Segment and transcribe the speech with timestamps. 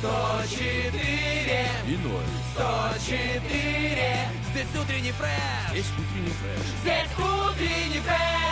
[0.00, 1.00] 104
[1.88, 2.22] И ноль.
[2.54, 6.66] 104 Здесь утренний фреш Есть утренний фреш.
[6.82, 8.48] Здесь утренний фреш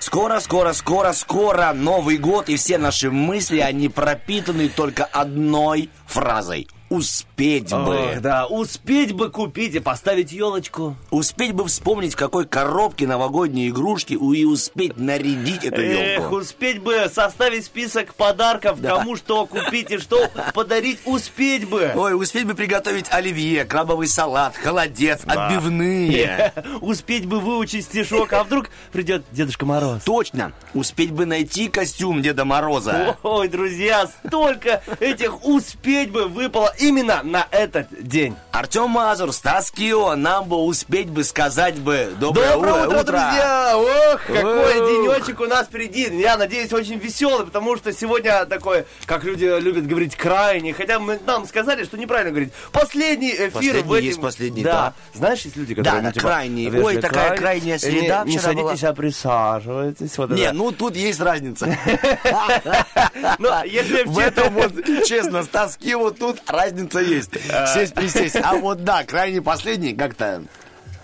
[0.00, 6.66] Скоро, скоро, скоро, скоро Новый год, и все наши мысли, они пропитаны только одной фразой.
[6.90, 8.14] Успеть бы.
[8.14, 10.96] Ох, да, успеть бы купить и поставить елочку.
[11.10, 16.36] Успеть бы вспомнить, в какой коробке новогодние игрушки и успеть нарядить эту Эх, елку.
[16.36, 18.96] успеть бы составить список подарков, Да.
[18.96, 21.92] кому что купить и что подарить, успеть бы.
[21.94, 26.52] Ой, успеть бы приготовить оливье, крабовый салат, холодец, отбивные.
[26.80, 30.02] Успеть бы выучить стишок, а вдруг придет Дедушка Мороз.
[30.04, 30.52] Точно.
[30.72, 33.16] Успеть бы найти костюм Деда Мороза.
[33.22, 38.36] Ой, друзья, столько этих успеть бы выпало именно на этот день.
[38.52, 43.02] Артем Мазур, Стас Кио, нам бы успеть бы сказать бы доброе, Доброе утро, утро.
[43.02, 43.72] друзья!
[43.76, 44.88] Ох, какой Ух.
[44.88, 46.08] денечек у нас впереди.
[46.18, 50.72] Я надеюсь, очень веселый, потому что сегодня такой, как люди любят говорить, крайний.
[50.72, 52.52] Хотя мы, нам сказали, что неправильно говорить.
[52.72, 54.04] Последний эфир Последний в этом...
[54.04, 54.72] есть последний, да.
[54.72, 54.94] да.
[55.14, 56.02] Знаешь, есть люди, которые...
[56.02, 56.64] Да, ну, да, крайний.
[56.64, 58.90] «Если Ой, такая крайняя среда Не, не садитесь, была».
[58.90, 60.18] а присаживайтесь.
[60.18, 60.52] Вот Не, это.
[60.54, 61.76] ну тут есть разница.
[63.38, 63.48] Ну,
[64.06, 64.72] в этом вот,
[65.06, 66.67] честно, Стас Кио, тут разница
[67.00, 67.30] есть.
[67.74, 68.36] Сесть, присесть.
[68.36, 70.42] А вот да, крайне последний как-то,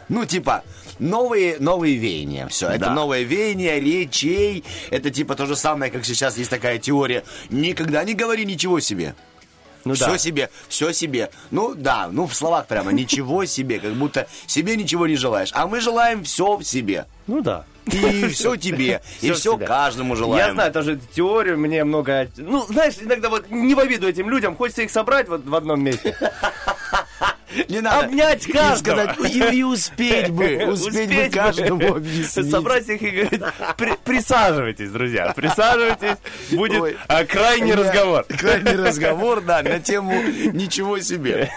[0.08, 0.62] ну типа,
[0.98, 2.48] новые, новые веяния.
[2.48, 2.90] Все, это Да.
[2.94, 4.64] новое веяние речей.
[4.90, 7.24] Это типа то же самое, как сейчас есть такая теория.
[7.50, 9.14] Никогда не говори ничего себе.
[9.84, 10.18] Ну все да.
[10.18, 11.30] себе, все себе.
[11.50, 15.50] Ну да, ну в словах прямо ничего себе, как будто себе ничего не желаешь.
[15.52, 17.06] А мы желаем все в себе.
[17.26, 17.66] Ну да.
[17.86, 20.46] И все тебе, и все каждому желаем.
[20.46, 22.28] Я знаю тоже теорию, мне много...
[22.36, 25.82] Ну, знаешь, иногда вот не в обиду этим людям, хочется их собрать вот в одном
[25.82, 26.16] месте.
[27.68, 28.06] Не надо.
[28.06, 28.96] Обнять И каждого.
[29.14, 32.50] сказать, и, и успеть бы, успеть, бы каждому объяснить.
[32.50, 33.40] Собрать их и говорить,
[33.76, 36.16] «При- присаживайтесь, друзья, присаживайтесь,
[36.52, 36.96] будет Ой.
[37.08, 38.24] а, крайний Да, разговор.
[38.24, 40.12] Крайний разговор, да, на тему
[40.52, 41.50] ничего себе.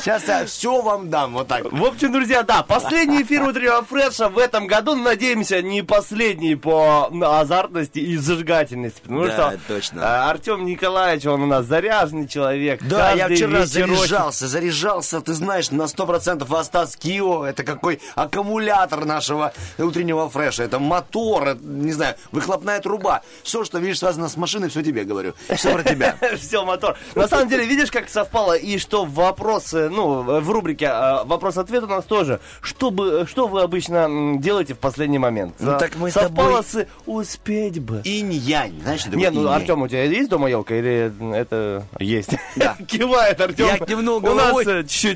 [0.00, 1.70] Сейчас я все вам дам, вот так.
[1.72, 7.10] В общем, друзья, да, последний эфир утреннего фреша в этом году, надеемся, не последний по
[7.22, 10.00] азартности и зажигательности, потому Да, что точно.
[10.26, 12.80] а, Артем Николаевич, он у нас заряженный человек.
[12.82, 19.04] Да, я вчера заряжался, заряжался, ты знаешь, на 100% а Астас Кио, это какой аккумулятор
[19.04, 23.22] нашего утреннего фреша, это мотор, это, не знаю, выхлопная труба.
[23.44, 25.34] Все, что видишь, связано с машиной, все тебе говорю.
[25.54, 26.16] Все про тебя.
[26.36, 26.96] Все, мотор.
[27.14, 31.86] На самом деле, видишь, как совпало, и что вопросы, ну, в рубрике а, вопрос-ответ у
[31.86, 32.40] нас тоже.
[32.60, 35.54] Что, бы, что вы обычно делаете в последний момент?
[35.60, 38.02] Ну, так мы совпало с успеть бы.
[38.02, 39.48] Инь-янь, знаешь, Не, ну?
[39.48, 42.30] Артем, у тебя есть дома елка или это есть?
[42.56, 42.76] Да.
[42.88, 43.66] Кивает Артем.
[43.66, 44.64] Я кивнул У нас головой.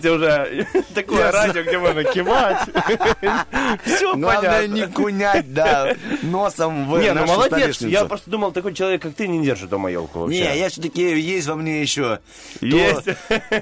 [0.04, 2.58] Чуть-чуть уже такое радио, где можно кивать.
[3.84, 4.66] Все понятно.
[4.66, 7.80] не кунять, да, носом в Не, ну молодец.
[7.80, 10.40] Я просто думал, такой человек, как ты, не держит дома елку вообще.
[10.40, 12.20] Не, я все-таки есть во мне еще.
[12.60, 13.08] Есть.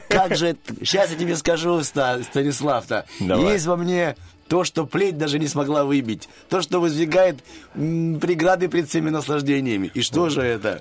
[0.09, 3.07] Как же, сейчас я тебе скажу, Ста- Станислав-то.
[3.19, 4.17] Есть во мне
[4.53, 6.29] то, что плеть даже не смогла выбить.
[6.51, 7.39] То, что воздвигает
[7.73, 9.91] преграды пред всеми наслаждениями.
[9.95, 10.79] И что же это?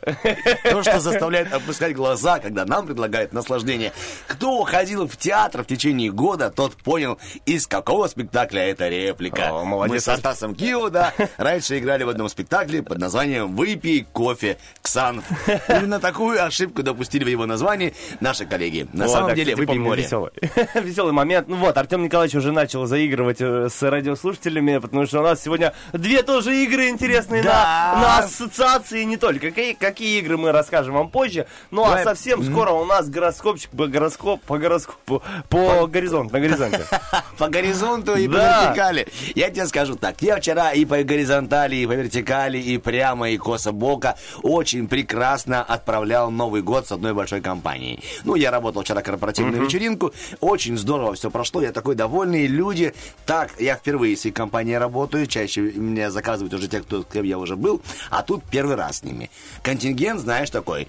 [0.69, 3.93] То, что заставляет опускать глаза, когда нам предлагают наслаждение.
[4.27, 9.51] Кто ходил в театр в течение года, тот понял, из какого спектакля эта реплика.
[9.51, 14.05] О, молодец, Мы со Стасом Кио, да, раньше играли в одном спектакле под названием «Выпей
[14.11, 15.23] кофе, Ксанф».
[15.69, 18.89] Именно такую ошибку допустили в его названии наши коллеги.
[18.91, 20.03] На Вот, самом да, деле, «Выпей помню, море».
[20.03, 20.33] Веселый.
[20.75, 21.47] веселый момент.
[21.47, 26.23] Ну вот, Артем Николаевич уже начал заигрывать с радиослушателями, потому что у нас сегодня две
[26.23, 27.93] тоже игры интересные Да.
[27.95, 29.49] на, на ассоциации не только.
[29.49, 31.47] Какие, какие игры мы расскажем вам позже.
[31.71, 32.01] Ну Давай.
[32.01, 36.85] а совсем скоро у нас гороскопчик по гороскопу, по гороскопу, по горизонту, на горизонте.
[37.37, 39.07] По горизонту и по вертикали.
[39.33, 40.21] Я тебе скажу так.
[40.21, 45.63] Я вчера и по горизонтали, и по вертикали, и прямо, и косо бока очень прекрасно
[45.63, 48.03] отправлял Новый год с одной большой компанией.
[48.25, 50.13] Ну, я работал вчера корпоративную вечеринку.
[50.39, 51.61] Очень здорово все прошло.
[51.61, 52.45] Я такой довольный.
[52.45, 52.93] Люди...
[53.25, 55.27] Так, я впервые с их компанией работаю.
[55.27, 57.81] Чаще меня заказывают уже те, кто, с кем я уже был.
[58.09, 59.29] А тут первый раз с ними.
[59.63, 60.87] Контингент, знаешь, такой...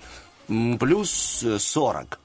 [0.81, 2.19] Плюс э, 40.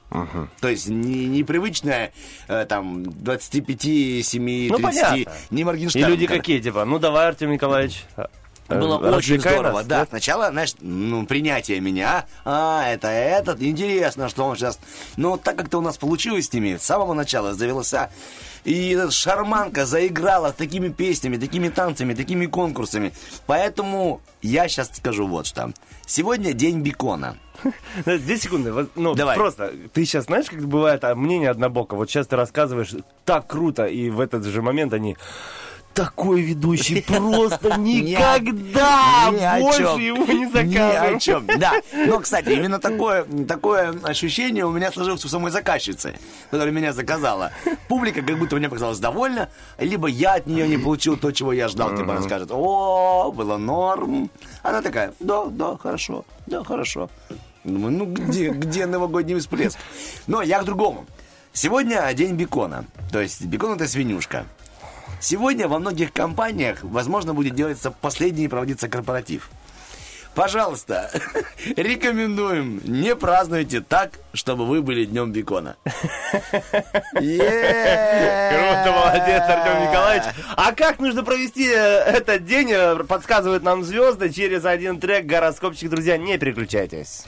[0.59, 2.11] То есть не, непривычная
[2.47, 3.81] э, там 25,
[4.25, 5.31] 7, Ну, 30, понятно.
[5.51, 6.09] не И Моргенштерн.
[6.09, 8.03] люди который- какие, типа, ну давай, Артем Николаевич,
[8.69, 9.99] а, Э, Было очень здорово, нас, да.
[9.99, 10.05] да?
[10.07, 12.25] Сначала, знаешь, ну, принятие меня.
[12.45, 13.61] А, это этот.
[13.61, 14.79] Интересно, что он сейчас...
[15.15, 18.09] Ну, так как-то у нас получилось с ними с самого начала завелся.
[18.63, 23.13] И эта шарманка заиграла такими песнями, такими танцами, такими конкурсами.
[23.45, 25.71] Поэтому я сейчас скажу вот что.
[26.05, 27.37] Сегодня день бекона.
[28.05, 28.87] Две секунды.
[28.95, 29.35] Ну, Давай.
[29.35, 31.95] просто, ты сейчас знаешь, как бывает а, мнение однобоко.
[31.95, 32.93] Вот сейчас ты рассказываешь
[33.25, 35.15] так круто, и в этот же момент они...
[35.97, 41.47] Такой ведущий просто никогда Ни больше его не Ни о чем.
[41.57, 41.73] Да.
[41.91, 46.19] Но, кстати, именно такое, такое ощущение у меня сложилось у самой заказчицы,
[46.51, 47.51] которая меня заказала.
[47.87, 49.49] Публика как будто мне показалась довольна,
[49.79, 51.97] либо я от нее не получил то, чего я ждал.
[51.97, 54.29] Типа она скажет, о, было норм.
[54.61, 57.09] Она такая, да, да, хорошо, да, хорошо.
[57.63, 59.79] Думаю, ну где, где новогодний всплеск?
[60.27, 61.07] Но я к другому.
[61.53, 62.85] Сегодня день бекона.
[63.11, 64.45] То есть бекон это свинюшка.
[65.19, 69.49] Сегодня во многих компаниях, возможно, будет делаться последний проводиться корпоратив.
[70.37, 71.09] Пожалуйста,
[71.75, 75.77] рекомендуем, не празднуйте так, чтобы вы были днем бекона.
[75.83, 76.03] Круто,
[78.93, 80.25] молодец, Артем Николаевич.
[80.55, 85.89] А как нужно провести э, этот день, э, подсказывают нам звезды через один трек «Гороскопчик».
[85.89, 87.23] Друзья, не переключайтесь.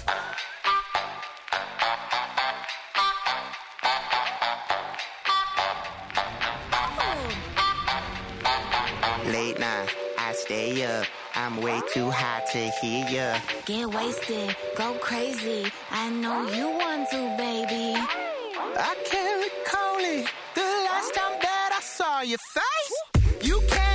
[10.49, 11.05] Stay up.
[11.35, 13.39] I'm way too high to hear ya.
[13.65, 15.71] Get wasted, go crazy.
[15.91, 17.93] I know you want to, baby.
[18.89, 20.25] I can't recall it.
[20.55, 22.95] The last time that I saw your face,
[23.47, 23.88] you can't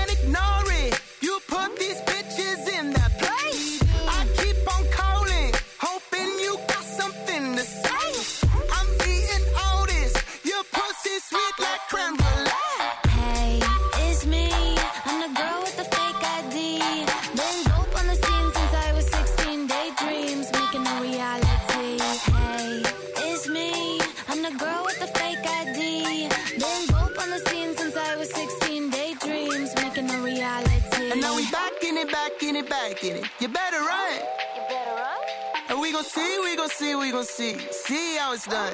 [36.65, 37.73] gon' see, we gon' see, we gon' see.
[37.73, 38.73] See how it's done.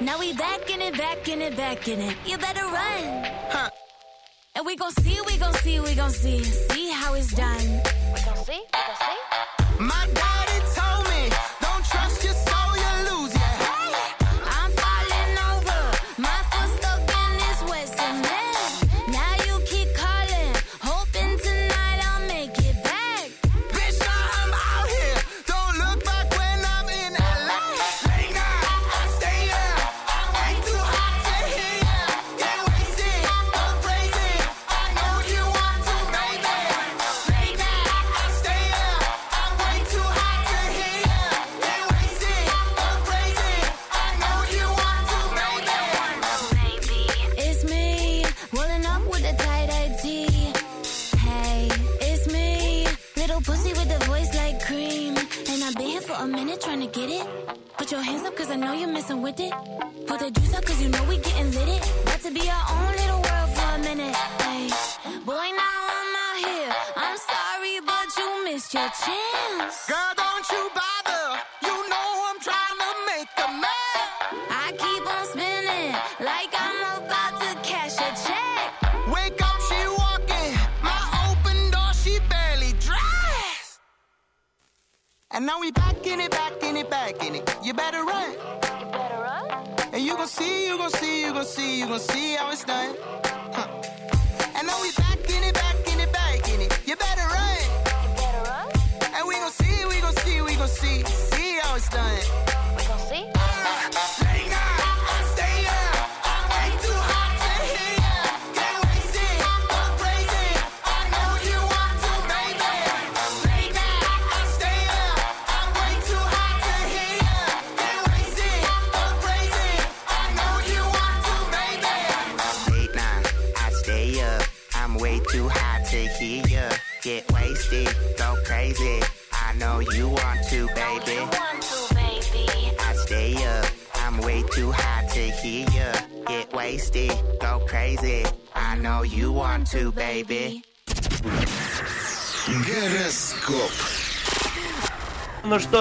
[0.00, 2.16] Now we back in it, back in it, back in it.
[2.26, 3.24] You better run.
[3.50, 3.70] Huh.
[4.56, 7.66] And we gon' see, we gon' see, we gon' see, see how it's done.
[8.12, 9.84] We gon' see, we gon' see.
[9.84, 10.35] My daddy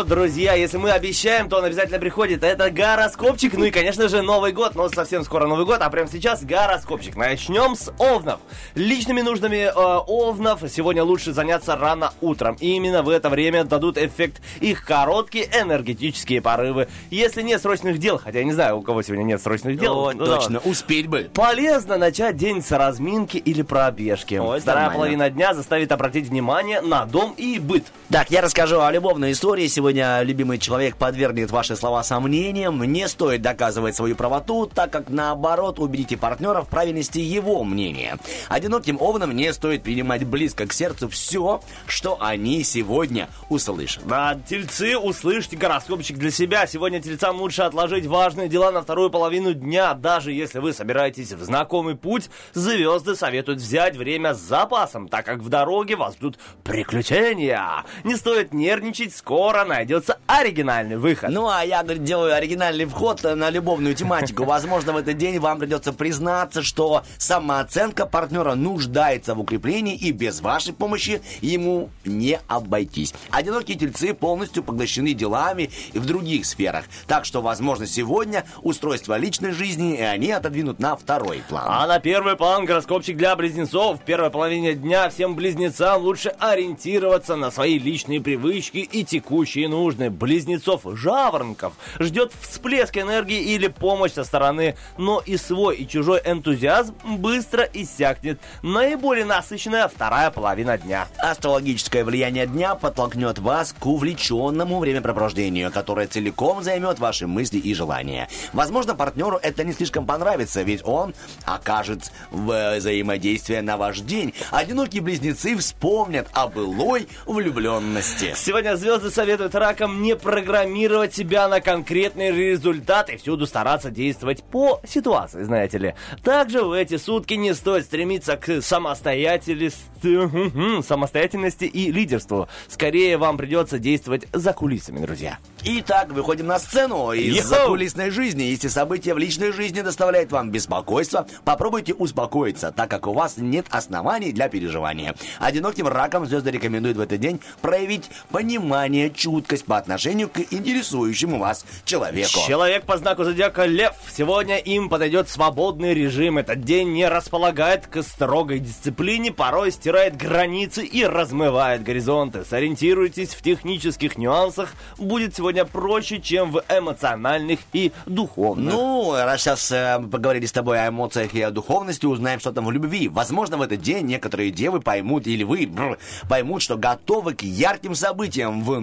[0.05, 0.09] Гороскоп.
[0.09, 2.43] Ну друзья, если мы обещаем, то он обязательно приходит.
[2.43, 4.75] Это гороскопчик, ну и, конечно же, Новый год.
[4.75, 7.15] Но совсем скоро Новый год, а прямо сейчас гороскопчик.
[7.15, 8.39] Начнем с овнов.
[8.75, 12.55] Личными нуждами э, овнов сегодня лучше заняться рано утром.
[12.59, 16.87] И именно в это время дадут эффект их короткие энергетические порывы.
[17.09, 19.97] Если нет срочных дел, хотя я не знаю, у кого сегодня нет срочных дел.
[19.97, 20.37] О, ну да.
[20.37, 21.29] точно, успеть бы.
[21.33, 24.35] Полезно начать день с разминки или пробежки.
[24.35, 24.97] Ой, Вторая нормально.
[24.97, 27.85] половина дня заставит обратить внимание на дом и быт.
[28.09, 29.67] Так, я расскажу о любовной истории.
[29.67, 32.83] Сегодня любимый человек подвергнет ваши слова сомнениям.
[32.83, 38.17] Не стоит доказывать свою правоту, так как наоборот убедите партнера в правильности его мнения.
[38.49, 44.05] Одиноким овнам не стоит принимать близко к сердцу все, что они сегодня услышат.
[44.05, 46.67] Да, тельцы, услышьте гороскопчик для себя.
[46.67, 49.93] Сегодня тельцам лучше отложить важные дела на вторую половину дня.
[49.93, 55.39] Даже если вы собираетесь в знакомый путь, звезды советуют взять время с запасом, так как
[55.39, 57.83] в дороге вас ждут приключения.
[58.03, 61.29] Не стоит нервничать, скоро найдется оригинальный выход.
[61.29, 64.43] Ну, а я, говорит, делаю оригинальный вход на любовную тематику.
[64.43, 70.41] Возможно, в этот день вам придется признаться, что самооценка партнера нуждается в укреплении, и без
[70.41, 73.13] вашей помощи ему не обойтись.
[73.29, 76.85] Одинокие тельцы полностью поглощены делами и в других сферах.
[77.05, 81.65] Так что, возможно, сегодня устройство личной жизни и они отодвинут на второй план.
[81.67, 83.99] А на первый план гороскопчик для близнецов.
[83.99, 90.09] В первой половине дня всем близнецам лучше ориентироваться на свои личные привычки и текущие нужды.
[90.09, 96.95] Близнецов жаворонков ждет всплеск энергии или помощь со стороны, но и свой и чужой энтузиазм
[97.17, 98.39] быстро иссякнет.
[98.61, 101.07] Наиболее насыщенная вторая половина дня.
[101.17, 108.29] Астрологическое влияние дня подтолкнет вас к увлеченному времяпрепровождению, которое целиком займет ваши мысли и желания.
[108.53, 111.13] Возможно, партнеру это не слишком понравится, ведь он
[111.45, 114.33] окажет в взаимодействие на ваш день.
[114.51, 118.33] Одинокие близнецы вспомнят о былой влюбленности.
[118.35, 125.41] Сегодня звезды советуют ракам не программировать себя на конкретные результаты, всюду стараться действовать по ситуации,
[125.41, 125.95] знаете ли.
[126.23, 132.47] Также в эти сутки не стоит стремиться к самостоятельности, самостоятельности и лидерству.
[132.67, 135.39] Скорее вам придется действовать за кулисами, друзья.
[135.63, 138.43] Итак, выходим на сцену из закулисной жизни.
[138.43, 143.65] Если события в личной жизни доставляют вам беспокойство, попробуйте успокоиться, так как у вас нет
[143.71, 145.15] оснований для переживания.
[145.39, 151.65] Одиноким раком звезды рекомендуют в этот день проявить понимание, чуткость по отношению к интересующему вас
[151.85, 152.39] человеку.
[152.47, 153.93] Человек по знаку зодиака Лев.
[154.15, 156.37] Сегодня им подойдет свободный режим.
[156.37, 162.43] Этот день не располагает к строгой дисциплине, порой стирает границы и размывает горизонты.
[162.45, 164.73] Сориентируйтесь в технических нюансах.
[164.97, 168.73] Будет сегодня проще, чем в эмоциональных и духовных.
[168.73, 172.65] Ну, раз сейчас э, поговорили с тобой о эмоциях и о духовности, узнаем, что там
[172.65, 173.07] в любви.
[173.07, 175.97] Возможно, в этот день некоторые девы поймут, или вы брr,
[176.29, 178.79] поймут, что готовы к ярким событиям в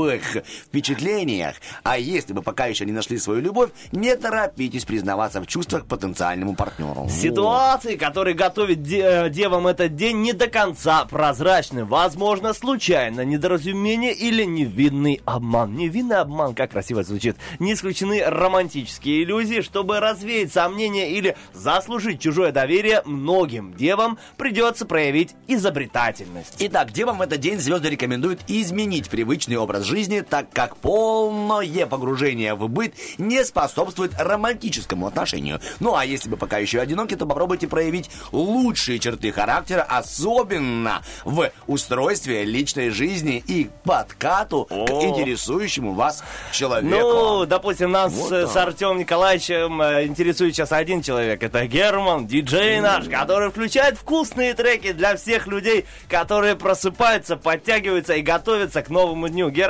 [0.00, 0.22] новых
[0.66, 1.56] впечатлениях.
[1.82, 6.54] А если вы пока еще не нашли свою любовь, не торопитесь признаваться в чувствах потенциальному
[6.54, 7.08] партнеру.
[7.10, 11.84] Ситуации, которые готовят де- э, девам этот день, не до конца прозрачны.
[11.84, 15.74] Возможно, случайно недоразумение или невинный обман.
[15.74, 17.36] Невинный обман, как красиво звучит.
[17.58, 25.34] Не исключены романтические иллюзии, чтобы развеять сомнения или заслужить чужое доверие, многим девам придется проявить
[25.46, 26.56] изобретательность.
[26.58, 32.54] Итак, девам в этот день звезды рекомендуют изменить привычный образ жизни, так как полное погружение
[32.54, 35.60] в быт не способствует романтическому отношению.
[35.80, 41.50] Ну а если вы пока еще одиноки, то попробуйте проявить лучшие черты характера, особенно в
[41.66, 45.04] устройстве личной жизни и подкату к О.
[45.04, 46.88] интересующему вас человеку.
[46.88, 51.42] Ну, допустим, нас Вот э, с Артемом Николаевичем э, интересует сейчас один человек.
[51.42, 58.22] Это Герман, диджей наш, который включает вкусные треки для всех людей, которые просыпаются, подтягиваются и
[58.22, 59.50] готовятся к новому дню.
[59.50, 59.69] Герман,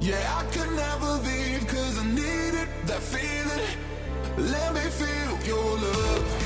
[0.00, 4.48] Yeah, I could never leave cause I needed that feeling.
[4.50, 6.39] Let me feel your love.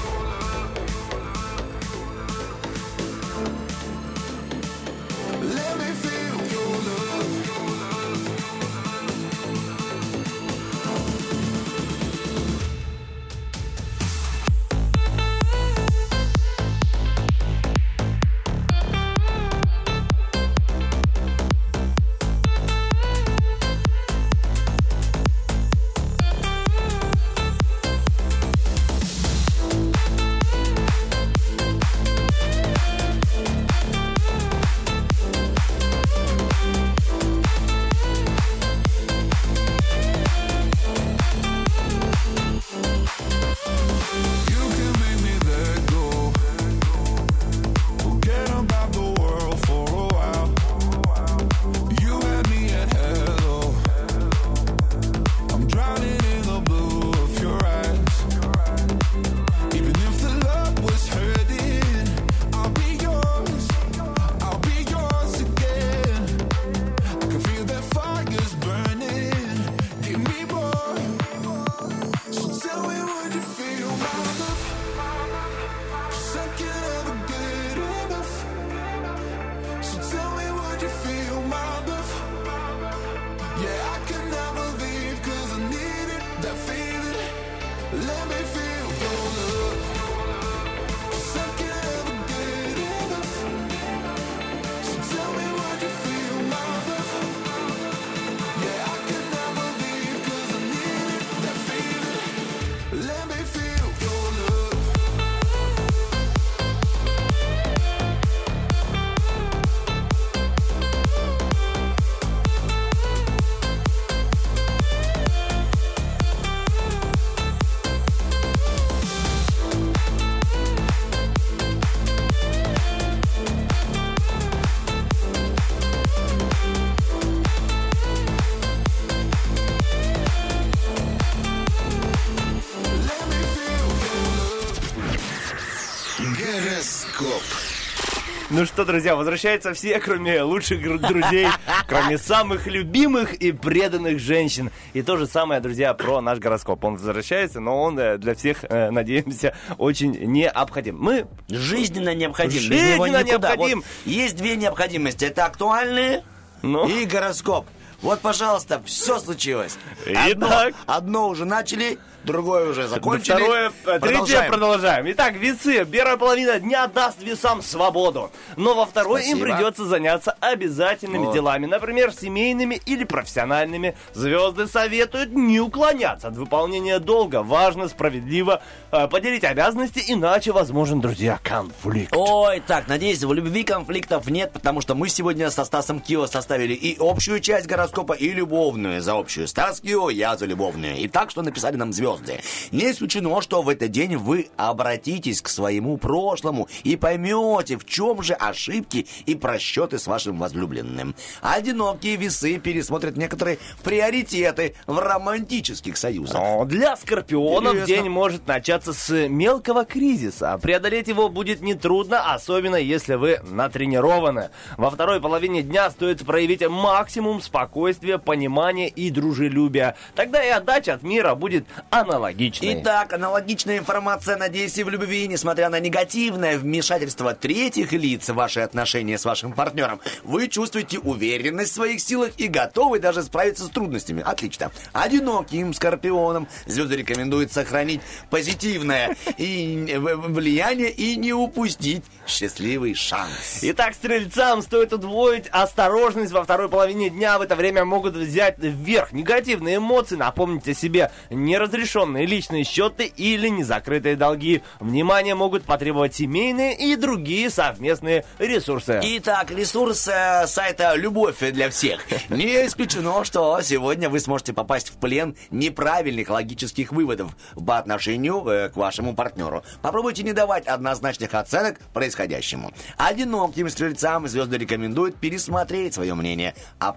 [138.65, 141.49] Ну что, друзья, возвращаются все, кроме лучших друзей,
[141.87, 144.71] кроме самых любимых и преданных женщин.
[144.95, 146.83] И то же самое, друзья, про наш гороскоп.
[146.83, 150.97] Он возвращается, но он э, для всех, э, надеемся, очень необходим.
[150.99, 152.59] Мы Жизненно необходим.
[152.59, 153.81] Жизненно необходим.
[153.81, 155.27] Вот есть две необходимости.
[155.27, 156.25] Это актуальные
[156.63, 156.89] Ну?
[156.89, 157.67] и гороскоп.
[158.05, 159.77] Вот, пожалуйста, все случилось.
[160.07, 160.75] Итак.
[160.87, 163.33] Одно, уже начали, другое уже закончили.
[163.37, 164.51] Второе, э, третье Продолжаем.
[164.53, 165.05] продолжаем.
[165.13, 165.87] Итак, весы.
[165.87, 168.31] Первая половина дня даст весам свободу.
[168.57, 169.57] Но во второй им Спасибо.
[169.57, 171.35] придется заняться обязательными Вот.
[171.35, 171.65] делами.
[171.65, 173.97] Например, семейными или профессиональными.
[174.13, 177.43] Звезды советуют не уклоняться от выполнения долга.
[177.43, 178.63] Важно справедливо
[178.93, 182.13] э, поделить обязанности, иначе возможен, друзья, конфликт.
[182.15, 186.75] Ой, так, надеюсь, в любви конфликтов нет, потому что мы сегодня со Стасом Кио составили
[186.75, 189.47] и общую часть гороскопа, и любовную за общую.
[189.49, 190.97] Стас Кио, я за любовную.
[190.97, 192.41] И так, что написали нам звезды.
[192.73, 198.23] Не исключено, что в этот день вы обратитесь к своему прошлому и поймете, в чем
[198.23, 201.15] же ошибки и просчеты с вашим возлюбленным.
[201.41, 206.41] Одинокие весы пересмотрят некоторые приоритеты в романтических союзах.
[206.41, 207.95] Но для скорпионов Интересно.
[207.95, 210.59] день может начаться с мелкого кризиса.
[210.61, 214.51] Преодолеть его будет нетрудно, особенно если вы натренированы.
[214.77, 217.84] Во второй половине дня стоит проявить максимум спокойствия,
[218.25, 219.97] понимания и дружелюбия.
[220.15, 222.81] Тогда и отдача от мира будет аналогичной.
[222.81, 228.61] Итак, аналогичная информация, надеюсь, и в любви, несмотря на негативное вмешательство третьих лиц в ваши
[228.61, 233.69] отношения с вашим партнером, вы чувствуете уверенность в своих силах и готовы даже справиться с
[233.69, 234.23] трудностями.
[234.25, 234.71] Отлично.
[234.93, 243.61] Одиноким скорпионам звезды рекомендуют сохранить позитивное и влияние и не упустить счастливый шанс.
[243.63, 247.39] Итак, стрельцам стоит удвоить осторожность во второй половине дня.
[247.39, 250.17] В это время могут взять вверх негативные эмоции.
[250.17, 254.63] Напомните себе неразрешенные личные счеты или незакрытые долги.
[254.81, 259.01] Внимание могут потребовать семейные и другие совместные ресурсы.
[259.03, 262.05] Итак, ресурс э, сайта «Любовь для всех».
[262.29, 268.69] Не исключено, что сегодня вы сможете попасть в плен неправильных логических выводов по отношению э,
[268.69, 269.63] к вашему партнеру.
[269.83, 272.73] Попробуйте не давать однозначных оценок происходящему.
[272.97, 276.93] Одиноким стрельцам звезды рекомендуют пересмотреть свое мнение о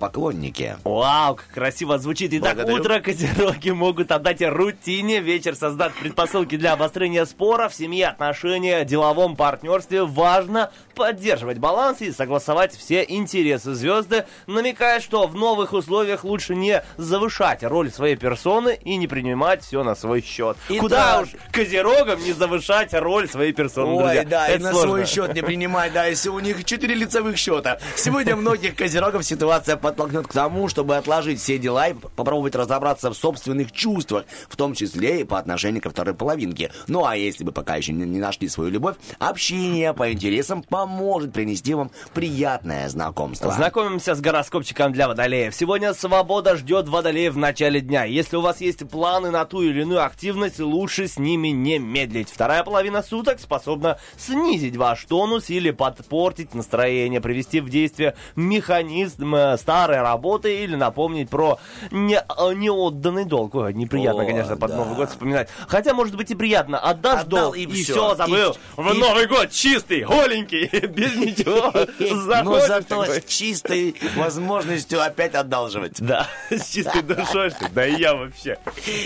[0.58, 0.78] поклоннике.
[0.84, 2.34] Вау, как красиво звучит.
[2.34, 2.82] Итак, Благодарю.
[2.82, 9.36] утро козероги могут отдать рутине, вечер создать предпосылки для обострения спора в семье, отношения, деловом
[9.36, 10.04] партнерстве.
[10.04, 13.73] Важно поддерживать баланс и согласовать все интересы.
[13.73, 19.63] Звезды намекают, что в новых условиях лучше не завышать роль своей персоны и не принимать
[19.63, 20.57] все на свой счет.
[20.69, 20.81] Итак.
[20.81, 24.23] Куда уж козерогам не завышать роль своей персоны, Ой, друзья.
[24.25, 24.88] да, и Это на сложно.
[24.89, 27.79] свой счет не принимай, да, если у них четыре лицевых счета.
[27.95, 33.13] Сегодня многих козерогов ситуация подтолкнет к тому, чтобы отложить все дела и попробовать разобраться в
[33.13, 36.71] собственных чувствах, в том числе и по отношению ко второй половинке.
[36.88, 41.73] Ну, а если вы пока еще не, нашли свою любовь, общение по интересам поможет принести
[41.73, 43.52] вам приятное знакомство.
[43.52, 45.54] Знакомимся с гороскопчиком для водолеев.
[45.54, 48.06] Сегодня свобода ждет водолеев в начале дня.
[48.06, 52.30] Если у вас есть планы на ту или иную активность, лучше с ними не медлить.
[52.30, 59.58] Вторая половина суток способна снизить ваш тонус или подпортить настроение, привести в действие механизм э,
[59.58, 61.60] старой работы или напомнить про
[61.91, 63.56] не, э, неотданный долг.
[63.56, 64.78] Ой, неприятно, О, конечно, под да.
[64.78, 65.50] Новый год вспоминать.
[65.67, 66.80] Хотя, может быть, и приятно.
[66.80, 67.93] Отдашь Отдал, долг и и, всё.
[67.93, 68.52] все, забыл.
[68.52, 71.74] И- в и- Новый год чистый, голенький, без ничего.
[72.44, 76.00] Но зато с чистой возможностью опять одалживать.
[76.00, 77.68] Да, с чистой душой, что?
[77.70, 78.58] Да и я вообще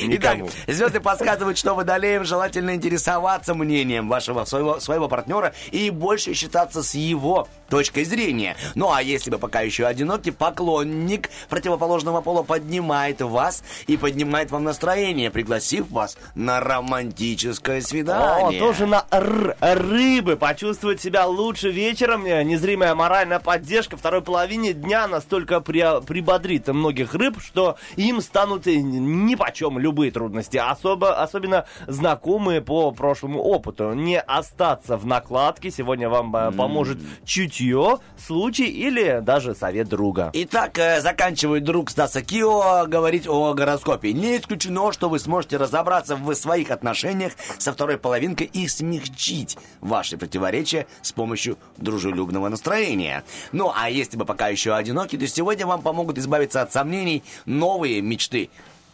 [0.04, 6.84] Итак, звезды подсказывают, что водолеям желательно интересоваться мнением вашего своего, своего партнера и больше считаться
[6.84, 8.56] с его точкой зрения.
[8.76, 14.64] Ну а если вы пока еще одиноки, поклонник противоположного пола поднимает вас и поднимает вам
[14.64, 18.60] настроение, пригласив вас на романтическое О, свидание.
[18.60, 20.36] тоже на рыбы.
[20.36, 22.26] Почувствовать себя лучше вечером.
[22.26, 28.68] Э, Незримая моральная поддержка второй половине дня настолько при- прибодрит многих рыб, что им станут
[28.68, 30.58] э, нипочем любые трудности.
[30.58, 33.94] Особо, особенно знакомые по прошлому опыту.
[33.94, 35.72] Не остаться в накладке.
[35.72, 40.32] Сегодня вам э, поможет чутье, случай или даже совет друга.
[40.34, 44.14] Итак, заканчивает друг Стаса Кио говорить о гороскопе.
[44.14, 50.18] Не исключено, что вы сможете разобраться в своих отношениях со второй половинкой и смягчить ваши
[50.18, 53.24] противоречия с помощью дружелюбного настроения.
[53.52, 58.02] Ну, а если вы пока еще одиноки, то сегодня вам помогут избавиться от сомнений новые
[58.02, 58.50] мечты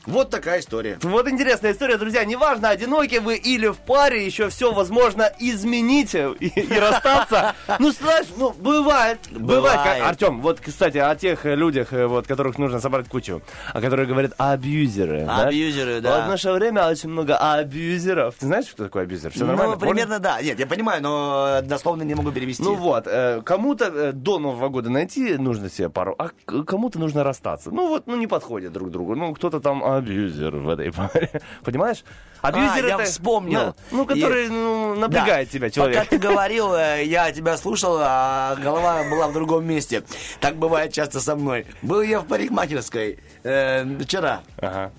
[0.07, 0.97] Вот такая история.
[1.01, 2.23] Вот интересная история, друзья.
[2.23, 7.53] Неважно, одиноки вы или в паре, еще все возможно изменить и, и расстаться.
[7.79, 9.19] Ну, знаешь, ну, бывает.
[9.31, 9.77] Бывает.
[9.77, 10.03] Бывает.
[10.03, 13.41] Артем, вот, кстати, о тех э, людях, э, вот, которых нужно собрать кучу,
[13.73, 15.25] о которых говорят абьюзеры.
[15.25, 15.47] да?
[15.47, 16.15] Абьюзеры, да.
[16.15, 18.35] Вот в наше время очень много абьюзеров.
[18.35, 19.31] Ты знаешь, что такое абьюзер?
[19.31, 19.75] Все нормально?
[19.75, 20.41] Ну, примерно, да.
[20.41, 22.63] Нет, я понимаю, но дословно не могу перевести.
[22.63, 26.29] Ну вот, э, кому-то э, до Нового года найти нужно себе пару, а
[26.63, 27.71] кому-то нужно расстаться.
[27.71, 29.15] Ну вот, ну не подходят друг другу.
[29.15, 31.29] Ну кто-то там абьюзер в этой паре.
[31.63, 32.03] Понимаешь?
[32.41, 33.59] Абьюзер А, я это- вспомнил.
[33.59, 33.75] Да.
[33.91, 35.53] Ну, который ну, напрягает Да.
[35.53, 35.97] тебя человек.
[35.97, 40.03] Пока ты говорил, э, я тебя слушал, а голова была в другом месте.
[40.39, 41.65] Так бывает часто со мной.
[41.81, 44.41] Был я в парикмахерской э, вчера.
[44.57, 44.91] Ага.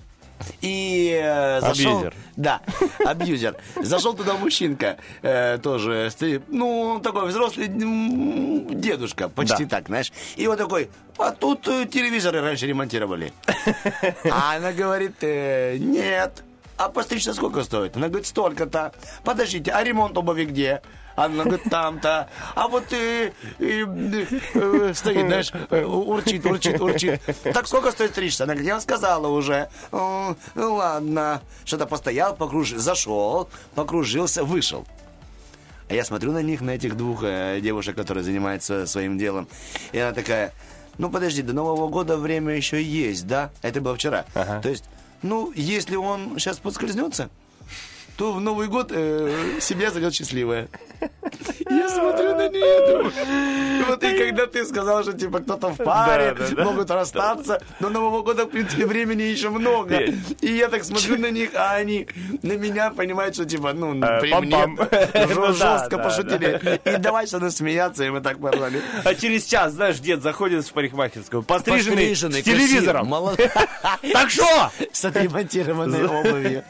[0.61, 1.97] И э, зашел...
[1.99, 2.13] Абьюзер.
[2.35, 2.61] Да,
[3.05, 3.55] абьюзер.
[3.81, 6.09] Зашел туда мужчинка, э, тоже,
[6.47, 9.77] ну, такой взрослый дедушка, почти Да.
[9.77, 10.11] так, знаешь.
[10.35, 13.33] И вот такой, а тут э, телевизоры раньше ремонтировали.
[14.31, 16.43] А она говорит, э, нет.
[16.77, 17.97] А постричься сколько стоит?
[17.97, 18.93] Она говорит, столько-то.
[19.25, 20.81] Подождите, а ремонт обуви где?
[21.25, 22.29] Она говорит, там-то.
[22.55, 23.85] А вот э, э,
[24.53, 27.21] э, стоит, знаешь, урчит, урчит, урчит.
[27.43, 28.45] Так сколько стоит стричься?
[28.45, 29.69] Она говорит, я вам сказала уже.
[29.91, 31.41] «О, Ну ладно.
[31.65, 34.87] Что-то постоял, покружил, зашел, покружился, вышел.
[35.89, 39.47] А я смотрю на них, на этих двух э, девушек, которые занимаются своим делом.
[39.91, 40.53] И она такая,
[40.97, 43.49] ну подожди, до Нового года время еще есть, да?
[43.61, 44.23] Это было вчера.
[44.33, 44.85] То есть,
[45.21, 47.29] ну, если он сейчас подскользнется,
[48.19, 50.67] то в Новый год э, семья зайдет счастливая.
[51.69, 53.11] Я смотрю на нее,
[53.87, 56.63] вот и когда ты сказал, что типа кто-то в паре, Да, да, да.
[56.65, 60.01] могут расстаться, до Нового года, в принципе, времени еще много.
[60.41, 62.07] И я так смотрю на них, а они
[62.43, 64.71] на меня понимают, что типа, ну, при пам-пам.
[65.25, 66.81] мне Ну жестко пошутили.
[66.83, 68.81] И давай что-то смеяться, и мы так порвали.
[69.05, 73.07] А через час, знаешь, дед заходит в парикмахерскую, постриженный, Постриженный, с телевизором.
[73.07, 73.39] молод-
[74.11, 74.71] Так что?
[74.91, 76.63] С отремонтированной обувью.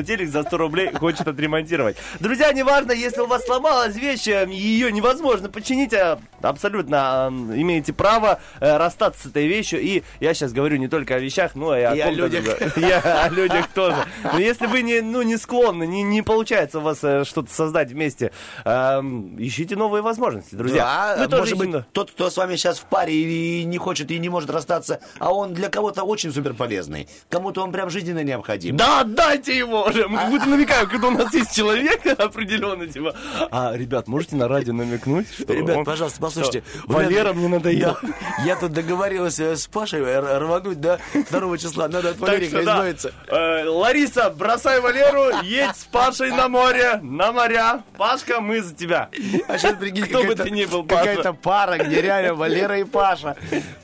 [0.00, 1.98] Но телек за 100 рублей хочет отремонтировать.
[2.20, 8.40] Друзья, неважно, если у вас сломалась вещь, э, ее невозможно починить, а абсолютно имеете право
[8.60, 9.78] э, расстаться с этой вещью.
[9.82, 12.78] И я сейчас говорю не только о вещах, но и о, И о людях.
[12.78, 14.06] И о людях тоже.
[14.32, 18.32] Но если вы не, ну, не склонны, не, не получается у вас что-то создать вместе,
[18.64, 21.16] ищите новые возможности, друзья.
[21.18, 24.10] Мы Да, тоже может быть, тот, кто с вами сейчас в паре и не хочет
[24.10, 27.06] и не может расстаться, а он для кого-то очень супер полезный.
[27.28, 28.78] Кому-то он прям жизненно необходим.
[28.78, 30.08] Да, отдайте его уже.
[30.08, 33.14] Мы как будто намекаем, когда у нас есть человек определенный, типа,
[33.50, 36.62] а, ребят, можете на радио намекнуть, что Ребят, он- пожалуйста, послушайте.
[36.78, 37.96] что Валера мне надоел.
[38.02, 38.08] Да,
[38.44, 40.98] я тут договорился с Пашей р- рвануть до
[41.30, 41.88] 2 числа.
[41.88, 43.12] Надо от Валерика что, да, избавиться.
[43.28, 47.82] э, Лариса, бросай Валеру, едь с Пашей на море, на моря.
[47.96, 49.08] Пашка, мы за тебя.
[49.48, 50.84] А сейчас прикинь, Кто бы ты ни был.
[50.84, 53.36] Какая-то пара, где реально Валера и Паша.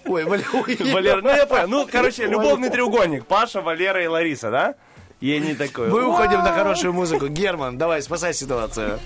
[0.05, 0.47] Ой, Валера.
[0.93, 1.69] Валера, ну я понял.
[1.69, 3.27] Ну, короче, любовный треугольник.
[3.27, 4.75] Паша, Валера и Лариса, да?
[5.21, 5.89] И не такой.
[5.89, 7.29] Мы уходим на хорошую музыку.
[7.29, 9.01] Герман, давай, спасай ситуацию.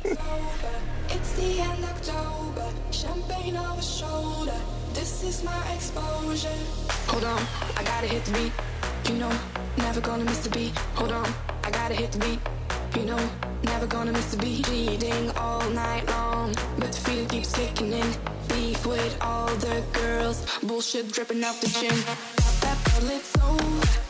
[7.08, 7.40] Hold on,
[7.76, 8.52] I gotta hit the beat.
[9.08, 9.32] You know,
[9.78, 10.72] never gonna miss the beat.
[10.94, 11.26] Hold on,
[11.64, 12.38] I gotta hit the beat.
[12.96, 13.18] You know,
[13.64, 14.64] never gonna miss the beat.
[14.66, 18.06] Cheating all night long, but the feeling keeps kicking in.
[18.48, 21.94] Beef with all the girls, bullshit dripping off the chin.
[22.06, 22.18] That.
[22.62, 24.09] That bottle, it's over.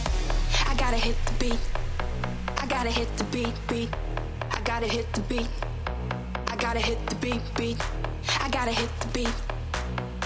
[0.91, 1.59] gotta hit the beat.
[2.57, 3.89] I gotta hit the beat, beat.
[4.51, 5.47] I gotta hit the beat.
[6.47, 7.77] I gotta hit the beat, beat.
[8.41, 9.35] I gotta hit the beat.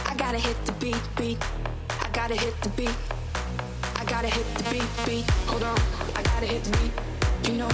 [0.07, 1.37] I gotta hit the beat, beat.
[2.01, 2.97] I gotta hit the beat.
[3.95, 5.29] I gotta hit the beat, beat.
[5.45, 5.77] Hold on,
[6.15, 6.93] I gotta hit the beat.
[7.47, 7.69] You know,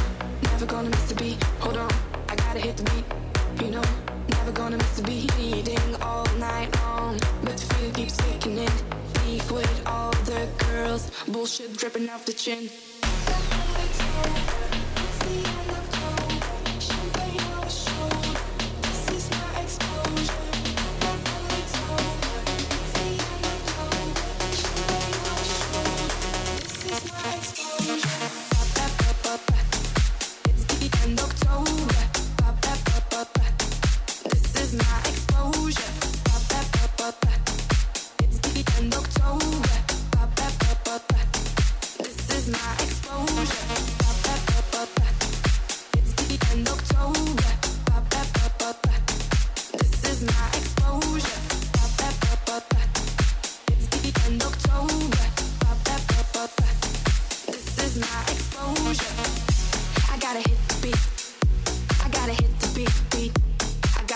[0.52, 1.42] never gonna miss the beat.
[1.62, 1.92] Hold on,
[2.28, 3.06] I gotta hit the beat.
[3.64, 3.84] You know,
[4.36, 5.32] never gonna miss the beat.
[5.40, 9.01] Eating all night long, but the feeling keeps kicking in.
[9.32, 12.70] Beef with all the girls, bullshit dripping off the chin.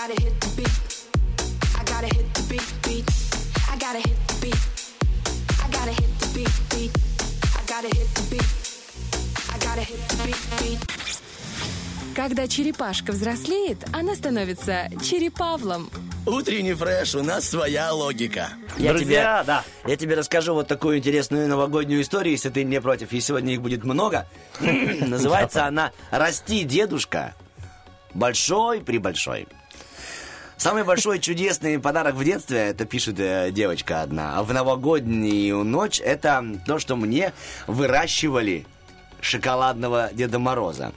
[0.06, 0.78] Gotta hit the beat.
[1.74, 3.06] I gotta hit the beat, beat.
[3.68, 4.62] I gotta hit the beat.
[5.64, 6.92] I gotta hit the beat, beat.
[7.58, 8.48] I gotta hit the beat.
[9.52, 12.14] I gotta hit the beat, beat.
[12.14, 15.90] Когда черепашка взрослеет, она становится черепавлом.
[16.24, 18.50] Утренний фреш, у нас своя логика.
[18.78, 19.64] Я Друзья, тебе, да.
[19.86, 23.60] я тебе расскажу вот такую интересную новогоднюю историю, если ты не против, и сегодня их
[23.60, 24.28] будет много.
[24.60, 27.34] Называется она «Расти, дедушка,
[28.14, 29.48] большой при большой».
[30.56, 36.42] Самый большой чудесный подарок в детстве, это пишет э, девочка одна, в новогоднюю ночь это
[36.66, 37.34] то, что мне
[37.66, 38.66] выращивали
[39.20, 40.92] шоколадного Деда Мороза.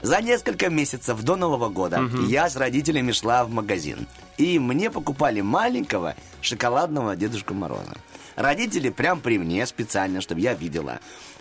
[0.00, 4.06] За несколько месяцев до Нового года я с родителями шла в магазин.
[4.38, 7.96] И мне покупали маленького шоколадного Дедушку Мороза.
[8.36, 11.00] Родители прям при мне специально, чтобы я видела.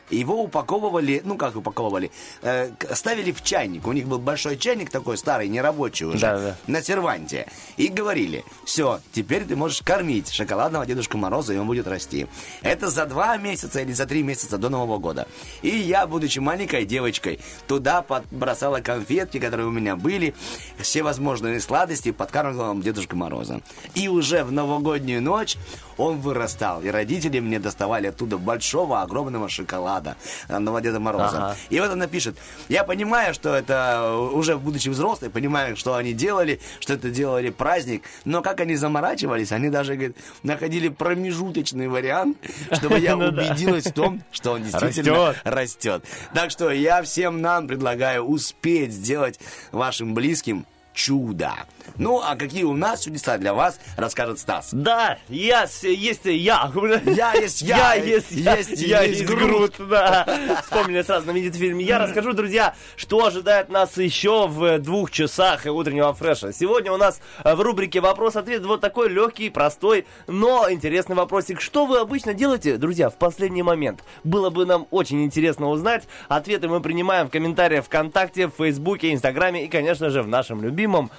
[0.10, 3.86] Его упаковывали, ну как упаковывали, э, ставили в чайник.
[3.88, 6.58] У них был большой чайник такой старый, нерабочий уже, Да-да.
[6.68, 7.48] на серванте.
[7.78, 12.28] И говорили, все, теперь ты можешь кормить шоколадного Дедушку Мороза, и он будет расти.
[12.62, 15.28] Это за два месяца или за три месяца до Нового года.
[15.62, 20.34] И я, будучи маленькой девочкой, туда подбросала конфетки, которые у меня были,
[20.80, 23.62] все возможные сладости, подкармливала Дедушку Мороза.
[23.94, 25.58] И уже в новогоднюю ночь
[26.00, 30.16] он вырастал, и родители мне доставали оттуда большого, огромного шоколада
[30.48, 31.38] на Деда Мороза.
[31.38, 31.58] Ага.
[31.70, 32.38] И вот она пишет,
[32.70, 38.04] я понимаю, что это уже будучи взрослой, понимаю, что они делали, что это делали праздник,
[38.24, 42.38] но как они заморачивались, они даже говорит, находили промежуточный вариант,
[42.72, 46.06] чтобы я Ну убедилась в том, что он действительно растет.
[46.34, 49.40] Так что я всем нам предлагаю успеть сделать
[49.74, 51.54] вашим близким чудо.
[51.98, 54.70] Ну, а какие у нас чудеса для вас, расскажет Стас.
[54.72, 56.72] Да, я, есть я.
[57.06, 57.78] Я есть я.
[57.80, 58.56] Я есть я.
[58.58, 59.76] Есть- я есть Грут.
[59.80, 60.26] Да.
[60.64, 61.78] Вспомнили сразу знаменитый фильм.
[61.80, 66.54] Я расскажу, друзья, что ожидает нас еще в двух часах утреннего фреша.
[66.54, 71.62] Сегодня у нас в рубрике «Вопрос-ответ» вот такой легкий, простой, но интересный вопросик.
[71.62, 74.04] Что вы обычно делаете, друзья, в последний момент?
[74.24, 76.04] Было бы нам очень интересно узнать.
[76.28, 81.10] Ответы мы принимаем в комментариях ВКонтакте, в Фейсбуке, Инстаграме и, конечно же, в нашем любимом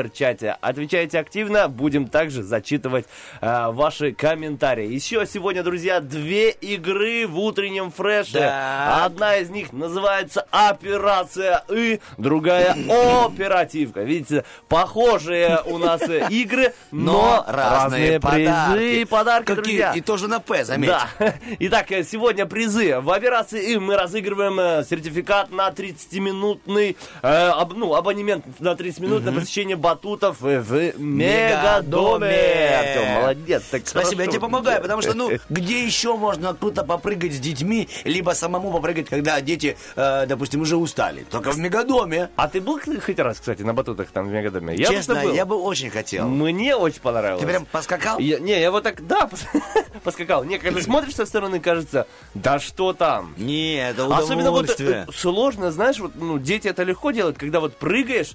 [0.00, 0.56] Вайбер-чате.
[0.60, 3.06] Отвечайте активно, будем также зачитывать
[3.40, 4.92] э, ваши комментарии.
[4.92, 8.34] Еще сегодня, друзья, две игры в утреннем фреше.
[8.34, 9.04] Да.
[9.06, 12.76] Одна из них называется «Операция И», другая
[13.24, 14.02] «Оперативка».
[14.02, 19.92] Видите, похожие у нас э, игры, но, разные, призы и подарки, Какие- друзья.
[19.94, 20.90] И тоже на П, заметь.
[20.90, 21.08] Да.
[21.60, 23.00] Итак, э, сегодня призы.
[23.00, 29.00] В операции «Им» мы разыгрываем э, сертификат на 30-минутный, э, аб- ну, абонемент на 30
[29.00, 32.26] минут на посещение батутов в Мегадоме.
[32.26, 33.62] Артем, молодец.
[33.70, 34.30] Так Спасибо, я хорошо.
[34.32, 39.08] тебе помогаю, потому что, ну, где еще можно круто попрыгать с детьми, либо самому попрыгать,
[39.08, 41.24] когда дети, э, допустим, уже устали?
[41.30, 42.30] Только в Мегадоме.
[42.34, 44.74] А ты был хоть раз, кстати, на батутах там в Мегадоме?
[44.74, 45.32] Я Честно, был.
[45.32, 46.26] я бы очень хотел.
[46.28, 47.40] Мне очень понравилось.
[47.42, 48.18] Ты прям поскакал?
[48.18, 49.62] Я- не, я вот так, да, пос-
[50.02, 50.42] поскакал.
[50.42, 53.34] Не, когда смотришь со стороны, кажется, да что там.
[53.36, 55.06] Не, это Особенно вот удовольствие.
[55.08, 58.32] э, сложно, знаешь, вот, ну, дети это легко делают, когда вот прыгаешь,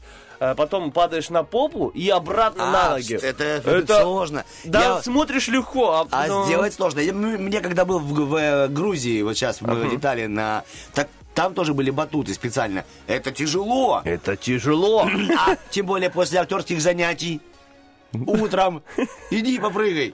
[0.55, 3.13] потом падаешь на попу и обратно А, на ноги.
[3.13, 4.43] это- это сложно.
[4.63, 7.01] Да, Я- смотришь легко, а, А ну, сделать сложно.
[7.13, 10.63] Мне когда был в, в, э, Грузии, вот сейчас мы летали на...
[10.93, 12.83] Так там тоже были батуты специально.
[13.07, 14.01] Это тяжело.
[14.03, 15.07] Это тяжело.
[15.37, 17.39] А тем более после актерских занятий.
[18.13, 18.83] Утром.
[19.29, 20.13] Иди попрыгай.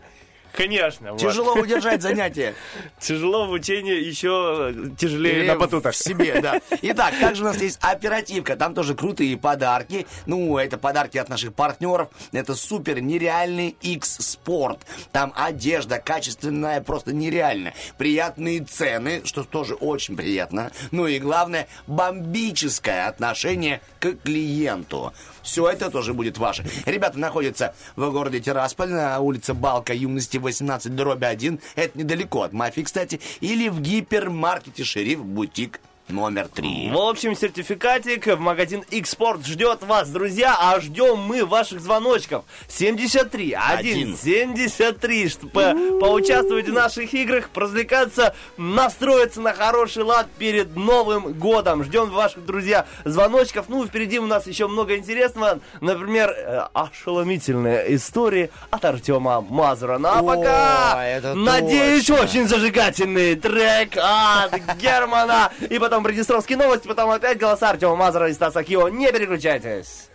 [0.58, 1.12] Конечно.
[1.12, 1.22] вот.
[1.22, 2.56] Тяжело удержать занятие.
[3.00, 5.94] Тяжело в учении, еще тяжелее Или на батутах.
[5.94, 6.60] В себе, да.
[6.82, 8.56] Итак, также у нас есть оперативка.
[8.56, 10.08] Там тоже крутые подарки.
[10.26, 12.10] Ну, это подарки от наших партнеров.
[12.32, 14.80] Это супер нереальный X-спорт.
[15.12, 17.74] Там одежда качественная, просто нереально.
[18.00, 20.72] Приятные цены, что тоже очень приятно.
[20.90, 25.14] Ну и главное, бомбическое отношение к клиенту.
[25.48, 26.66] Все это тоже будет ваше.
[26.86, 31.62] Ребята находятся в городе Тирасполь на улице Балка юности 18 дробь 1.
[31.76, 33.22] Это недалеко от мафии, кстати.
[33.40, 36.92] Или в гипермаркете «Шериф Бутик» номер 3.
[36.92, 42.46] В общем, сертификатик в магазин Xport ждет вас, друзья, а ждем мы ваших звоночков.
[42.68, 44.18] 73 1 Один.
[44.18, 51.84] 73, чтобы поучаствовать в наших играх, развлекаться, настроиться на хороший лад перед Новым годом.
[51.84, 53.66] Ждем ваших, друзья, звоночков.
[53.68, 55.60] Ну, впереди у нас еще много интересного.
[55.82, 59.98] Например, э, ошеломительные истории от Артема Мазура.
[59.98, 65.52] Ну, а пока, надеюсь, очень зажигательный трек от Германа.
[65.70, 68.88] И потом потом приднестровские новости, потом опять голоса Артема Мазара и Стаса Кио.
[68.88, 70.10] Не переключайтесь.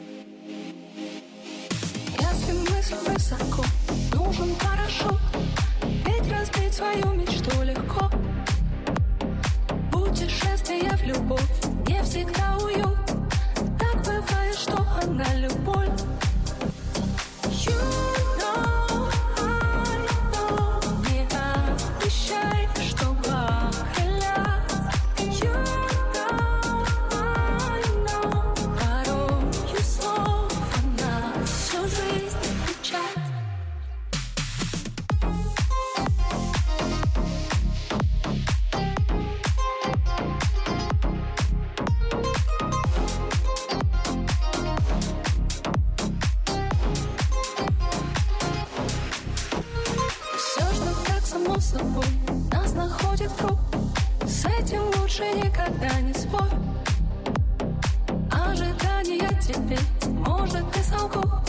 [2.21, 2.53] Если
[7.15, 8.09] мечту легко.
[9.91, 11.43] Путешествие в любовь
[11.89, 12.99] не всегда уют,
[13.81, 15.82] так бывает, что она любовь.
[55.13, 56.49] больше никогда не спорь.
[58.31, 61.42] Ожидания теперь, может, и солгу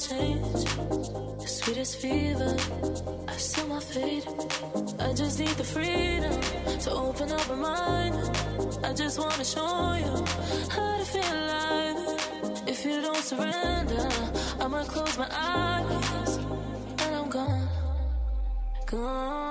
[0.00, 0.64] change.
[1.42, 2.56] The sweetest fever,
[3.28, 4.26] I seal my fate.
[4.98, 6.40] I just need the freedom
[6.84, 8.14] to open up my mind.
[8.82, 10.14] I just wanna show you
[10.74, 11.98] how to feel alive.
[12.66, 14.08] If you don't surrender,
[14.60, 16.36] I'ma close my eyes
[17.02, 17.68] and I'm gone,
[18.86, 19.49] gone.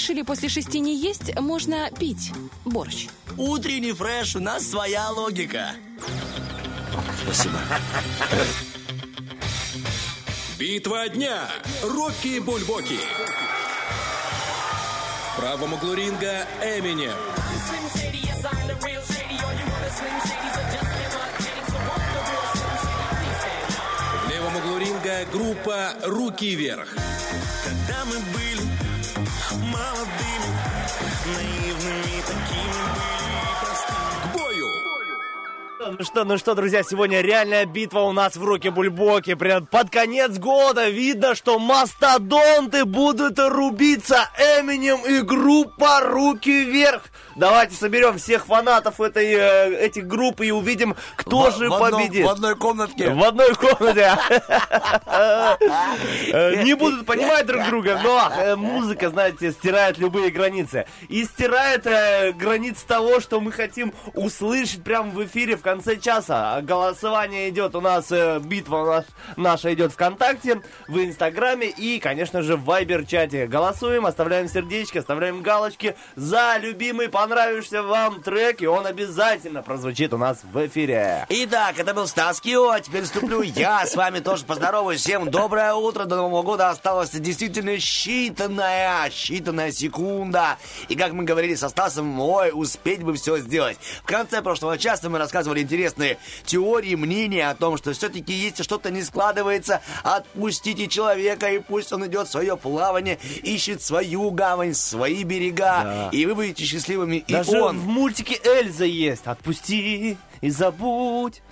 [0.00, 2.32] Решили после шести не есть, можно пить
[2.64, 3.08] борщ.
[3.36, 5.72] Утренний фреш, у нас своя логика.
[7.22, 7.58] Спасибо.
[10.58, 11.50] Битва дня.
[11.82, 12.98] Рокки Бульбоки.
[15.34, 17.12] В правом углу ринга Эминем.
[24.24, 26.88] В левом углу ринга группа «Руки вверх».
[27.64, 28.59] Когда мы были
[31.34, 32.90] наивными такими были простыми.
[32.90, 33.19] К бою!
[36.00, 39.36] Ну что, ну что, друзья, сегодня реальная битва у нас в Руке Бульбоке.
[39.36, 44.30] Прям под конец года видно, что мастодонты будут рубиться.
[44.38, 47.02] Эминем и группа Руки Вверх.
[47.36, 52.00] Давайте соберем всех фанатов этой, э, этих групп и увидим, кто В- же в одном-
[52.02, 52.24] победит.
[52.24, 53.10] в одной комнатке.
[53.10, 54.16] В одной комнате.
[56.32, 60.86] Э, Не будут понимать друг друга, но э, музыка, знаете, стирает любые границы.
[61.08, 61.84] И стирает
[62.36, 66.56] границы того, что мы хотим услышать прямо в эфире в конце часа.
[66.56, 69.04] А Голосование идет у нас, э, битва у нас,
[69.36, 73.46] наша идет ВКонтакте, в Инстаграме и, конечно же, в Вайбер-чате.
[73.46, 80.18] Голосуем, оставляем сердечки, оставляем галочки за любимый, понравившийся вам трек, и он обязательно прозвучит у
[80.18, 81.26] нас в эфире.
[81.28, 85.00] Итак, это был Стас Кио, а теперь вступлю я с вами тоже поздороваюсь.
[85.00, 90.56] Всем доброе утро, до Нового года осталось действительно считанная, считанная секунда.
[90.88, 93.76] И как мы говорили со Стасом, ой, успеть бы все сделать.
[94.02, 95.79] В конце прошлого часа мы рассказывали интересные
[96.44, 102.06] теории, мнения о том, что все-таки если что-то не складывается, отпустите человека, и пусть он
[102.06, 106.08] идет в свое плавание, ищет свою гавань, свои берега, Да.
[106.12, 107.78] и вы будете счастливыми, и Даже он.
[107.78, 109.26] в мультике Эльза есть.
[109.26, 111.42] Отпусти и забудь.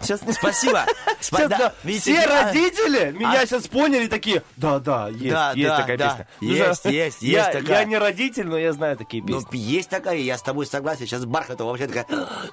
[0.00, 0.84] Сейчас Спасибо.
[1.20, 4.42] Спа- Сейчас, да, да, видите, все я- родители меня А- сейчас поняли такие.
[4.56, 6.08] Да, да, есть, Да, есть да, такая да.
[6.10, 6.28] песня.
[6.40, 7.78] Есть, Ну, есть, я, есть такая.
[7.80, 9.56] Я не родитель, но я знаю такие Ну, песни.
[9.58, 11.06] есть такая, я с тобой согласен.
[11.06, 12.06] Сейчас Бархатова вообще такая,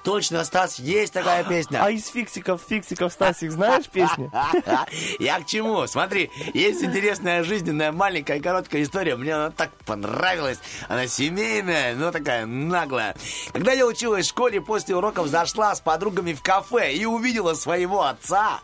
[0.04, 1.80] точно, Стас, есть такая песня.
[1.84, 4.30] А из фиксиков, фиксиков, Стасик, знаешь песни?
[5.18, 5.86] Я к чему?
[5.86, 9.16] Смотри, есть интересная жизненная маленькая короткая история.
[9.16, 10.58] Мне она так понравилась.
[10.88, 13.14] Она семейная, но такая наглая.
[13.52, 18.02] Когда я училась в школе, после уроков зашла с подругами в кафе и увидела своего
[18.04, 18.60] отца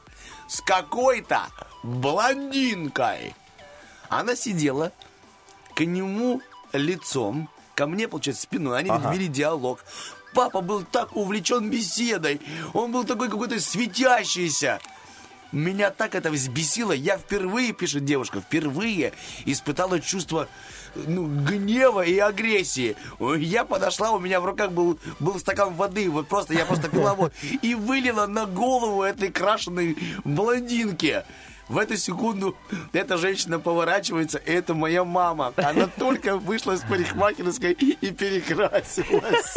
[0.49, 1.43] с какой-то
[1.83, 3.35] блондинкой.
[4.09, 4.93] Она сидела
[5.75, 6.41] к нему
[6.73, 8.79] лицом, ко мне, получается, спиной.
[8.79, 9.13] Они Ага.
[9.13, 9.85] вели диалог.
[10.35, 12.41] Папа был так увлечен беседой.
[12.73, 14.81] Он был такой какой-то светящийся.
[15.53, 16.93] Меня так это взбесило.
[16.93, 19.13] Я впервые, пишет девушка, впервые
[19.45, 20.49] испытала чувство
[20.95, 22.97] ну, гнева и агрессии.
[23.39, 27.15] Я подошла, у меня в руках был, был стакан воды, вот просто, я просто пила
[27.15, 27.33] воду,
[27.63, 31.25] и вылила на голову этой крашеной блондинки.
[31.71, 32.57] В эту секунду
[32.93, 35.55] эта женщина поворачивается, и это моя мама.
[35.57, 39.55] Она только вышла из парикмахерской и перекрасилась.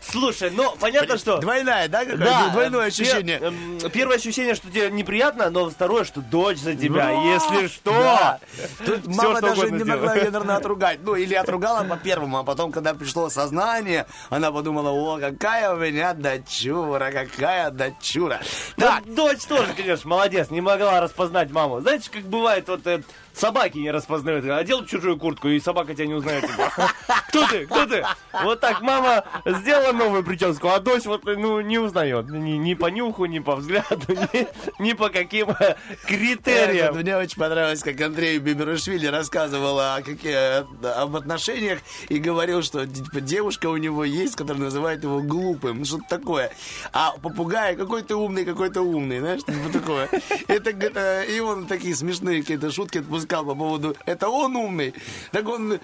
[0.00, 1.38] Слушай, ну, понятно, что...
[1.38, 2.04] Двойная, да?
[2.06, 3.38] Да, Двойное э, ощущение.
[3.38, 7.10] эм, первое ощущение, что тебе неприятно, но второе, что дочь за тебя, Да.
[7.10, 8.38] если что.
[8.86, 11.00] Тут мама даже не могла ее, наверное, отругать.
[11.02, 15.76] Ну, или отругала по первому, а потом, когда пришло сознание, она подумала, о, какая у
[15.76, 18.40] меня дочура, какая дочура.
[18.76, 21.80] Так, Ну, дочь тоже, конечно, молодец, не могла распознать маму.
[21.80, 23.02] Знаете, как бывает, вот э,
[23.32, 24.44] собаки не распознают.
[24.44, 26.46] Одел чужую куртку, и собака тебя не узнает.
[26.46, 26.90] типа.
[27.28, 27.66] Кто ты?
[27.66, 28.04] Кто ты?
[28.44, 32.28] Вот так мама сделала новую прическу, а дочь вот, ну, не узнает.
[32.28, 34.48] Ни, ни по нюху, ни по взгляду, ни,
[34.82, 35.76] ни по каким э,
[36.06, 36.96] критериям.
[36.96, 40.64] мне очень понравилось, как Андрей Биберушвили рассказывал о какие-
[41.00, 45.84] об отношениях и говорил, что типа, девушка у него есть, которая называет его глупым, ну,
[45.84, 46.52] что-то такое.
[46.92, 50.08] А попугай какой то умный, какой то умный, знаешь, что-то такое.
[50.48, 54.94] Это, и он такие смешные какие-то шутки отпускал по поводу, это он умный,
[55.32, 55.78] так он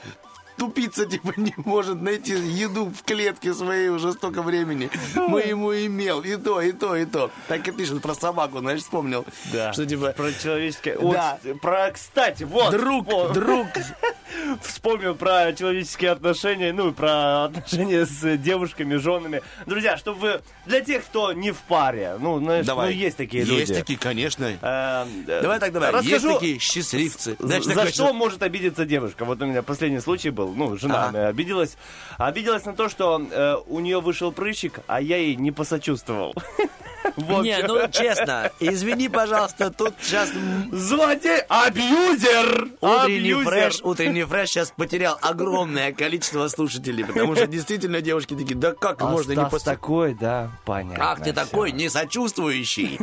[0.57, 4.91] тупица, типа, не может найти еду в клетке своей уже столько времени.
[5.15, 7.31] Мы ему имел и то, и то, и то.
[7.49, 9.25] Так и пишет про собаку, знаешь, вспомнил.
[9.53, 10.99] Да, Что, типа, про человеческое...
[10.99, 11.39] Вот, Да.
[11.61, 12.71] про, кстати, вот.
[12.73, 13.33] друг, вот.
[13.33, 13.67] друг.
[14.63, 19.43] Вспомнил про человеческие отношения, ну, про отношения с девушками, женами.
[19.67, 20.41] Друзья, чтобы вы...
[20.67, 22.93] Для тех, кто не в паре, ну, знаешь, Давай.
[22.93, 23.75] ну, есть такие Есть люди.
[23.75, 24.45] такие, конечно.
[24.61, 25.93] Э, э, Давай так, давай.
[26.03, 27.37] Есть Расскажу, такие счастливцы.
[27.39, 29.25] Знаешь, за что может обидеться девушка?
[29.25, 30.46] Вот у меня последний случай был.
[30.55, 31.29] Ну, жена Ага.
[31.29, 31.77] обиделась.
[32.19, 36.35] Обиделась на то, что э, у нее вышел прыщик, а я ей не посочувствовал.
[37.17, 40.31] Не, ну честно, извини, пожалуйста, тут сейчас
[40.73, 42.69] Злодей, абьюзер!
[42.81, 43.45] утренний Абьюзер!
[43.45, 49.03] фреш, утренний фреш сейчас потерял огромное количество слушателей, потому что действительно девушки такие, да как
[49.03, 49.73] А можно не после...
[49.73, 51.13] такой, да, понятно.
[51.13, 52.99] Ах ты такой несочувствующий.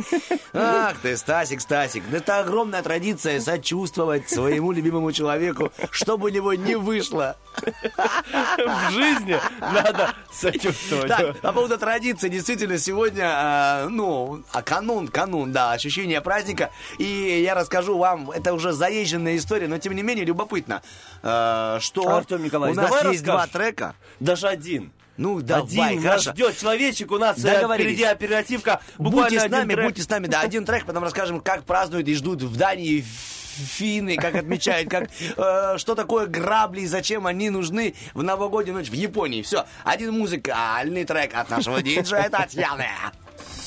[0.52, 2.04] Ах ты, Стасик, Стасик.
[2.10, 7.36] Да Это огромная традиция сочувствовать своему любимому человеку, чтобы у него не вышло.
[7.56, 11.08] В жизни надо сочувствовать.
[11.08, 16.70] Так, по поводу традиции, действительно, сегодня, ну, а канун, канун, да, ощущение праздника.
[16.98, 20.82] И я расскажу вам, это уже заезженная история, но тем не менее любопытно,
[21.22, 23.52] э, что Артем Николаевич, у нас давай есть два расскажешь.
[23.52, 23.94] трека.
[24.20, 24.92] Даже один.
[25.16, 26.32] Ну, давай, один нас хорошо.
[26.32, 28.80] ждет человечек, у нас э, впереди оперативка.
[28.98, 32.42] Будьте с нами, будьте с нами, да, один трек, потом расскажем, как празднуют и ждут
[32.42, 33.04] в Дании
[33.54, 38.90] финны, как отмечают, как, э, что такое грабли и зачем они нужны в новогоднюю ночь
[38.90, 39.42] в Японии.
[39.42, 42.88] Все, один музыкальный трек от нашего диджея Татьяны.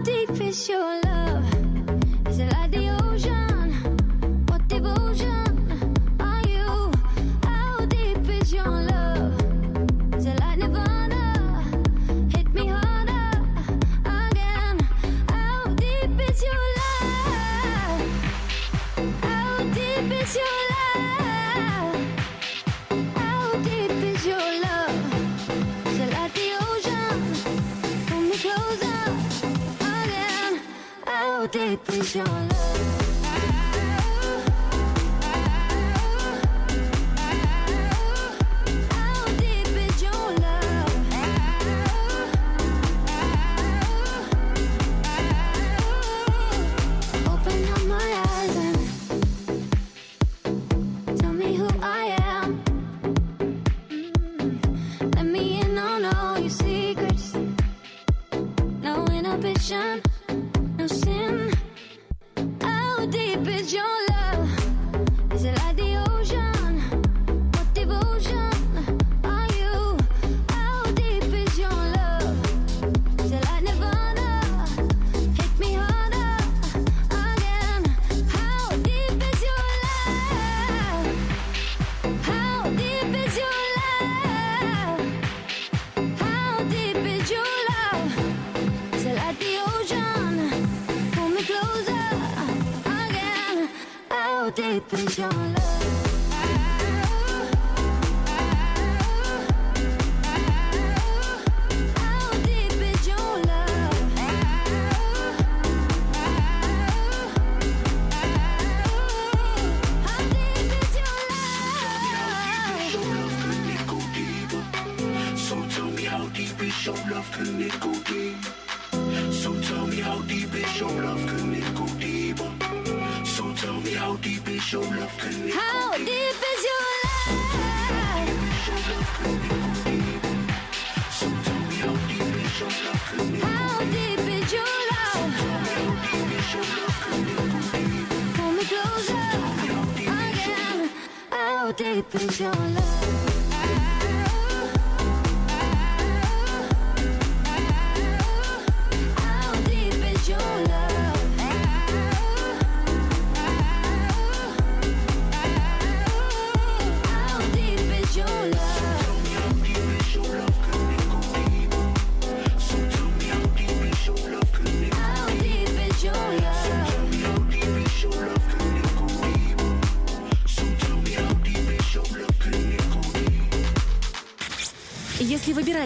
[0.00, 1.44] deep is your love?
[2.28, 3.53] Is it like the ocean?
[31.48, 32.73] Deep is your love?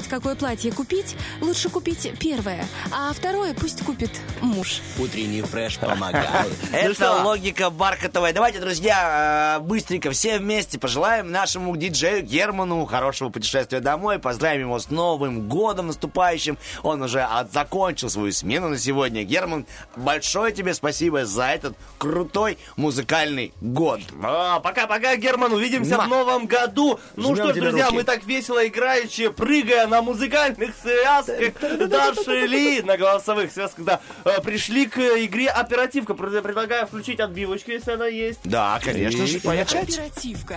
[0.09, 4.11] Какое платье купить, лучше купить первое, а второе пусть купит
[4.43, 4.81] муж.
[4.99, 6.53] Утренний фреш помогает.
[6.71, 8.33] Ну Это логика бархатовая.
[8.33, 14.19] Давайте, друзья, э, быстренько все вместе пожелаем нашему диджею Герману хорошего путешествия домой.
[14.19, 16.59] Поздравим его с Новым годом наступающим.
[16.83, 19.23] Он уже от- закончил свою смену на сегодня.
[19.25, 19.67] Герман,
[19.97, 24.01] большое тебе спасибо за этот крутой музыкальный год.
[24.23, 26.99] А, Пока-пока, Герман, увидимся в новом году.
[27.17, 31.53] Ну что ж, друзья, мы так весело играючи, прыгая на музыкальных связках
[31.89, 34.01] дошли, на голосовых связках, да,
[34.43, 36.15] пришли к игре оперативка.
[36.15, 38.41] Пред- Предлагаю включить отбивочку, если она есть.
[38.45, 39.83] Да, конечно же, поехали.
[39.83, 40.57] Оперативка.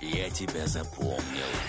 [0.00, 1.18] Я тебя запомнил.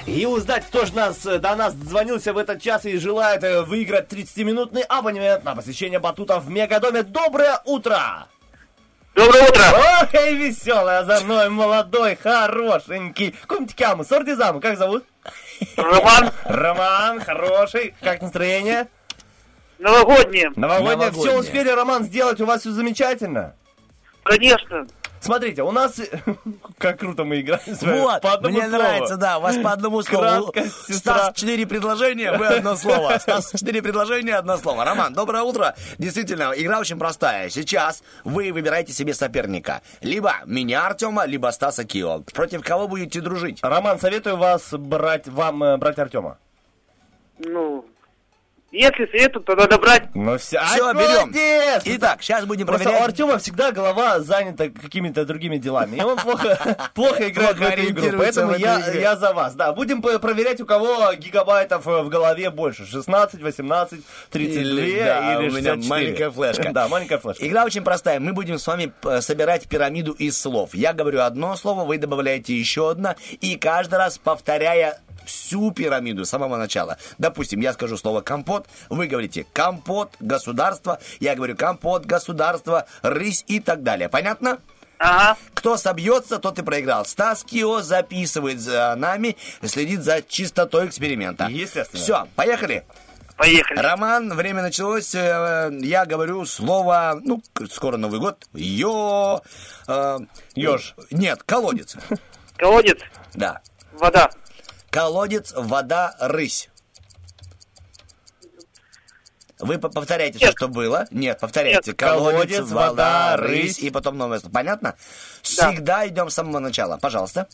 [0.06, 3.64] И узнать, кто же нас, э, до нас дозвонился в этот час и желает э,
[3.64, 7.04] выиграть 30-минутный абонемент на посещение батута в Мегадоме.
[7.04, 8.28] Доброе утро!
[9.16, 9.64] Доброе утро!
[10.04, 13.36] Ох, и веселый, озорной, молодой, хорошенький.
[13.48, 15.04] Кумтикяму, сортизаму, как зовут?
[15.76, 16.32] Роман.
[16.46, 17.96] Роман, хороший.
[18.02, 18.88] Как настроение?
[19.80, 20.52] Новогоднее.
[20.56, 21.12] Новогоднее.
[21.12, 21.40] Все Новогоднее.
[21.40, 22.40] успели, Роман, сделать?
[22.42, 23.56] У вас все замечательно?
[24.24, 24.86] Конечно.
[25.22, 26.00] Смотрите, у нас...
[26.78, 28.00] Как круто мы играем с вами.
[28.00, 28.84] Вот, По одному мне слову.
[28.84, 30.24] нравится, да, у вас по одному слову.
[30.52, 31.18] Краткость, сестра.
[31.18, 33.18] Стас, четыре предложения, вы одно слово.
[33.20, 34.86] Стас, четыре предложения, одно слово.
[34.86, 35.76] Роман, доброе утро.
[35.98, 37.50] Действительно, игра очень простая.
[37.50, 39.82] Сейчас вы выбираете себе соперника.
[40.02, 42.22] Либо меня, Артема, либо Стаса Кио.
[42.34, 43.60] Против кого будете дружить?
[43.62, 46.38] Роман, советую вас брать, вам э, брать Артема.
[47.40, 47.86] Ну,
[48.72, 50.04] если советуют, то надо брать.
[50.14, 51.32] Ну все, Все, берем.
[51.86, 53.10] Итак, сейчас будем Просто у проверять.
[53.10, 55.98] Артема всегда голова занята какими-то другими делами.
[55.98, 58.18] И он плохо, плохо играет в эту игру.
[58.20, 59.56] Поэтому я, я за вас.
[59.56, 62.86] Да, будем проверять, у кого гигабайтов э, в голове больше.
[62.86, 65.88] 16, 18, 32 Или, да, или у меня 64.
[65.90, 66.70] маленькая флешка.
[66.80, 67.46] Да, маленькая флешка.
[67.46, 68.20] Игра очень простая.
[68.20, 70.76] Мы будем с вами собирать пирамиду из слов.
[70.76, 76.30] Я говорю одно слово, вы добавляете еще одно, и каждый раз повторяя всю пирамиду с
[76.30, 76.98] самого начала.
[77.18, 83.60] Допустим, я скажу слово компот, вы говорите компот, государство, я говорю компот, государство, рысь и
[83.60, 84.10] так далее.
[84.10, 84.60] Понятно?
[84.98, 85.38] Ага.
[85.54, 87.06] Кто собьется, тот и проиграл.
[87.06, 91.46] Стас Кио записывает за нами, следит за чистотой эксперимента.
[91.46, 92.04] Естественно.
[92.04, 92.84] Все, поехали.
[93.38, 93.80] Поехали.
[93.80, 95.16] Роман, время началось.
[95.16, 97.42] э, Я говорю слово, ну,
[97.72, 98.46] скоро Новый год.
[98.54, 99.42] Йо...
[99.88, 100.20] э,
[100.56, 100.96] Ёж.
[101.12, 101.96] Нет, колодец.
[102.58, 102.98] Колодец,
[103.36, 103.62] Да.
[103.94, 104.30] вода.
[104.92, 106.70] Колодец, вода, рысь.
[109.60, 111.06] Вы по- повторяйте все, что было.
[111.12, 111.92] Нет, повторяйте.
[111.92, 111.98] Нет.
[111.98, 113.80] Колодец, вода, рысь.
[113.80, 114.54] И потом новое слово.
[114.54, 114.96] Понятно?
[115.42, 116.98] Всегда идем с самого начала.
[116.98, 117.48] Пожалуйста.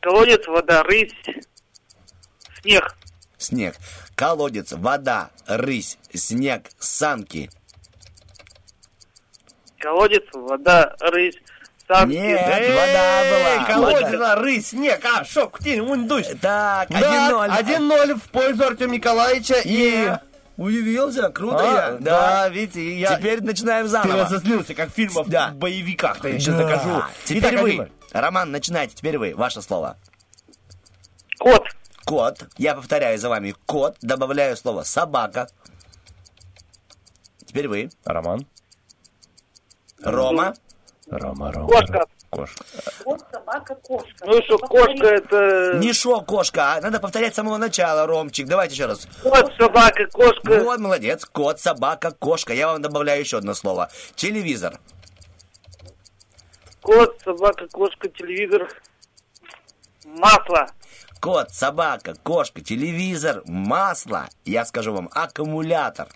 [0.00, 1.12] Колодец, вода, рысь,
[2.62, 2.96] снег.
[3.38, 3.76] Снег.
[4.14, 7.50] Колодец, вода, рысь, снег, санки.
[9.78, 11.36] Колодец, вода, рысь,
[12.06, 13.92] Нет, Эй, вода была.
[13.92, 14.10] Вода.
[14.18, 16.26] да, рысь, снег, а, шок, ктень, ундусь.
[16.40, 17.58] Так, Да, 1-0.
[17.58, 20.12] 1-0 в пользу Артема Николаевича и...
[20.58, 21.96] Удивился, круто А, я.
[21.98, 23.16] да, видите, я...
[23.16, 24.22] Теперь начинаем Ты заново.
[24.24, 25.48] разозлился, как в фильмах Да.
[25.48, 26.64] в боевиках, я сейчас Да.
[26.64, 27.02] докажу.
[27.24, 27.70] Теперь Итак, вы.
[27.76, 27.90] 1-0.
[28.12, 28.94] Роман, начинайте.
[28.94, 29.34] Теперь вы.
[29.34, 29.96] Ваше слово.
[31.38, 31.64] Кот.
[32.04, 32.44] Кот.
[32.58, 33.54] Я повторяю за вами.
[33.64, 33.96] Кот.
[34.02, 35.48] Добавляю слово собака.
[37.46, 37.90] Теперь вы.
[38.04, 38.46] Роман.
[40.02, 40.54] Рома.
[41.10, 41.68] Рома, Рома.
[41.68, 42.06] Кошка.
[42.30, 42.64] Кошка.
[43.04, 44.24] Кот, собака, кошка.
[44.24, 45.78] Ну и что, кошка это...
[45.78, 48.46] Не шо, кошка, а надо повторять с самого начала, Ромчик.
[48.46, 49.06] Давайте еще раз.
[49.22, 50.62] Кот, собака, кошка.
[50.64, 51.24] Вот, молодец.
[51.26, 52.54] Кот, собака, кошка.
[52.54, 53.90] Я вам добавляю еще одно слово.
[54.14, 54.78] Телевизор.
[56.80, 58.68] Кот, собака, кошка, телевизор.
[60.04, 60.66] Масло.
[61.20, 64.28] Кот, собака, кошка, телевизор, масло.
[64.44, 66.08] Я скажу вам, аккумулятор.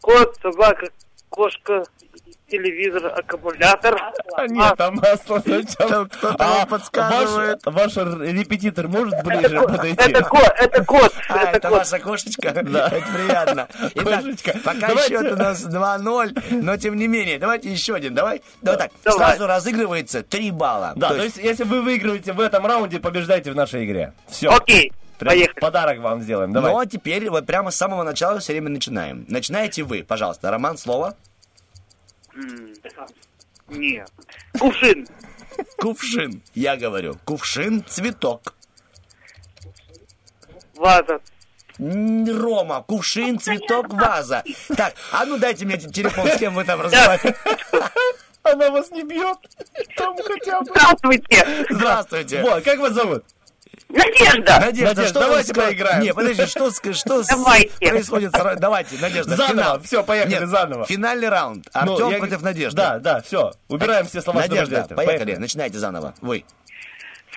[0.00, 0.90] Кот, собака,
[1.30, 1.84] кошка,
[2.48, 3.96] телевизор, аккумулятор.
[4.34, 6.04] А нет, там масло сначала.
[6.06, 7.60] Кто-то А вам подсказывает.
[7.64, 9.96] Ваш, ваш репетитор может ближе подойти?
[9.96, 11.78] Это кот, это кот, А, это это кот.
[11.78, 12.48] ваша кошечка?
[12.48, 13.68] Это приятно.
[13.94, 14.58] Итак, Кошечка.
[14.64, 15.08] пока Давайте.
[15.08, 18.14] счет у нас 2-0, но тем не менее, давайте еще один.
[18.14, 18.90] Давай, давай так.
[19.04, 19.28] Давай.
[19.28, 20.92] Сразу разыгрывается 3 балла.
[20.96, 24.12] Да, То то есть, если вы выигрываете в этом раунде, побеждаете в нашей игре.
[24.28, 24.50] Все.
[24.50, 24.92] Окей,
[25.28, 25.60] поехали.
[25.60, 26.52] Подарок вам сделаем.
[26.52, 26.72] Давай.
[26.72, 29.24] Но теперь вот прямо с самого начала все время начинаем.
[29.28, 30.50] Начинаете вы, пожалуйста.
[30.50, 31.16] Роман, слово.
[33.68, 34.10] Нет.
[34.58, 35.06] Кувшин.
[35.78, 36.42] Кувшин.
[36.54, 37.16] Я говорю.
[37.24, 38.54] Кувшин, цветок.
[40.74, 41.20] Ваза.
[41.78, 44.44] Рома, кувшин, цветок, ваза.
[44.76, 47.36] Так, а ну дайте мне телефон, с кем вы там разговариваете.
[48.42, 49.38] Она вас не бьет.
[49.96, 50.66] Там хотя бы.
[50.70, 51.66] Здравствуйте.
[51.70, 52.42] Здравствуйте.
[52.42, 53.24] Вот, как вас зовут?
[53.92, 54.60] Надежда.
[54.60, 56.02] Надежда, Надежда, что давайте у вас- поиграем.
[56.02, 57.70] Не, подожди, что, что с- Давайте.
[57.78, 58.32] происходит?
[58.32, 59.80] Давайте, Надежда, Заново, финал.
[59.82, 60.86] всё, поехали, Нет, заново.
[60.86, 61.68] Финальный раунд.
[61.74, 62.76] Ну, Артем я- против Надежды.
[62.76, 63.52] Да, да, все.
[63.68, 64.94] Убираем все слова, Надежда, рождается.
[64.94, 65.36] поехали.
[65.36, 66.14] начинайте заново.
[66.20, 66.44] Вы.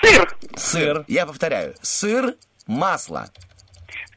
[0.02, 0.38] Сыр.
[0.56, 1.06] Сыр.
[1.08, 1.76] Я повторяю.
[1.82, 2.36] Сыр,
[2.68, 3.28] масло.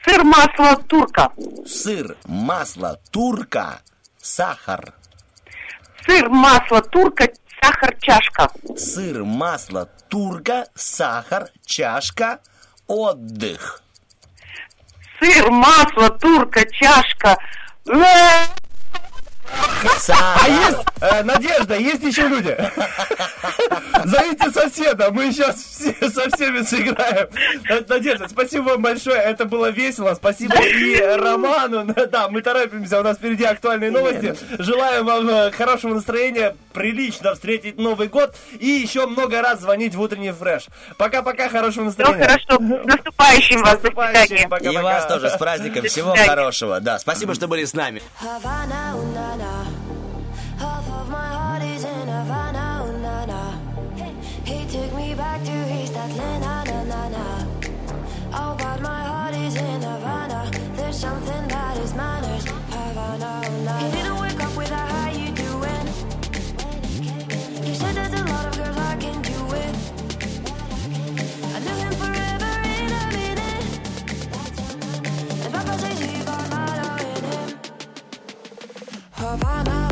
[0.05, 1.31] Сыр, масло, турка.
[1.65, 3.79] Сыр, масло, турка,
[4.21, 4.93] сахар.
[6.05, 7.29] Сыр, масло, турка,
[7.67, 8.49] сахар, чашка.
[8.77, 12.39] Сыр, масло, турка, сахар, чашка,
[12.87, 13.81] отдых.
[15.19, 17.37] Сыр, масло, турка, чашка.
[19.49, 20.13] Э.
[20.13, 22.57] А есть, э, Надежда, есть еще люди?
[24.05, 27.27] Зовите соседа, мы сейчас все, со всеми сыграем.
[27.87, 30.13] Надежда, спасибо вам большое, это было весело.
[30.15, 31.93] Спасибо и Роману.
[32.07, 34.35] Да, мы торопимся, у нас впереди актуальные новости.
[34.59, 40.01] Желаю вам э, хорошего настроения, прилично встретить Новый год и еще много раз звонить в
[40.01, 40.67] утренний фреш.
[40.97, 42.25] Пока-пока, хорошего настроения.
[42.25, 42.57] хорошо.
[42.57, 43.79] С наступающим вас.
[43.79, 44.71] До свидания.
[44.73, 45.85] И вас тоже с праздником.
[45.85, 46.79] Всего хорошего.
[46.79, 48.01] Да, спасибо, что были с нами.
[48.21, 49.69] Havana, ooh, na, na.
[50.57, 53.57] Half of my heart is in Havana, ooh, na, na.
[54.43, 57.45] He took me back to East Atlanta, na, na, na.
[58.33, 60.51] Oh, but my heart is in Havana.
[60.75, 61.46] There's something
[79.27, 79.86] Havana,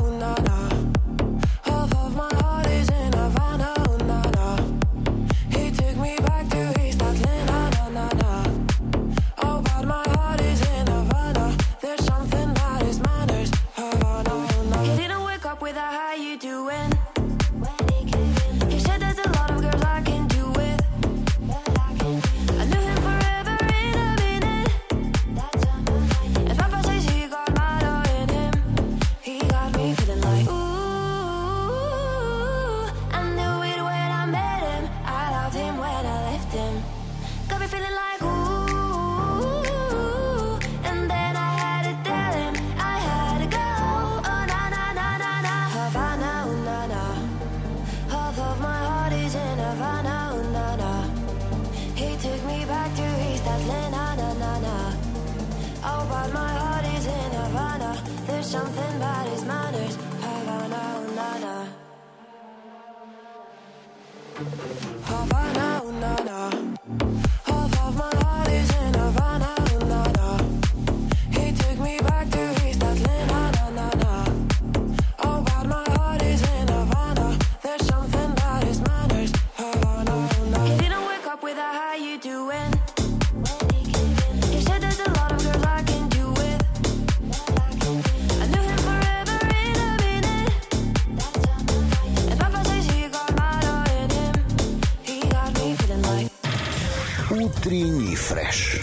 [98.26, 98.80] фреш.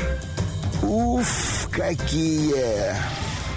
[0.82, 2.94] Уф, какие...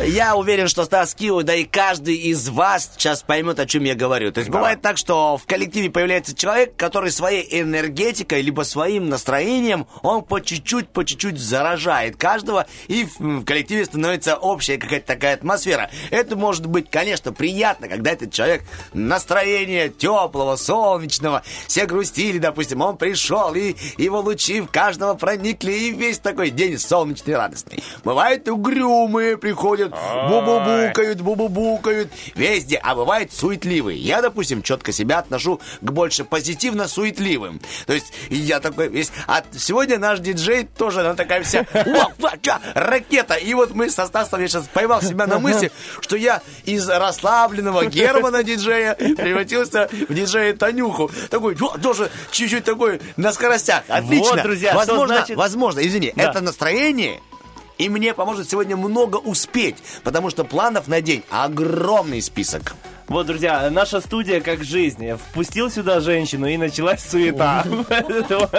[0.04, 3.96] Я уверен, что Стас Кио, да и каждый из вас сейчас поймет, о чем я
[3.96, 4.30] говорю.
[4.34, 9.88] То есть бывает так, что в коллективе появляется человек, который своей энергетикой, либо своим настроением,
[10.02, 15.36] он по чуть-чуть, по чуть-чуть заражает каждого, и в, в коллективе становится общая какая-то такая
[15.36, 15.89] атмосфера.
[16.12, 22.98] Это может быть, конечно, приятно, когда этот человек настроение теплого, солнечного, все грустили, допустим, он
[22.98, 27.82] пришел, и его лучи в каждого проникли, и весь такой день солнечный, радостный.
[28.04, 33.97] Бывают угрюмые, приходят, бу-бу-букают, бу-бу-букают, везде, а бывает суетливые.
[33.99, 37.61] Я, допустим, четко себя отношу к больше позитивно-суетливым.
[37.86, 39.11] То есть я такой весь...
[39.27, 43.36] А сегодня наш диджей тоже, она такая вся «О, фака, ракета.
[43.36, 45.71] И вот мы со Стасом, я сейчас поймал себя на мысли,
[46.01, 51.09] что я из расслабленного Германа диджея превратился в диджея Танюху.
[51.29, 53.83] Такой, «О, тоже чуть-чуть такой на скоростях.
[53.88, 54.31] Отлично.
[54.33, 56.29] Вот, друзья, возможно, значит- возможно, извини, Да.
[56.29, 57.21] это настроение
[57.78, 62.76] и мне поможет сегодня много успеть, потому что планов на день огромный список.
[63.08, 65.12] Вот, друзья, наша студия как жизнь.
[65.30, 67.64] Впустил сюда женщину и началась суета.
[67.88, 68.49] Поэтому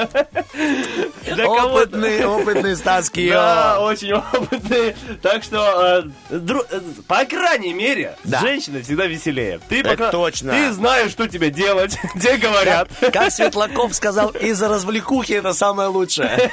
[1.24, 3.32] для кого-то- Опытный, опытный Стас Кио.
[3.34, 4.94] Да, очень опытный.
[5.20, 6.36] Так что, э,
[6.70, 9.58] э, по крайней мере, женщина всегда веселее.
[9.68, 9.82] Ты,
[10.12, 10.52] точно.
[10.52, 12.88] Ты знаешь, что тебе делать, тебе говорят.
[13.00, 16.52] Как, как Светлаков сказал, из-за развлекухи это самое лучшее.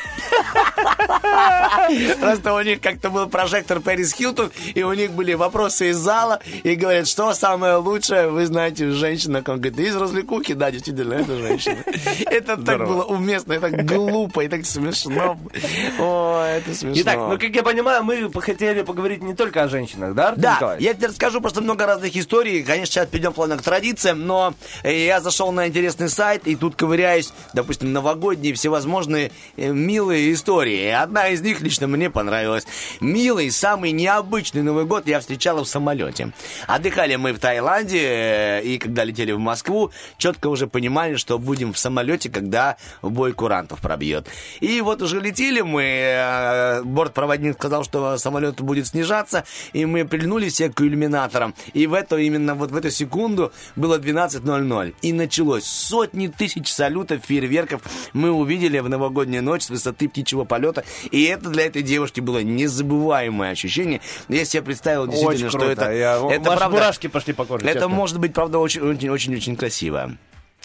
[2.20, 6.40] Просто у них как-то был прожектор Пэрис Хилтон, и у них были вопросы из зала,
[6.64, 9.44] и говорят, что самое лучшее, вы знаете, женщина.
[9.46, 11.78] Он говорит, из развлекухи, да, действительно, это женщина.
[12.26, 15.38] Это так было уместно, так глупо, и так смешно.
[16.00, 17.02] О, это смешно.
[17.02, 20.86] Итак, ну, как я понимаю, мы хотели поговорить не только о женщинах, да, Да, Николаевич?
[20.86, 22.64] я тебе расскажу просто много разных историй.
[22.64, 24.54] Конечно, сейчас перейдем плавно к традициям, но
[24.84, 30.88] э, я зашел на интересный сайт и тут ковыряюсь, допустим, новогодние всевозможные э, милые истории.
[30.90, 32.66] Одна из них лично мне понравилась.
[33.00, 36.32] Милый, самый необычный Новый год я встречала в самолете.
[36.68, 41.40] Отдыхали мы в Таиланде, Голландии, э, и когда летели в Москву, четко уже понимали, что
[41.40, 44.28] будем в самолете, когда бой курантов пробьет.
[44.60, 49.44] И вот уже летели мы, э, бортпроводник сказал, что самолет будет снижаться,
[49.74, 51.56] и мы прильнули все к иллюминаторам.
[51.74, 54.94] И в эту, именно вот в эту секунду было 12.00.
[55.02, 57.82] И началось сотни тысяч салютов, фейерверков
[58.14, 60.84] мы увидели в новогоднюю ночь с высоты птичьего полета.
[61.10, 64.00] И это для этой девушки было незабываемое ощущение.
[64.30, 65.72] Я себе представил действительно, Очень что круто.
[65.86, 65.92] это...
[65.92, 67.88] Я- это ваши правда- мурашки пошли по коже, Это честно.
[67.90, 70.18] может быть, правда, очень-очень-очень красиво.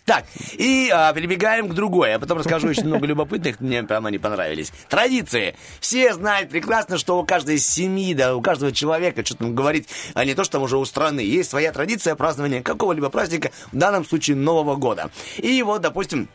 [0.09, 0.24] Так,
[0.55, 2.09] и а, перебегаем к другой.
[2.09, 4.72] Я потом расскажу еще много любопытных, мне прямо они понравились.
[4.88, 5.55] Традиции.
[5.80, 10.24] Все знают прекрасно, что у каждой семьи, да, у каждого человека, что там говорить, а
[10.24, 14.07] не то, что там уже у страны, есть своя традиция празднования какого-либо праздника, в данном
[14.07, 15.11] случае Нового года.
[15.36, 16.30] И вот, допустим,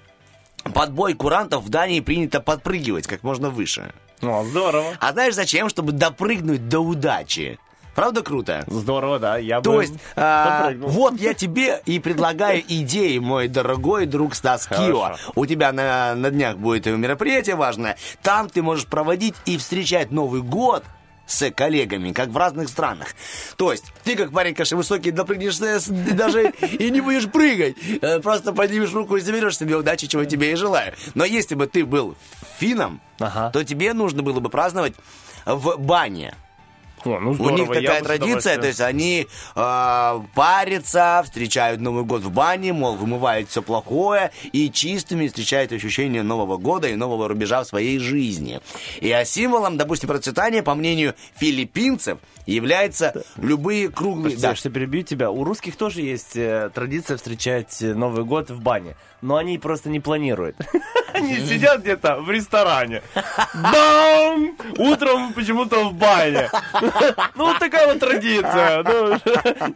[0.71, 3.91] под бой курантов в Дании принято подпрыгивать как можно выше.
[4.21, 4.93] Ну, здорово.
[4.99, 5.67] А знаешь зачем?
[5.67, 7.57] Чтобы допрыгнуть до удачи.
[7.95, 8.63] Правда круто?
[8.67, 9.37] Здорово, да.
[9.37, 14.67] Я То бы есть, а, вот я тебе и предлагаю идеи, мой дорогой друг Стас
[14.67, 15.15] Кио.
[15.35, 17.97] У тебя на, на днях будет мероприятие важное.
[18.21, 20.83] Там ты можешь проводить и встречать Новый год
[21.25, 23.07] с коллегами, как в разных странах.
[23.55, 27.75] То есть, ты как парень, конечно, высокий, допрыгнешь с- с- даже и не будешь прыгать.
[28.01, 30.93] Э, Просто поднимешь руку и заберешь себе удачи, чего тебе и желаю.
[31.15, 32.15] Но если бы ты был
[32.57, 32.99] финном,
[33.53, 34.95] то тебе нужно было бы праздновать
[35.45, 36.35] в бане.
[37.05, 42.03] О, ну У здорово, них я такая традиция, то есть они э, парятся, встречают Новый
[42.03, 47.27] год в бане, мол, вымывают все плохое и чистыми встречают ощущение Нового года и нового
[47.27, 48.61] рубежа в своей жизни.
[49.01, 54.37] И а символом, допустим, процветания, по мнению филиппинцев, являются любые круглые...
[54.37, 55.31] Прости, что перебью тебя.
[55.31, 59.89] У русских тоже есть э, традиция встречать э, Новый год в бане, но они просто
[59.89, 60.55] не планируют.
[61.13, 63.03] Они сидят где-то в ресторане.
[63.53, 64.57] Бам!
[64.79, 66.49] Утром почему-то в бане.
[67.35, 68.83] Ну, вот такая вот традиция.
[68.83, 69.19] Ну,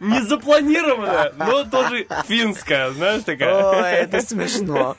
[0.00, 3.54] Не запланированная, но тоже финская, знаешь, такая.
[3.54, 4.96] Ой, это смешно.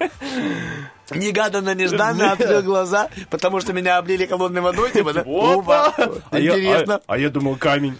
[1.11, 5.21] Негаданно, нежданно открыл глаза, потому что меня облили холодной водой, типа, да?
[5.25, 5.93] Опа!
[6.31, 6.95] А я- Интересно.
[7.07, 7.97] а- а я думал камень.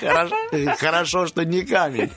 [0.00, 0.36] Хорошо,
[0.78, 2.12] хорошо, что не камень.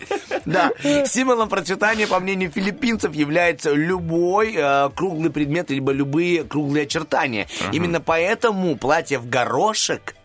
[0.48, 0.72] Да,
[1.06, 7.48] символом процветания, по мнению филиппинцев, является любой э, круглый предмет, либо любые круглые очертания.
[7.72, 10.16] Именно поэтому платье в горошек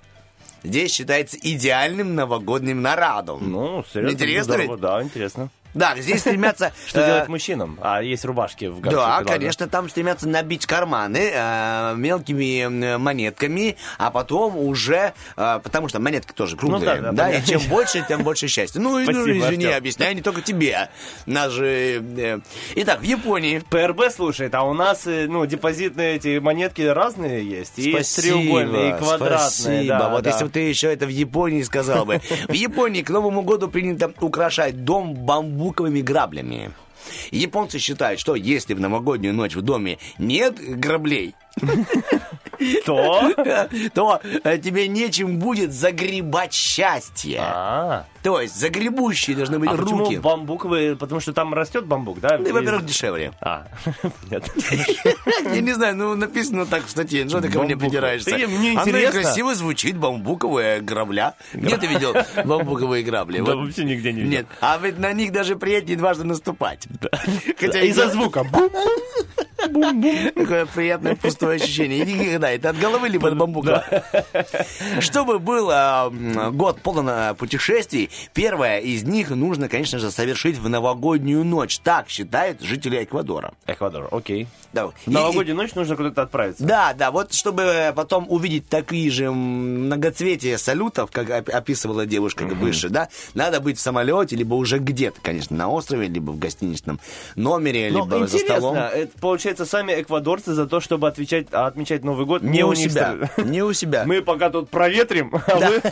[0.62, 3.50] здесь считается идеальным новогодним нарадом.
[3.50, 4.76] Ну, серьезно, Интересно здорово?
[4.78, 5.50] Да, интересно.
[5.74, 6.72] Да, здесь стремятся...
[6.86, 7.78] Что э, делать мужчинам?
[7.80, 14.10] А есть рубашки в Да, конечно, там стремятся набить карманы э, мелкими э, монетками, а
[14.10, 18.22] потом уже, э, потому что монетки тоже круглые, Ну да, да, и чем больше, тем
[18.22, 18.80] больше счастья.
[18.80, 20.90] Ну, и, ну, извини, объясняю не только тебе.
[21.26, 22.02] Нас же...
[22.16, 22.40] э,
[22.76, 23.62] Итак, в Японии...
[23.70, 27.78] ПРБ слушает, а у нас, э, ну, депозитные эти монетки разные есть.
[27.78, 29.84] И треугольные, и квадратные.
[29.86, 30.08] Спасибо.
[30.10, 32.20] вот если бы ты еще это в Японии сказал бы.
[32.48, 35.14] В Японии к Новому году принято украшать дом
[35.62, 36.72] бамбуковыми граблями.
[37.30, 41.34] Японцы считают, что если в новогоднюю ночь в доме нет граблей,
[42.84, 43.32] то,
[43.94, 47.40] то э, тебе нечем будет загребать счастье.
[47.42, 48.06] А.
[48.22, 50.18] То есть загребущие должны быть А почему руки.
[50.18, 50.96] бамбуковые?
[50.96, 52.38] Потому что там растет бамбук, да?
[52.38, 53.32] Ну, и, во-первых, дешевле.
[53.40, 53.66] А.
[54.30, 57.28] Я не знаю, ну написано так в статье.
[57.28, 58.30] Что ты ко мне придираешься?
[58.30, 59.22] Мне интересно.
[59.22, 61.34] красиво звучит, бамбуковая грабля.
[61.52, 63.40] Где ты видел бамбуковые грабли?
[63.40, 64.38] Да вообще нигде не видел.
[64.38, 66.86] Нет, а ведь на них даже приятнее дважды наступать.
[67.58, 68.46] Хотя Из-за звука.
[69.62, 72.04] Такое приятное пустое ощущение.
[72.04, 72.51] И никогда.
[72.56, 74.02] Это от головы либо от бамбука.
[75.00, 75.70] Чтобы был
[76.52, 81.78] год полон а, путешествий, первое из них нужно, конечно же, совершить в новогоднюю ночь.
[81.78, 83.52] Так считают жители Эквадора.
[83.66, 84.46] Эквадор, окей.
[84.72, 84.86] Да.
[84.88, 86.64] В И- новогоднюю ночь нужно куда-то отправиться.
[86.64, 92.88] Да, да, вот чтобы потом увидеть такие же многоцветия салютов, как оп- описывала девушка выше,
[92.88, 97.00] да, надо быть в самолете, либо уже где-то, конечно, на острове, либо в гостиничном
[97.36, 98.76] номере, Но либо за столом.
[98.76, 103.16] это получается сами эквадорцы за то, чтобы отвечать, а, отмечать Новый год Не у себя,
[103.36, 104.04] не у себя.
[104.06, 105.82] Мы пока тут проветрим, а вы,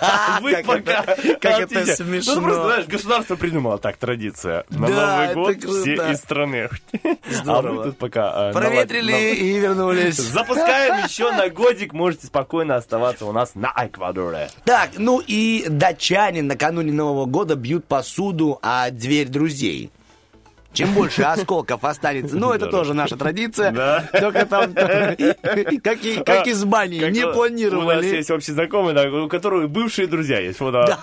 [0.00, 1.02] а вы Как пока...
[1.04, 2.34] это- как это смешно.
[2.36, 4.64] Ну, просто, знаешь, государство придумало так традиция.
[4.70, 5.80] На Да, Новый год круто.
[5.80, 6.68] все из страны.
[7.02, 7.72] А Здорово.
[7.74, 8.48] мы тут пока...
[8.50, 10.16] а, Проветрили и вернулись.
[10.16, 14.50] Запускаем еще на годик, можете спокойно оставаться у нас на Эквадоре.
[14.64, 19.90] Так, ну и датчане накануне Нового года бьют посуду о дверь друзей.
[20.72, 22.36] Чем больше осколков останется.
[22.36, 24.08] Ну, это тоже наша традиция.
[24.12, 28.06] Только там, как и, как и с баней, Как не у- У нас планировали.
[28.06, 30.60] есть общий знакомый, у которого бывшие друзья есть.
[30.60, 30.98] Вот, а,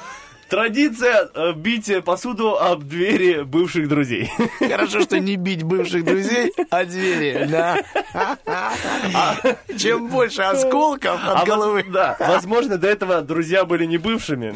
[0.50, 4.32] Традиция э, бить посуду об двери бывших друзей.
[4.60, 7.82] Хорошо, что не бить бывших друзей, а двери, да.
[9.78, 11.84] Чем больше осколков от А головы.
[11.84, 14.54] воз- Да, возможно, до этого друзья были не бывшими,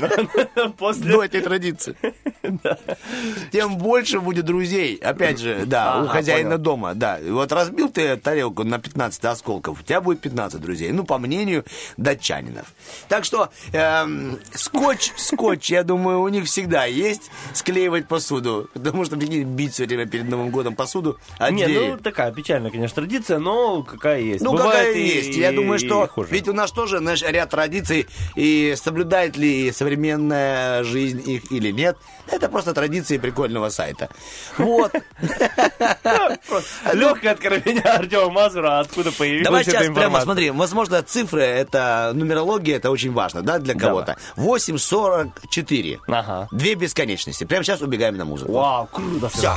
[0.55, 1.11] но после...
[1.11, 1.95] До этой традиции.
[3.51, 4.95] Тем больше будет друзей.
[4.97, 6.63] Опять же, да, у Ага, хозяина понял.
[6.63, 6.93] дома.
[6.93, 10.91] Да, вот разбил ты тарелку на 15 осколков, у тебя будет 15 друзей.
[10.91, 11.65] Ну, по мнению
[11.97, 12.67] датчанинов.
[13.07, 18.69] Так что эм, скотч, скотч, я думаю, у них всегда есть склеивать посуду.
[18.73, 22.71] Потому что, прикинь, бить все время перед Новым годом посуду от Не, ну такая печальная,
[22.71, 24.43] конечно, традиция, но какая есть.
[24.43, 25.37] Ну, Бывает какая и- есть.
[25.37, 26.29] Я думаю, и что хуже.
[26.31, 31.97] ведь у нас тоже, знаешь, ряд традиций, и соблюдает ли современная жизнь их или нет,
[32.31, 34.09] это просто традиции прикольного сайта.
[34.57, 34.91] Вот.
[36.93, 40.51] Легкое откровение Артема Мазура, откуда появилась Давай сейчас прямо смотри.
[40.51, 44.17] Возможно, цифры, это нумерология, это очень важно, да, для кого-то.
[45.69, 45.99] 8.44.
[46.07, 46.47] Ага.
[46.51, 47.43] Две бесконечности.
[47.43, 48.51] Прямо сейчас убегаем на музыку.
[48.51, 49.29] Вау, круто.
[49.29, 49.53] Все.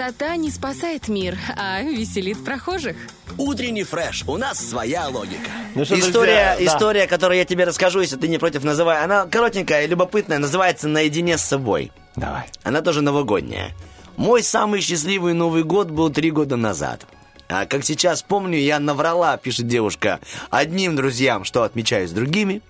[0.00, 2.96] Красота не спасает мир, а веселит прохожих.
[3.36, 4.24] Утренний фреш.
[4.26, 5.50] У нас своя логика.
[5.74, 6.64] Ну что, история, друзья, да.
[6.64, 9.04] история, которую я тебе расскажу, если ты не против, называй.
[9.04, 11.92] Она коротенькая и любопытная, называется «Наедине с собой».
[12.16, 12.46] Давай.
[12.62, 13.72] Она тоже новогодняя.
[14.16, 17.06] Мой самый счастливый Новый год был три года назад.
[17.50, 22.62] А как сейчас помню, я наврала, пишет девушка, одним друзьям, что отмечаю с другими,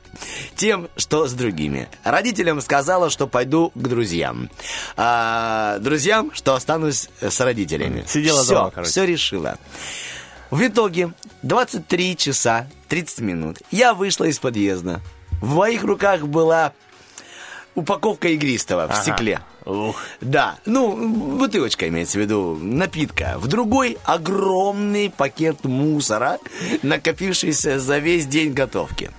[0.57, 1.89] тем, что с другими.
[2.03, 4.51] Родителям сказала, что пойду к друзьям.
[5.03, 8.05] А друзьям, что останусь с родителями.
[8.07, 8.91] Сидела Всё, дома, короче.
[8.91, 9.57] Все решила.
[10.51, 15.01] В итоге 23 часа 30 минут я вышла из подъезда.
[15.41, 16.75] В моих руках была
[17.75, 19.01] упаковка игристого в Ага.
[19.01, 19.41] стекле.
[19.65, 19.97] Ух.
[20.21, 23.37] Да, ну, бутылочка имеется в виду, напитка.
[23.39, 26.39] В другой огромный пакет мусора,
[26.83, 29.11] накопившийся за весь день готовки.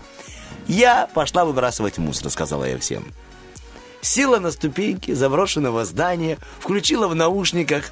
[0.68, 3.12] Я пошла выбрасывать мусор, сказала я всем.
[4.02, 7.92] Села на ступеньки заброшенного здания, включила в наушниках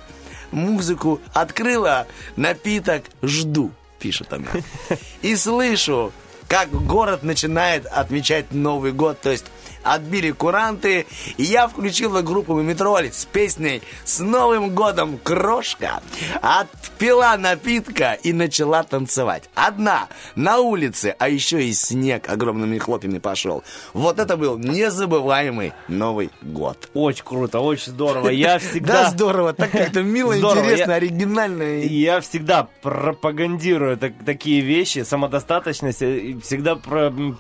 [0.52, 4.48] музыку, открыла напиток, жду, пишет она.
[5.22, 6.12] И слышу,
[6.48, 9.46] как город начинает отмечать Новый год, то есть
[9.84, 11.06] отбили куранты,
[11.38, 16.02] и я включила группу Мумитроли с песней «С Новым годом, крошка!»
[16.42, 19.50] Отпила напитка и начала танцевать.
[19.56, 23.64] Одна, на улице, а еще и снег огромными хлопьями пошел.
[23.94, 26.90] Вот это был незабываемый Новый год.
[26.94, 28.30] Очень круто, очень здорово.
[28.30, 29.04] Я всегда...
[29.04, 31.64] Да, здорово, так как-то мило, интересно, оригинально.
[31.84, 36.78] Я всегда пропагандирую так- такие вещи, самодостаточность, э, всегда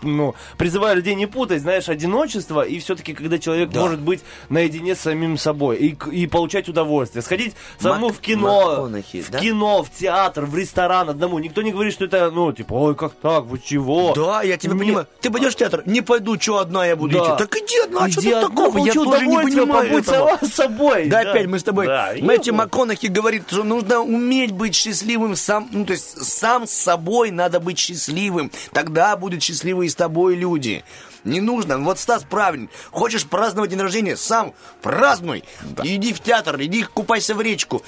[0.01, 3.81] ну, призываю людей не путать, знаешь, одиночество и все-таки, когда человек Да.
[3.81, 7.21] может быть наедине с самим собой и, и получать удовольствие.
[7.21, 9.39] Сходить самому Мак- в кино, в да?
[9.39, 11.39] кино, в театр, в ресторан одному.
[11.39, 14.13] Никто не говорит, что это, ну, типа, ой, как так, вы чего?
[14.15, 15.07] Да, я тебя Мне- понимаю.
[15.21, 15.83] Ты пойдешь в театр?
[15.85, 17.25] Не пойду, что одна я буду Да.
[17.35, 17.37] идти?
[17.43, 18.77] Так иди одна, а что Иди тут одна, такого?
[18.85, 20.37] Я тоже не понимаю этого.
[20.41, 21.07] с собой.
[21.07, 21.31] Да, Да.
[21.31, 21.87] опять мы с тобой.
[21.87, 22.53] Да, Мэтью.
[22.53, 27.59] МакКонахи говорит, что нужно уметь быть счастливым сам, ну, то есть сам с собой надо
[27.59, 28.51] быть счастливым.
[28.73, 30.83] Тогда будут счастливы и с тобой люди.
[31.23, 31.77] Не нужно.
[31.79, 32.69] Вот Стас правильно.
[32.91, 34.15] Хочешь праздновать день рождения?
[34.15, 35.43] Сам празднуй.
[35.83, 37.83] Иди в театр, иди купайся в речку.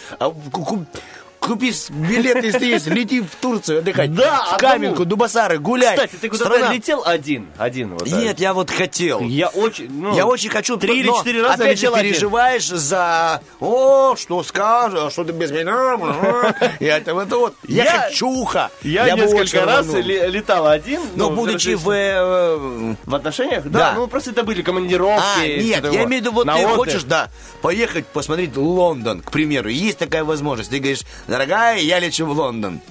[1.42, 4.14] Купи билет, если есть, лети в Турцию отдыхать.
[4.14, 4.58] Да, в.
[4.58, 5.96] Каменку, Дубасары, гуляй.
[5.96, 7.48] Кстати, ты куда-то Страна- летел один?
[7.58, 8.06] Один вот.
[8.06, 9.22] Нет, я вот хотел.
[9.22, 10.78] Я очень, ну, я очень хочу.
[10.78, 12.12] Три или четыре раза Опять же летел один.
[12.12, 13.42] переживаешь за...
[13.60, 15.98] О, что скажешь, а что ты без меня?
[16.80, 17.56] Я это вот вот.
[17.68, 18.70] Я Я- хочуха.
[18.84, 21.02] Я, бы несколько раз летал один.
[21.16, 21.90] Но ну, будучи в...
[21.90, 23.64] различных- э, В отношениях?
[23.66, 23.80] Да.
[23.80, 23.94] Да.
[23.96, 25.24] Ну, просто это были командировки.
[25.40, 27.30] А, нет, я имею в виду, вот ты хочешь, да,
[27.64, 29.70] поехать посмотреть Лондон, к примеру.
[29.70, 30.70] Есть такая возможность.
[30.70, 31.02] Ты говоришь,
[31.32, 32.82] дорогая, я лечу в Лондон.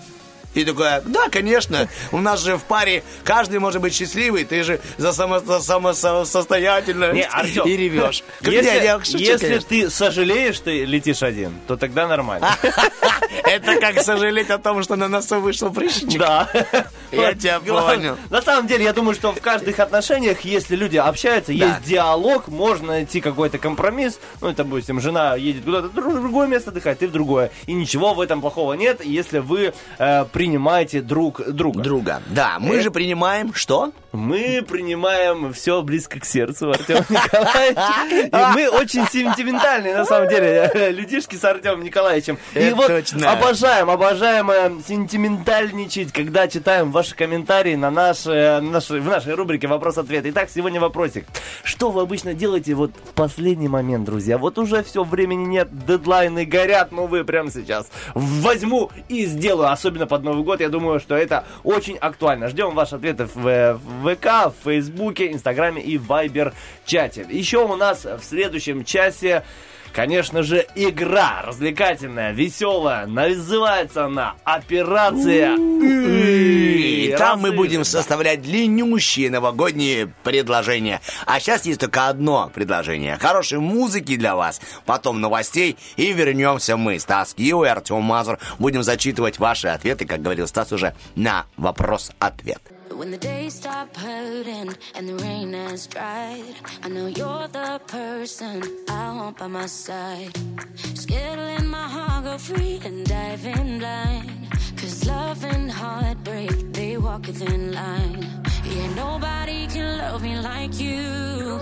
[0.55, 4.81] И такая, да, конечно, у нас же в паре каждый может быть счастливый, ты же
[4.99, 8.23] за само, за самосостоятельно Не, Артем, и ревешь.
[8.41, 9.69] Если, я- я шучу, если конечно.
[9.69, 12.49] ты сожалеешь, что летишь один, то тогда нормально.
[13.45, 16.19] Это как сожалеть о том, что на носу вышел прыщичек.
[16.21, 16.49] Да.
[17.13, 18.17] Я тебя понял.
[18.31, 22.89] На самом деле, я думаю, что в каждых отношениях, если люди общаются, есть диалог, можно
[22.89, 24.21] найти какой-то компромисс.
[24.41, 27.51] Ну, допустим, жена едет куда-то в друг- другое место отдыхать, ты в другое.
[27.67, 31.83] И ничего в этом плохого нет, если вы э, принимаете друг друга.
[31.83, 32.23] Друга.
[32.29, 33.93] Да, мы Э, же принимаем что?
[34.13, 38.33] Мы принимаем все близко к сердцу, Артем Николаевич.
[38.33, 42.37] И мы очень сентиментальные, на самом деле, людишки с Артемом Николаевичем.
[42.55, 43.31] И Это вот точно.
[43.31, 49.69] обожаем, обожаем э, сентиментальничать, когда читаем ваши комментарии на наши, на наши- в нашей рубрике
[49.69, 50.25] «Вопрос-ответ».
[50.27, 51.27] Итак, сегодня вопросик.
[51.63, 54.39] Что вы обычно делаете вот в последний момент, друзья?
[54.39, 59.71] Вот уже все, времени нет, дедлайны горят, но вы прямо сейчас возьму и сделаю.
[59.71, 62.49] Особенно под Новый год, я думаю, что это очень актуально.
[62.49, 66.55] Ждем ваши ответы в, э, в ВК, в Фейсбуке, Инстаграме и Вайбер
[66.85, 67.27] чате.
[67.29, 69.45] Еще у нас в следующем часе
[69.93, 80.13] Конечно же, игра развлекательная, веселая, называется она «Операция И там мы будем составлять длиннющие новогодние
[80.23, 81.01] предложения.
[81.27, 83.19] А сейчас есть только одно предложение.
[83.19, 88.39] Хорошей музыки для вас, потом новостей, и вернемся мы, Стас Кио и Артем Мазур.
[88.59, 92.80] Будем зачитывать ваши ответы, как говорил Стас уже, на вопрос-ответ.
[93.01, 98.63] When the days stop hurting and the rain has dried, I know you're the person
[98.91, 100.35] I want by my side.
[100.35, 104.51] To my heart go free and dive in blind.
[104.77, 108.29] Cause love and heartbreak, they walk a thin line.
[108.67, 111.59] Yeah, nobody can love me like you.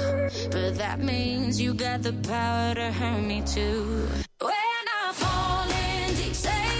[0.51, 4.09] But that means you got the power to hurt me too.
[4.41, 6.78] When I fall in deep, say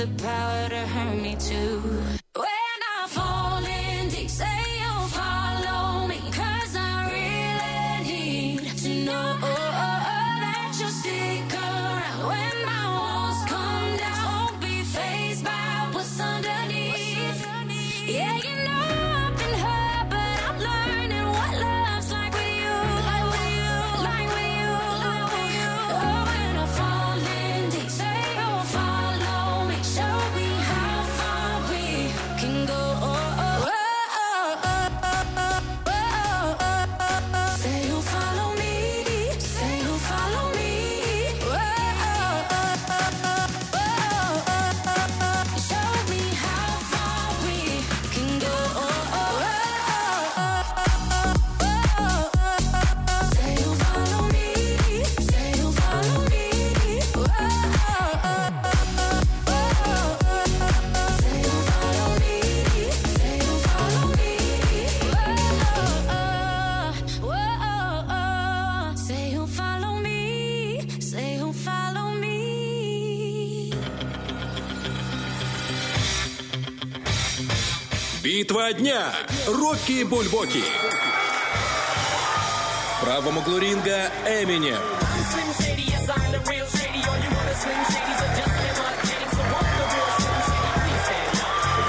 [0.00, 1.99] the power to hurt me too.
[78.40, 79.12] Битва дня.
[79.46, 80.64] Рокки Бульбоки.
[82.96, 84.78] В правом углу ринга Эминем.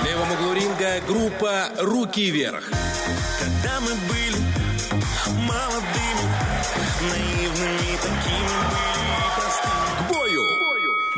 [0.01, 2.69] В левом углу ринга группа «Руки вверх».
[3.39, 4.41] Когда мы были
[5.47, 6.25] молодыми,
[7.01, 8.70] наивными такими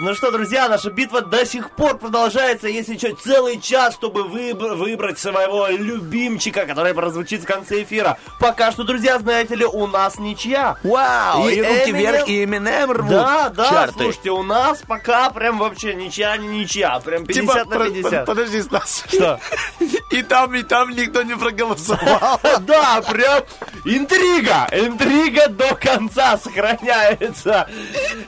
[0.05, 2.67] Ну что, друзья, наша битва до сих пор продолжается.
[2.67, 8.17] Есть еще целый час, чтобы выбр- выбрать своего любимчика, который прозвучит в конце эфира.
[8.38, 10.75] Пока что, друзья, знаете ли, у нас ничья.
[10.84, 13.93] Вау, и руки Eminem- вверх, и Eminem рвут Да, да, чарты.
[14.03, 16.99] слушайте, у нас пока прям вообще ничья, не ничья.
[16.99, 18.25] Прям 50 Типа, на про- 50.
[18.25, 19.05] Подожди, Стас.
[19.07, 19.39] Что?
[20.11, 22.39] И там, и там никто не проголосовал.
[22.67, 23.41] Да, прям
[23.85, 27.67] интрига, интрига до конца сохраняется.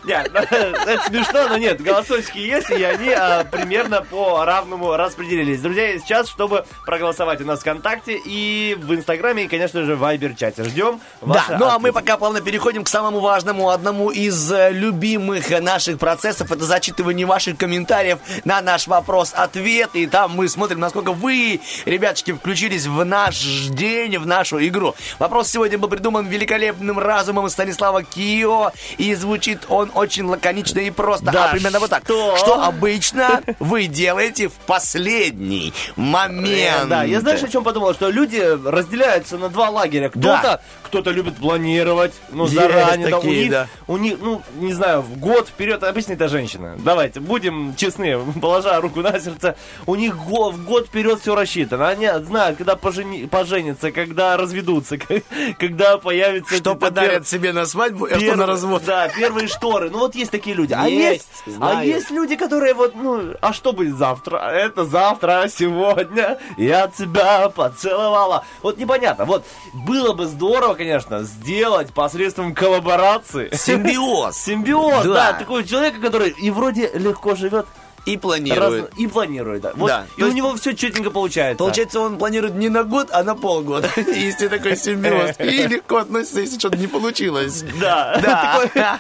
[0.04, 5.62] Нет, это смешно, но нет, голосочки есть, и они а, примерно по равному распределились.
[5.62, 10.00] Друзья, есть час, чтобы проголосовать у нас ВКонтакте и в Инстаграме, и, конечно же, в
[10.00, 10.64] Вайбер-чате.
[10.64, 11.94] Ждем Да, ну а мы ответы.
[11.94, 16.52] пока плавно переходим к самому важному, одному из э, любимых наших процессов.
[16.52, 19.92] Это зачитывание ваших комментариев на наш вопрос-ответ.
[19.94, 24.94] И там мы смотрим, насколько вы, ребяточки, включились в наш день, в нашу игру.
[25.18, 28.72] Вопрос сегодня был придуман великолепным разумом Станислава Кио.
[28.98, 31.26] И звучит он очень лаконично и просто.
[31.32, 32.04] Да, а примерно вот так.
[32.04, 32.36] что?
[32.38, 36.90] Что обычно вы делаете в последний момент?
[36.90, 37.94] Да, я знаешь, о чем подумал?
[37.94, 40.10] Что люди разделяются на два лагеря.
[40.10, 43.10] Кто-то, кто-то любит планировать, ну, Есть заранее.
[43.10, 43.68] да, у, такие, них, да.
[43.88, 46.76] у них, ну, не знаю, в год вперед, обычно это женщина.
[46.78, 49.56] Давайте, будем честны, положа руку на сердце.
[49.86, 51.88] У них в год вперед все рассчитано.
[51.88, 54.98] Они знают, когда пожени- поженятся, когда разведутся,
[55.60, 56.56] когда появится...
[56.58, 58.84] Что подарят себе на свадьбу, а что на развод?
[58.86, 59.90] Да, первые шторы.
[59.90, 60.74] Ну вот есть такие люди.
[60.74, 61.78] А есть, знаю.
[61.80, 64.38] а есть люди, которые вот, ну, а что будет завтра?
[64.38, 68.46] Это завтра, а сегодня я тебя поцеловала.
[68.62, 69.26] Вот непонятно.
[69.26, 73.50] Вот было бы здорово, конечно, сделать посредством коллаборации.
[73.56, 74.38] Симбиоз.
[74.38, 75.14] Симбиоз, Да.
[75.32, 75.34] да.
[75.34, 77.66] Такого человека, который и вроде легко живет.
[78.06, 78.92] И планирует.
[78.98, 79.72] и планирует, да.
[79.76, 80.06] Вот, Да.
[80.16, 81.58] И То у есть- него все четенько получается.
[81.58, 83.90] Получается, он планирует не на год, а на полгода.
[83.98, 85.40] Если такой симбиоз.
[85.40, 87.64] И легко относится, если что-то не получилось.
[87.80, 88.20] Да.
[88.24, 89.00] Да.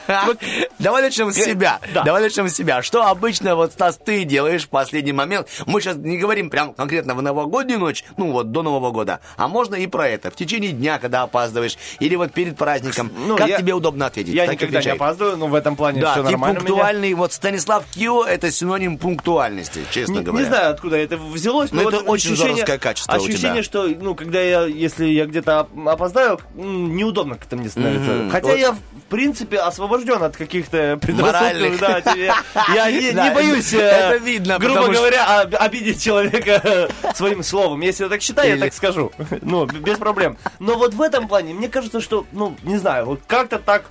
[0.80, 1.80] Давай начнем с себя.
[1.94, 2.04] Да.
[2.04, 2.82] Давай начнем с себя.
[2.82, 5.48] Что обычно, вот, Стас, ты делаешь в последний момент?
[5.66, 9.48] Мы сейчас не говорим прям конкретно в новогоднюю ночь, ну вот до Нового года, а
[9.48, 10.32] можно и про это.
[10.32, 13.12] В течение дня, когда опаздываешь, или вот перед праздником.
[13.28, 14.34] Ну, Как тебе удобно ответить?
[14.34, 16.60] Я никогда не опаздываю, но в этом плане Да, все ты нормально.
[16.60, 16.70] у меня.
[16.74, 17.14] пунктуальный.
[17.14, 20.44] Вот Станислав Кио– это синоним пунктуальности, честно Не, говоря.
[20.44, 23.34] не знаю, откуда это взялось, но, Но это вот очень ощущение- качество у тебя.
[23.34, 28.12] Ощущение, что, ну, когда я, если я где-то оп- опоздаю, неудобно как-то мне становится.
[28.12, 28.30] Мгм.
[28.32, 28.58] Хотя Вот.
[28.60, 31.80] я, в принципе, освобожден от каких-то предрассудков.
[31.80, 32.34] Да, тебе-
[32.74, 37.82] я не, не боюсь, э, это видно, грубо говоря, об- обидеть человека своим словом.
[37.82, 39.12] Если я так считаю, я так скажу.
[39.42, 40.38] Ну, без проблем.
[40.60, 43.86] Но вот в этом плане, мне кажется, что, ну, не знаю, вот как-то так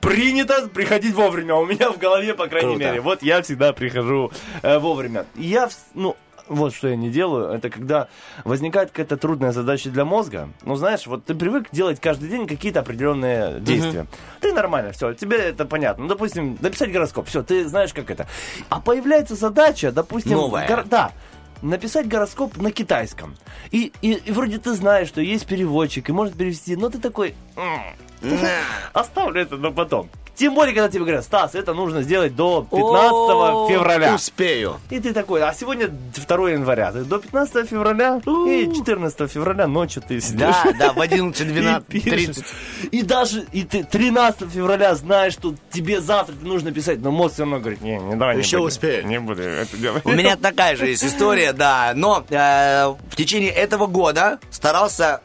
[0.00, 1.54] принято приходить вовремя.
[1.56, 2.84] У меня в голове, по крайней Круто.
[2.84, 3.00] мере.
[3.00, 4.30] Вот я всегда прихожу
[4.62, 5.26] э, вовремя.
[5.36, 6.16] Я, ну,
[6.48, 8.08] вот что я не делаю, это когда
[8.44, 10.48] возникает какая-то трудная задача для мозга.
[10.64, 14.06] Ну, знаешь, вот ты привык делать каждый день какие-то определенные действия.
[14.40, 16.04] Ты нормально, все, тебе это понятно.
[16.04, 18.26] Ну, допустим, написать гороскоп, все, ты знаешь, как это.
[18.68, 20.32] А появляется задача, допустим...
[20.32, 20.66] Новая.
[20.66, 21.12] гор- Да,
[21.62, 23.36] написать гороскоп на китайском.
[23.70, 27.34] И, и, и вроде ты знаешь, что есть переводчик, и может перевести, но ты такой...
[28.22, 28.38] «М,
[28.92, 30.08] Оставлю это на потом.
[30.40, 34.14] Тем более, когда тебе говорят, Стас, это нужно сделать до 15 О, февраля.
[34.14, 34.80] Успею.
[34.88, 36.92] И ты такой, а сегодня 2 января.
[36.92, 40.38] Ты до 15 февраля и 14 февраля ночью ты сидишь.
[40.38, 42.36] Да, да, в 11, 12, И пишешь.
[42.36, 42.44] 30.
[42.90, 47.42] И даже и ты 13 февраля знаешь, что тебе завтра нужно писать, но мозг все
[47.42, 49.06] равно говорит, не, не давай, Еще успею.
[49.06, 50.06] Не буду это делать.
[50.06, 51.92] У меня такая же есть история, да.
[51.94, 55.20] Но э, в течение этого года старался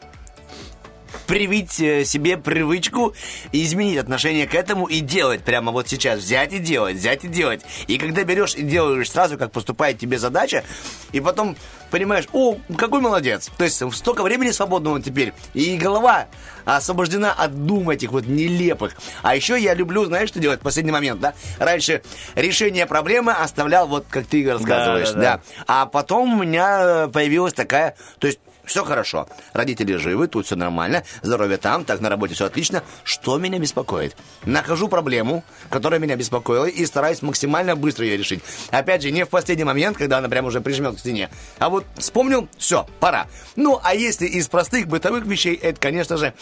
[1.26, 3.14] привить э, себе привычку
[3.52, 6.20] и изменить отношение к этому и делать прямо вот сейчас.
[6.20, 7.62] Взять и делать, взять и делать.
[7.86, 10.64] И когда берешь и делаешь сразу, как поступает тебе задача,
[11.12, 11.56] и потом
[11.90, 13.50] понимаешь, о, какой молодец.
[13.56, 16.26] То есть столько времени свободного теперь, и голова
[16.64, 18.96] освобождена от дум этих вот нелепых.
[19.22, 21.34] А еще я люблю, знаешь, что делать в последний момент, да?
[21.58, 22.02] Раньше
[22.34, 25.20] решение проблемы оставлял, вот как ты рассказываешь, да, да.
[25.20, 25.40] да.
[25.66, 31.04] А потом у меня появилась такая, то есть все хорошо, родители живы, тут все нормально,
[31.22, 32.82] здоровье там, так на работе все отлично.
[33.04, 34.16] Что меня беспокоит?
[34.44, 38.42] Нахожу проблему, которая меня беспокоила, и стараюсь максимально быстро ее решить.
[38.70, 41.86] Опять же, не в последний момент, когда она прям уже прижмет к стене, а вот
[41.96, 43.26] вспомнил, все, пора.
[43.54, 46.34] Ну, а если из простых бытовых вещей, это, конечно же,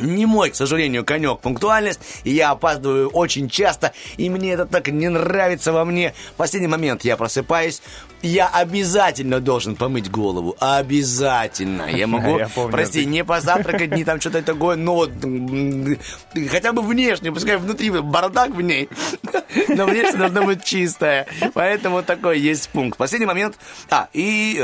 [0.00, 5.08] не мой, к сожалению, конек пунктуальность, я опаздываю очень часто, и мне это так не
[5.08, 6.14] нравится во мне.
[6.32, 7.82] В последний момент я просыпаюсь,
[8.22, 11.88] я обязательно должен помыть голову, обязательно.
[11.88, 15.10] Я могу, Я помню прости, не позавтракать, не там что-то такое, но вот
[16.50, 18.88] хотя бы внешне, пускай внутри бардак в ней,
[19.68, 21.26] но внешне должна быть чистая.
[21.54, 22.98] Поэтому такой есть пункт.
[22.98, 23.58] Последний момент,
[23.90, 24.54] а, и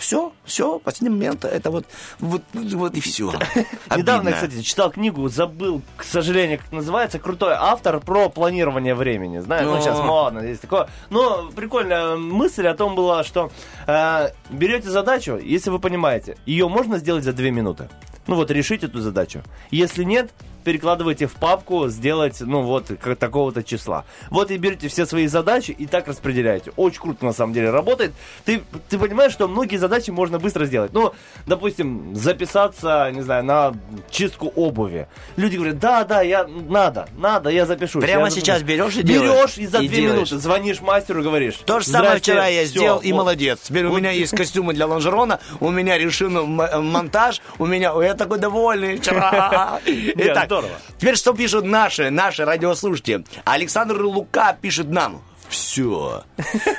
[0.00, 1.86] все, все, последний момент, это вот,
[2.18, 3.32] вот, вот и все.
[3.96, 9.38] Недавно, кстати, читал книгу, забыл, к сожалению, как называется, крутой автор про планирование времени.
[9.38, 9.80] Знаешь, ну, Ну.
[9.82, 10.88] сейчас модно, есть такое.
[11.10, 13.50] Но прикольная мысль о том была, что
[13.86, 17.88] э, берете задачу, если вы понимаете, ее можно сделать за две минуты.
[18.26, 19.42] Ну вот, решить эту задачу.
[19.70, 20.30] Если нет,
[20.64, 24.04] перекладывайте в папку, сделать, ну вот, как такого-то числа.
[24.30, 26.72] Вот и берете все свои задачи и так распределяете.
[26.76, 28.12] Очень круто, на самом деле, работает.
[28.44, 30.92] Ты, ты понимаешь, что многие задачи можно быстро сделать.
[30.92, 31.12] Ну,
[31.46, 33.72] допустим, записаться, не знаю, на
[34.10, 35.06] чистку обуви.
[35.36, 38.04] Люди говорят, да, да, я, надо, надо, я запишусь.
[38.04, 38.76] Прямо Я сейчас запишусь».
[38.76, 39.30] берешь и делаешь?
[39.56, 40.30] Берешь и за И две делаешь.
[40.30, 41.56] минуты звонишь мастеру, говоришь.
[41.64, 43.18] То же самое «Здрасте, вчера я всё, сделал, и вот».
[43.18, 43.60] молодец.
[43.62, 43.98] Теперь у Вот.
[43.98, 47.92] меня есть костюмы для лонжерона, у меня решен монтаж, у меня...
[48.02, 49.80] Я такой довольный вчера.
[49.86, 50.72] Итак, здорово.
[50.98, 53.24] теперь что пишут наши, наши радиослушатели?
[53.44, 55.22] Александр Лука пишет нам.
[55.48, 56.22] Все.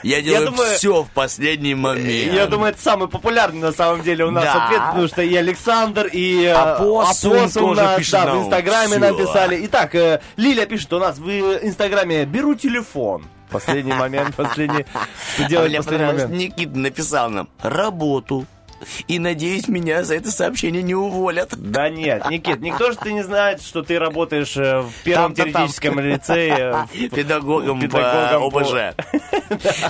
[0.03, 2.33] Я делаю думаю- все в последний момент.
[2.33, 4.65] Я думаю, это самый популярный на самом деле у нас Да.
[4.65, 8.37] ответ, потому что и Александр, и э, Апоссум Апоссум тоже нас, пишет да, нам.
[8.39, 8.99] в Инстаграме Всё.
[8.99, 9.65] написали.
[9.65, 13.25] Итак, э, Лиля пишет у нас в Инстаграме «Беру телефон».
[13.49, 14.85] Последний момент, последний.
[15.35, 16.31] Что А делать в последний момент?
[16.31, 18.45] Никита написал нам работу.
[19.07, 21.49] И надеюсь, меня за это сообщение не уволят.
[21.57, 25.43] Да нет, Никит, никто же ты не знает, что ты работаешь э, в первом Там-то
[25.43, 25.51] там.
[25.53, 26.87] теоретическом лицее.
[26.93, 28.95] э, в- Педагогом, педагогом по ОБЖ.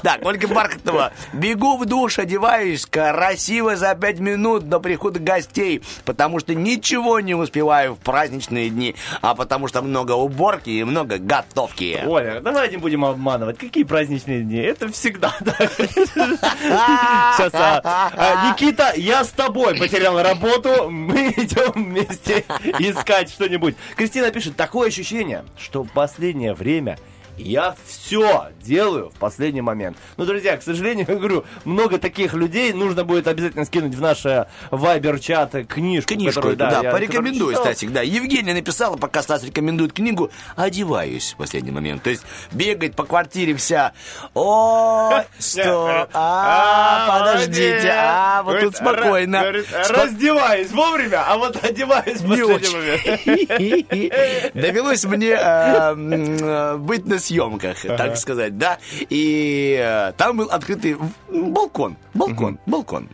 [0.04, 1.12] Так, Ольга Бархатова.
[1.34, 7.36] Бегу в душ, одеваюсь красиво за пять минут до прихода гостей, потому что ничего не
[7.36, 12.02] успеваю в праздничные дни, а потому что много уборки и много готовки.
[12.06, 13.58] Оля, давай не будем обманывать.
[13.58, 14.58] Какие праздничные дни?
[14.60, 15.72] Это всегда так.
[15.78, 17.82] Сейчас, а,
[18.14, 18.52] а,
[18.82, 20.90] Никита, я с тобой потерял работу.
[20.90, 22.44] Мы идем вместе
[22.80, 23.76] искать что-нибудь.
[23.96, 26.98] Кристина пишет, такое ощущение, что в последнее время
[27.44, 29.98] я все делаю в последний момент.
[30.18, 32.74] Ну, друзья, к сожалению, я говорю, много таких людей.
[32.74, 34.26] Нужно будет обязательно скинуть в наш
[34.72, 36.14] вайбер-чат книжку.
[36.14, 37.56] Книжку которую, да, я- порекомендую.
[37.56, 38.02] Стасик, да.
[38.02, 42.04] Евгения написала, пока Стас рекомендует книгу, одеваюсь в последний момент.
[42.04, 43.94] То есть бегает по квартире вся.
[44.34, 49.44] О, стоп, а, подождите, а, вот тут спокойно.
[49.90, 54.52] Раздеваюсь вовремя, а вот одеваюсь в последний момент.
[54.54, 56.12] Довелось мне м,
[56.42, 58.78] э, быть на съемках, так сказать, да.
[59.10, 60.98] И э, там был открытый
[61.30, 61.96] м, балкон.
[62.14, 63.10] Балкон, балкон.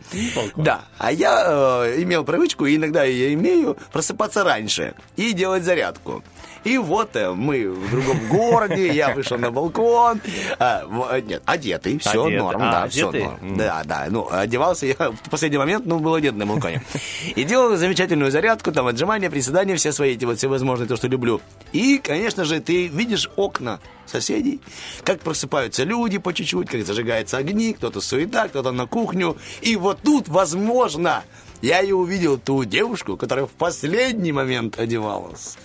[0.56, 0.80] Да.
[0.98, 1.44] А я
[1.86, 6.22] э, имел привычку, и иногда я имею, просыпаться раньше и делать зарядку.
[6.64, 10.20] И вот э, мы в другом городе, я вышел на балкон.
[10.58, 12.38] а, э, нет, одетый, все Одетый.
[12.38, 13.24] норм, А, да, все одетый?
[13.26, 13.38] норм.
[13.42, 13.56] М.
[13.56, 16.82] Да, да, ну, одевался я в последний момент, ну, был одет на балконе.
[17.36, 21.40] И делал замечательную зарядку, там, отжимания, приседания, все свои эти вот всевозможные, то, что люблю.
[21.72, 24.60] И, конечно же, ты видишь окна соседей,
[25.04, 29.36] как просыпаются люди по чуть-чуть, как зажигаются огни, кто-то суета, кто-то на кухню.
[29.60, 31.22] И вот тут, возможно,
[31.60, 35.56] я и увидел ту девушку, которая в последний момент одевалась.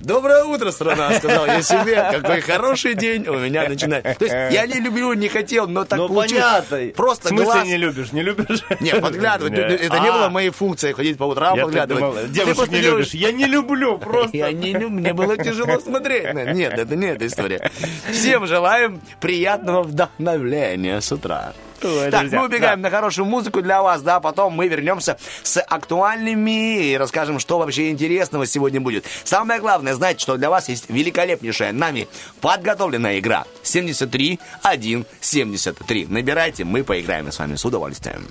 [0.00, 2.08] Доброе утро, страна, сказал я себе.
[2.12, 4.18] Какой хороший день у меня начинает.
[4.18, 6.42] То есть я не люблю, не хотел, но так Ну, получилось.
[6.68, 6.92] понятно.
[6.94, 7.64] Просто В смысле глаз...
[7.66, 8.12] не любишь?
[8.12, 8.62] Не любишь?
[8.80, 9.52] Нет, подглядывать.
[9.52, 9.58] Не.
[9.60, 10.12] Это не А.
[10.12, 12.00] было моей функцией ходить по утрам Я подглядывать.
[12.02, 13.14] думал, девушек не делаешь- любишь.
[13.14, 14.36] Я не люблю, просто.
[14.36, 16.34] Я не люблю, мне было тяжело смотреть.
[16.34, 17.70] Нет, это не эта история.
[18.10, 21.52] Всем желаем приятного вдохновления с утра.
[21.82, 25.60] Ой, так, друзья, мы убегаем на хорошую музыку для вас, да, потом мы вернемся с
[25.60, 29.04] актуальными и расскажем, что вообще интересного сегодня будет.
[29.24, 32.08] Самое главное, знайте, что для вас есть великолепнейшая нами
[32.40, 36.06] подготовленная игра 73 1 73.
[36.08, 38.26] Набирайте, мы поиграем с вами с удовольствием.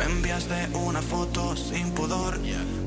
[0.00, 2.38] Me enviaste una foto sin pudor,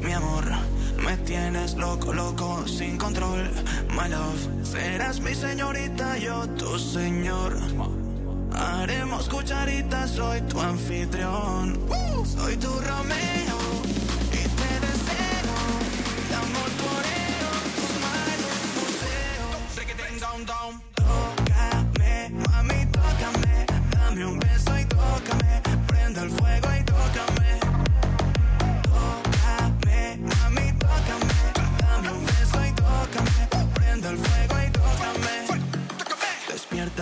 [0.02, 0.73] mi amor.
[1.04, 3.50] Me tienes loco, loco, sin control.
[3.90, 7.58] My love, serás mi señorita, yo tu señor.
[8.54, 11.80] Haremos cucharitas, soy tu anfitrión.
[12.26, 13.60] Soy tu Romeo
[14.32, 15.56] y te deseo.
[16.30, 17.23] Mi amor torero, tus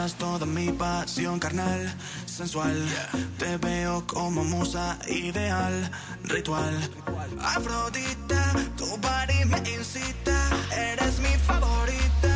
[0.01, 1.93] Despiertas toda mi pasión carnal.
[2.25, 2.75] sensual.
[3.37, 5.91] Te veo como musa ideal,
[6.23, 6.75] ritual.
[7.39, 10.49] Afrodita, tu body me incita.
[10.75, 12.30] Eres mi favorita.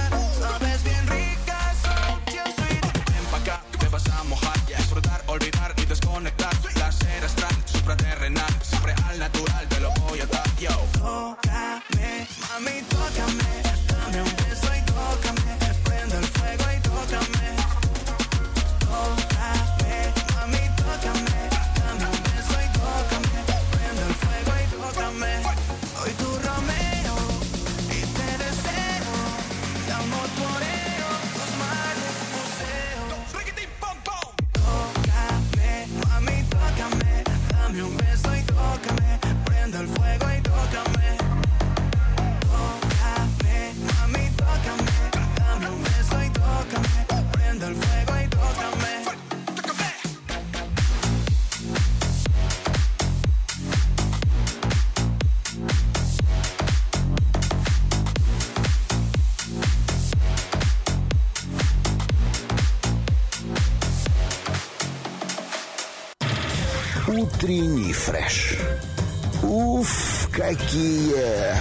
[68.06, 68.57] Фреш.
[69.41, 71.56] Уф, какие!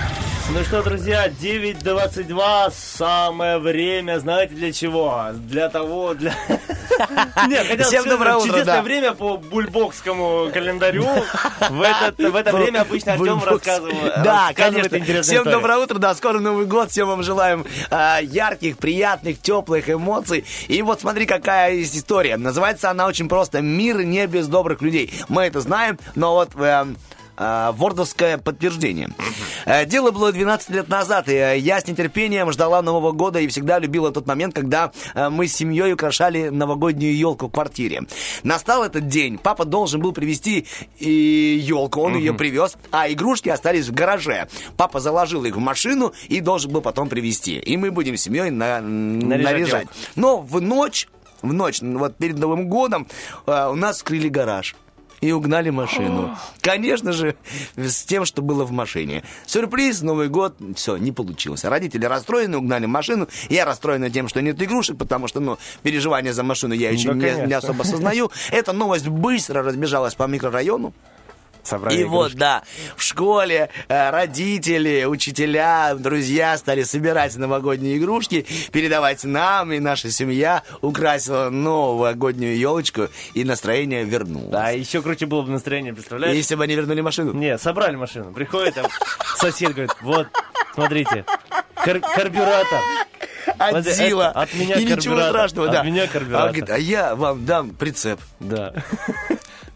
[0.51, 5.29] Ну что, друзья, 9.22, самое время, знаете для чего?
[5.33, 6.35] Для того, для...
[7.49, 8.83] Нет, хотел Всем доброе утро, Чудесное да.
[8.83, 11.07] время по бульбокскому календарю.
[11.71, 13.66] В, этот, в это время обычно Артем Бульбокс.
[13.66, 14.99] рассказывает, Да, конечно.
[14.99, 15.53] Всем истории.
[15.53, 20.45] доброе утро, да, скоро Новый год, всем вам желаем а, ярких, приятных, теплых эмоций.
[20.69, 22.37] И вот смотри, какая есть история.
[22.37, 25.12] Называется она очень просто «Мир не без добрых людей».
[25.29, 26.51] Мы это знаем, но вот...
[26.57, 26.97] эм,
[27.36, 29.11] а, вордовское подтверждение.
[29.66, 33.47] Э, Дело было 12 лет назад, и э, я с нетерпением ждала Нового года и
[33.48, 38.02] всегда любила тот момент, когда э, мы с семьей украшали новогоднюю елку в квартире.
[38.43, 40.66] Настал этот день, папа должен был привезти
[40.98, 44.48] и елку, он ее привез, а игрушки остались в гараже.
[44.77, 47.59] Папа заложил их в машину и должен был потом привезти.
[47.59, 49.86] И мы будем с семьей на- Наряжать наряжать.
[50.16, 51.09] Но в ночь,
[51.43, 53.06] в ночь, вот перед Новым годом,
[53.47, 54.74] э, у нас скрыли гараж.
[55.20, 56.36] И угнали машину.
[56.61, 57.36] Конечно же,
[57.77, 59.23] с тем, что было в машине.
[59.47, 61.65] Сюрприз, Новый год, все, не получилось.
[61.65, 63.28] Родители расстроены, угнали машину.
[63.49, 67.15] Я расстроена тем, что нет игрушек, потому что, ну, переживания за машину я еще Да,
[67.15, 68.31] не, не особо осознаю.
[68.51, 70.93] Эта новость быстро разбежалась по микрорайону.
[71.65, 72.15] Собрали И игрушки.
[72.15, 72.62] вот, да,
[72.97, 80.62] в школе э, родители, учителя, друзья стали собирать новогодние игрушки, передавать нам, и наша семья
[80.82, 84.51] украсила новогоднюю елочку, и настроение вернулось.
[84.51, 86.36] Да, еще круче было бы настроение, представляешь?
[86.36, 87.32] Если бы они вернули машину.
[87.32, 88.32] Не, собрали машину.
[88.32, 88.86] Приходит, там
[89.36, 90.27] сосед говорит, вот,
[90.74, 91.24] смотрите,
[91.74, 92.81] кар- карбюратор.
[93.59, 94.28] От Зила.
[94.31, 95.82] от меня и ничего страшного, От да.
[95.82, 96.49] меня А, карбюратор.
[96.49, 98.19] говорит, а я вам дам прицеп.
[98.41, 98.73] Да.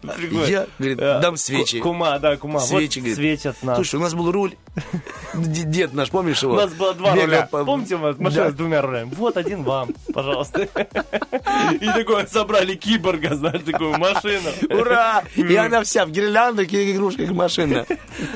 [0.01, 1.79] Я, говорит, э, дам свечи.
[1.79, 2.59] ку- Кума, да, кума.
[2.61, 3.17] Свечи, говорит.
[3.17, 3.75] светят нас.
[3.75, 4.55] Слушай, у нас был руль.
[5.33, 6.53] Дед наш, помнишь его?
[6.53, 7.47] У нас было два руля.
[7.51, 9.11] по- Помните, машина с двумя рулями?
[9.15, 10.67] Вот один вам, пожалуйста.
[11.81, 14.49] И такое собрали киборга, знаешь, такую машину.
[14.69, 15.23] Ура!
[15.35, 17.85] И она вся в гирляндах и игрушках машина.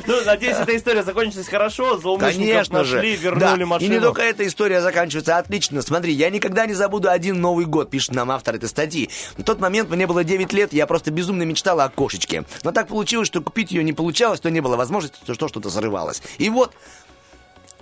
[0.07, 1.97] Ну, надеюсь, эта история закончилась хорошо.
[1.97, 3.93] Злоумышленников нашли, вернули И машину.
[3.93, 5.81] не только эта история заканчивается отлично.
[5.81, 9.09] Смотри, я никогда не забуду один Новый год, пишет нам автор этой статьи.
[9.37, 12.43] В тот момент мне было 9 лет, я просто безумно мечтала о кошечке.
[12.63, 15.69] Но так получилось, что купить ее не получалось, то не было возможности, то что что-то
[15.69, 16.21] зарывалось.
[16.37, 16.73] И вот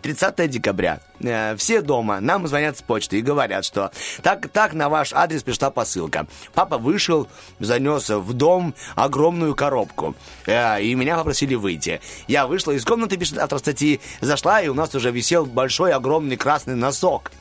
[0.02, 1.00] 30 декабря.
[1.20, 2.20] Э, все дома.
[2.20, 3.92] Нам звонят с почты и говорят, что
[4.22, 6.28] так, так на ваш адрес пришла посылка.
[6.54, 7.28] Папа вышел,
[7.60, 10.16] занес в дом огромную коробку.
[10.46, 12.02] Э, и меня попросили выйти.
[12.28, 16.38] Я вышла из комнаты, пишет автор статьи, зашла, и у нас уже висел большой огромный
[16.38, 17.32] красный носок.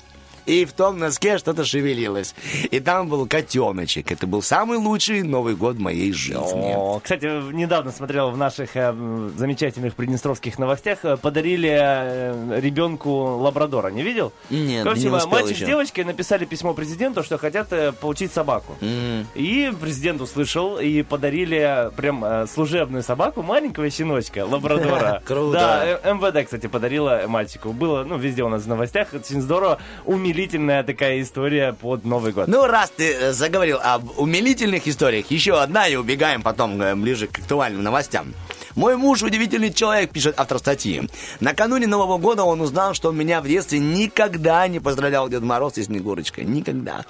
[0.47, 2.35] И в том носке что-то шевелилось.
[2.71, 4.11] И там был котеночек.
[4.13, 6.75] Это был самый лучший Новый год моей жизни.
[6.77, 8.93] О, кстати, недавно смотрел в наших э,
[9.37, 13.89] замечательных приднестровских новостях, э, подарили э, ребенку лабрадора.
[13.89, 14.33] Не видел?
[14.51, 15.65] Нет, Короче, не ма- успел мальчик еще.
[15.65, 18.77] с девочкой написали письмо президенту, что хотят э, получить собаку.
[19.35, 25.23] И президент услышал и подарили прям э, служебную собаку маленького щеночка, лабрадора.
[25.27, 25.53] Круто.
[25.53, 27.73] Да, э, МВД, кстати, подарила мальчику.
[27.73, 29.09] Было, ну, везде у нас в новостях.
[29.15, 29.79] Это очень здорово.
[30.31, 32.47] Умилительная такая история под Новый год.
[32.47, 37.27] Ну, раз ты э, заговорил об умилительных историях, еще одна и убегаем потом э, ближе
[37.27, 38.33] к актуальным новостям.
[38.77, 41.03] Мой муж удивительный человек, пишет автор статьи.
[41.41, 45.83] Накануне Нового года он узнал, что меня в детстве никогда не поздравлял Дед Мороз и
[45.83, 46.45] Снегурочка.
[46.45, 47.05] Никогда.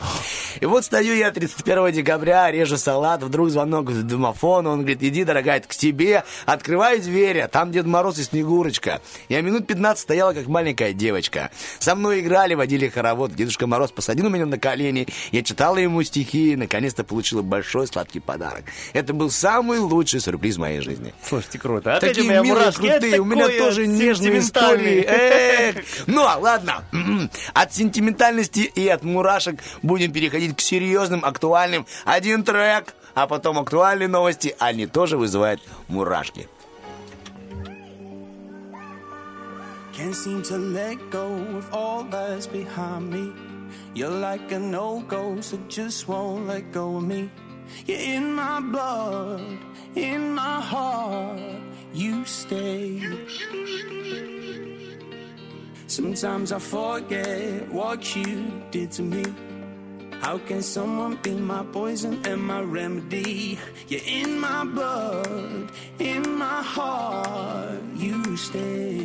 [0.61, 5.24] И вот стою я 31 декабря, режу салат, вдруг звонок в домофон, он говорит, иди,
[5.24, 9.01] дорогая, к тебе, открывай дверь, а там Дед Мороз и Снегурочка.
[9.28, 11.51] Я минут 15 стояла, как маленькая девочка.
[11.78, 16.53] Со мной играли, водили хоровод, Дедушка Мороз посадил меня на колени, я читала ему стихи
[16.53, 18.65] и наконец-то получила большой сладкий подарок.
[18.93, 21.12] Это был самый лучший сюрприз в моей жизни.
[21.51, 21.97] Слушайте, круто.
[21.97, 22.86] Опять Такие у меня милые, мурашки.
[22.86, 25.05] Это крутые, у меня тоже нежные истории.
[25.06, 25.77] Эх.
[26.06, 26.85] Ну, а ладно.
[27.55, 31.86] От сентиментальности и от мурашек будем переходить к серьезным, актуальным.
[32.05, 34.55] Один трек, а потом актуальные новости.
[34.59, 36.48] Они тоже вызывают мурашки.
[39.93, 41.27] Can't seem to let go
[41.59, 43.32] of all that's behind me.
[43.94, 47.28] You're like a no-go, so just won't let go of me.
[47.86, 49.59] You're in my blood,
[49.94, 51.40] in my heart,
[51.92, 53.02] you stay.
[55.86, 59.24] Sometimes I forget what you did to me.
[60.20, 63.59] How can someone be my poison and my remedy?
[63.88, 69.01] You're in my blood, in my heart, you stay.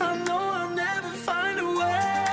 [0.00, 2.31] I know I'll never find a way.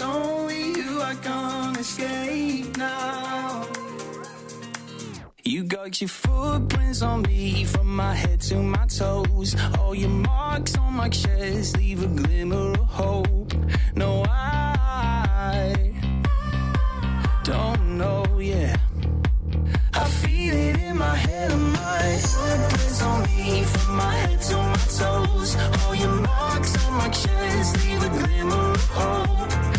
[0.00, 3.66] It's only you I can't escape now.
[5.44, 9.54] You got your footprints on me from my head to my toes.
[9.78, 13.52] All your marks on my chest leave a glimmer of hope.
[13.94, 15.92] No, I
[17.44, 18.76] don't know, yeah.
[19.92, 24.56] I feel it in my head and my footprints on me from my head to
[24.56, 25.56] my toes.
[25.84, 29.69] All your marks on my chest leave a glimmer of hope.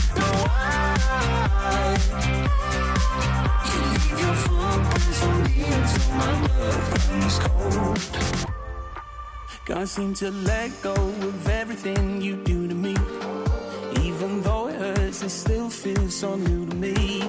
[9.65, 12.95] Can't seem to let go of everything you do to me.
[14.03, 17.21] Even though it hurts, it still feels so new to me.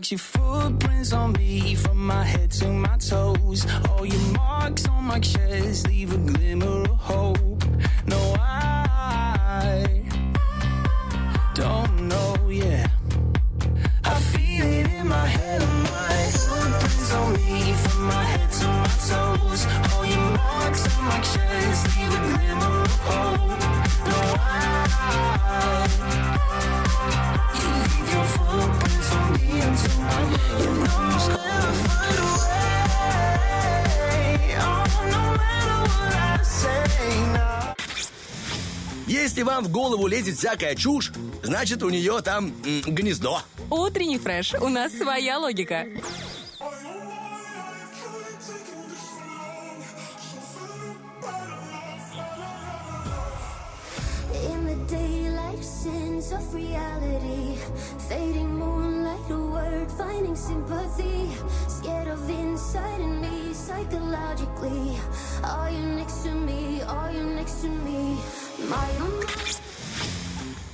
[0.00, 3.66] You your footprints on me from my head to my toes.
[3.90, 7.59] All your marks on my chest leave a glimmer of hope.
[39.40, 41.12] Если вам в голову лезет всякая чушь,
[41.42, 43.40] значит, у нее там гнездо.
[43.70, 44.52] Утренний фреш.
[44.60, 45.86] У нас своя логика.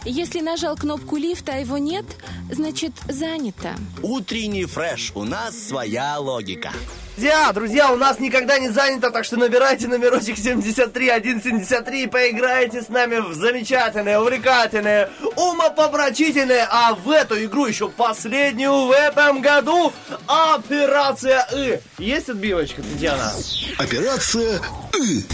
[0.06, 2.04] Если нажал кнопку лифта, а его нет,
[2.48, 3.74] значит занято.
[4.02, 5.10] Утренний фреш.
[5.16, 6.70] У нас своя логика.
[7.16, 12.88] Друзья, друзья, у нас никогда не занято, так что набирайте номерочек 73173 и поиграйте с
[12.88, 19.92] нами в замечательное, увлекательное, умопомрачительное, а в эту игру еще последнюю в этом году
[20.26, 21.80] Операция И.
[21.98, 23.32] Есть отбивочка, Татьяна?
[23.78, 24.60] Операция
[25.02, 25.24] И.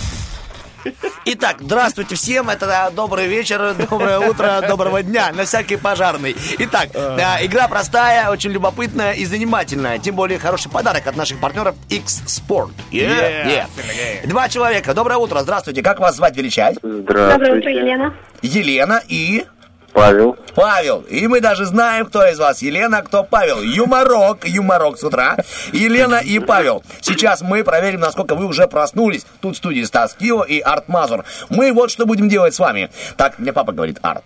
[1.25, 6.37] Итак, здравствуйте всем, это добрый вечер, доброе утро, доброго дня, на всякий пожарный.
[6.59, 11.77] Итак, э, игра простая, очень любопытная и занимательная, тем более хороший подарок от наших партнеров
[11.89, 12.73] X-Sport.
[12.91, 13.67] Yeah, Yeah.
[13.69, 14.27] yeah.
[14.27, 16.79] Два человека, доброе утро, здравствуйте, как вас звать, величать?
[16.83, 18.15] Доброе утро, Елена.
[18.43, 19.45] Елена и...
[19.93, 20.36] Павел.
[20.55, 21.01] Павел.
[21.02, 23.60] И мы даже знаем, кто из вас Елена, кто Павел.
[23.62, 25.36] Юморок, юморок с утра.
[25.73, 26.82] Елена и Павел.
[27.01, 29.27] Сейчас мы проверим, насколько вы уже проснулись.
[29.40, 31.24] Тут в студии Стас Кио и Арт Мазур.
[31.51, 32.90] Мы вот что будем делать с вами.
[33.16, 34.24] Так, мне папа говорит Арт.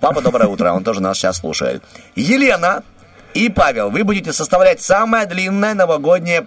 [0.00, 1.82] Папа, доброе утро, он тоже нас сейчас слушает.
[2.16, 2.82] Елена,
[3.34, 6.46] и Павел, вы будете составлять самое длинное новогоднее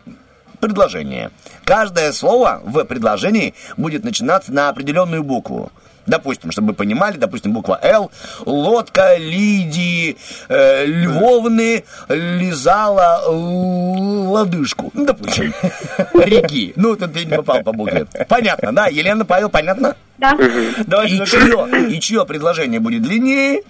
[0.59, 1.31] предложение.
[1.63, 5.71] Каждое слово в предложении будет начинаться на определенную букву.
[6.05, 8.11] Допустим, чтобы вы понимали, допустим, буква Л,
[8.45, 10.17] лодка Лидии
[10.49, 14.91] э, Львовны лизала лодыжку.
[14.93, 15.53] Ну, допустим,
[16.13, 16.73] реки.
[16.75, 18.05] Ну, тут ты не попал по букве.
[18.27, 18.87] Понятно, да?
[18.87, 19.95] Елена, Павел, понятно?
[20.17, 21.03] Да.
[21.03, 23.63] и, чье, и чье предложение будет длиннее,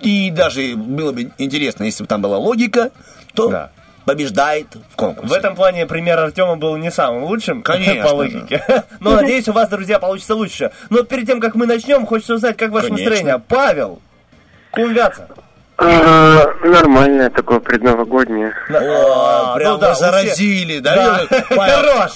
[0.00, 2.90] и даже было бы интересно, если бы там была логика,
[3.34, 3.68] то
[4.04, 5.28] побеждает в конкурсе.
[5.28, 8.62] В этом плане пример Артема был не самым лучшим, Конечно по логике.
[9.00, 10.72] Но надеюсь, у вас, друзья, получится лучше.
[10.90, 13.10] Но перед тем, как мы начнем, хочется узнать, как ваше Конечно.
[13.10, 13.42] настроение.
[13.48, 14.00] Павел,
[14.70, 15.28] кумвяца.
[15.78, 18.52] А, Нормальное такое предновогоднее.
[18.68, 20.94] О, прям ну да, у заразили, да?
[20.94, 21.26] Да.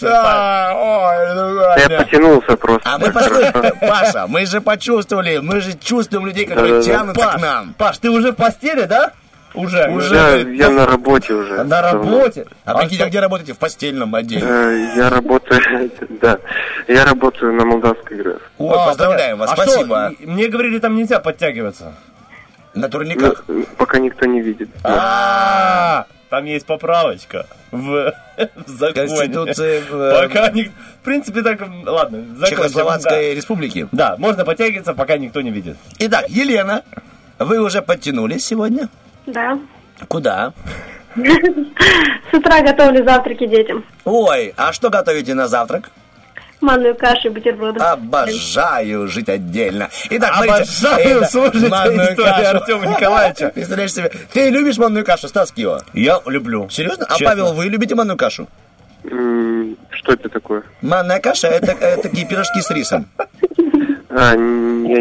[0.00, 0.72] Да,
[1.34, 1.82] ну ладно.
[1.88, 2.88] Я потянулся просто.
[2.88, 3.10] А мы
[3.80, 7.74] Паша, мы же почувствовали, мы же чувствуем людей, которые тянутся к нам.
[7.76, 9.12] Паш, ты уже в постели, да?
[9.56, 9.78] Уже.
[10.14, 11.64] Я, я на работе уже.
[11.64, 12.46] На работе?
[12.64, 13.52] А прикинь, а где работаете?
[13.54, 14.42] В постельном отделе.
[14.46, 16.38] Э, Я работаю, да,
[16.88, 18.18] я работаю на Молдавской.
[18.58, 19.50] Ой, А, поздравляем вас.
[19.50, 20.12] А спасибо.
[20.20, 21.94] мне говорили, там нельзя подтягиваться.
[22.74, 23.44] На турниках.
[23.48, 24.68] Ну, пока никто не видит.
[24.84, 28.12] А, там есть поправочка в,
[28.66, 28.92] в законе.
[29.08, 33.34] Конституции, э, Пока ник- В принципе, так, ладно, закончим, Чехословацкой да.
[33.34, 33.88] республики.
[33.92, 35.76] Да, можно подтягиваться, пока никто не видит.
[36.00, 36.82] Итак, Елена,
[37.38, 38.88] вы уже подтянулись сегодня?
[39.26, 39.58] Да.
[40.08, 40.52] Куда?
[41.16, 43.84] С утра готовлю завтраки детям.
[44.04, 45.90] Ой, а что готовите на завтрак?
[46.60, 47.80] Манную кашу и бутерброды.
[47.80, 49.88] Обожаю жить отдельно.
[50.10, 52.56] Итак, Обожаю смотрите, слушать манную историю кашу.
[52.56, 53.48] Артема Николаевича.
[53.54, 55.80] Представляешь себе, ты любишь манную кашу, Стас Кио?
[55.92, 56.68] Я люблю.
[56.70, 57.04] Серьезно?
[57.08, 57.26] А Честно.
[57.26, 58.48] Павел, вы любите манную кашу?
[59.04, 60.62] Что это такое?
[60.82, 63.06] Манная каша это, это такие пирожки с рисом.
[64.10, 64.36] А, я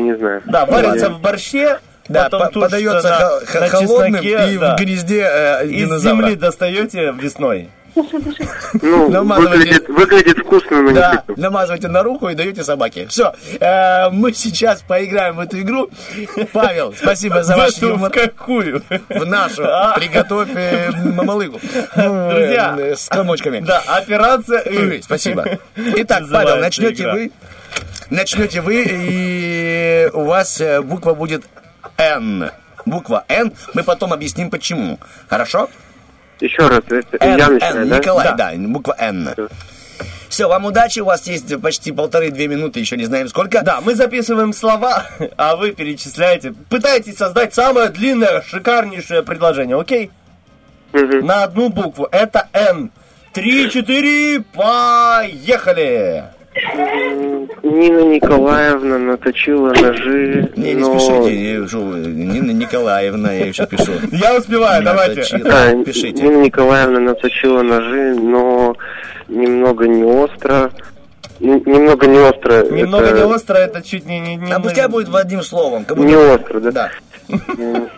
[0.02, 0.42] не знаю.
[0.46, 4.76] Да, варится в борще, Да, потом по- подается на- хо- на холодным чесноке, и да.
[4.76, 6.00] в гнезде э, Из динозавра.
[6.28, 7.70] земли достаете весной.
[8.82, 9.58] Ну, Намазывайте.
[9.58, 11.42] выглядит, выглядит вкусно, но не Да, вкусно.
[11.44, 13.08] намазывайте на руку и даете собаке.
[13.08, 13.34] Все,
[14.12, 15.90] мы сейчас поиграем в эту игру.
[16.52, 18.10] Павел, спасибо за В ваш эту, юмор.
[18.10, 18.84] в какую?
[19.10, 19.64] В нашу.
[19.66, 19.96] А.
[19.98, 21.60] Приготовь э, мамалыгу.
[21.96, 22.76] Друзья.
[22.78, 23.60] э, С комочками.
[23.62, 25.00] Да, операция «Ы».
[25.02, 25.46] Спасибо.
[25.78, 27.14] Итак, Называется Павел, начнете игра.
[27.14, 27.32] вы.
[28.10, 31.44] Начнете вы, и у вас э, буква будет
[31.98, 32.52] Н.
[32.86, 33.54] Буква Н.
[33.74, 35.00] Мы потом объясним почему.
[35.28, 35.70] Хорошо?
[36.40, 37.98] Еще раз, Н, я Н, да?
[37.98, 39.30] Николай, да, буква Н.
[40.28, 43.62] Все, вам удачи, у вас есть почти полторы-две минуты, еще не знаем сколько.
[43.62, 45.06] Да, мы записываем слова,
[45.38, 46.54] а вы перечисляете.
[46.70, 50.12] Пытаетесь создать самое длинное, шикарнейшее предложение, окей?
[50.92, 52.08] На одну букву.
[52.12, 52.92] Это Н.
[53.34, 56.26] Три, четыре, поехали!
[57.64, 61.00] Нина Николаевна наточила ножи, Не, не но...
[61.00, 63.92] спешите, что вы, Нина Николаевна, я еще пишу.
[64.12, 65.22] Я успеваю, давайте.
[65.46, 66.24] А, Пишите.
[66.24, 68.76] Нина Николаевна наточила ножи, но
[69.28, 70.72] немного не остро.
[71.40, 72.64] Немного не остро.
[72.70, 74.20] Немного это не остро, это чуть не...
[74.20, 75.84] не, не А пускай будет в одним словом.
[75.86, 76.72] как будто- Не остро, да?
[76.72, 76.92] Да.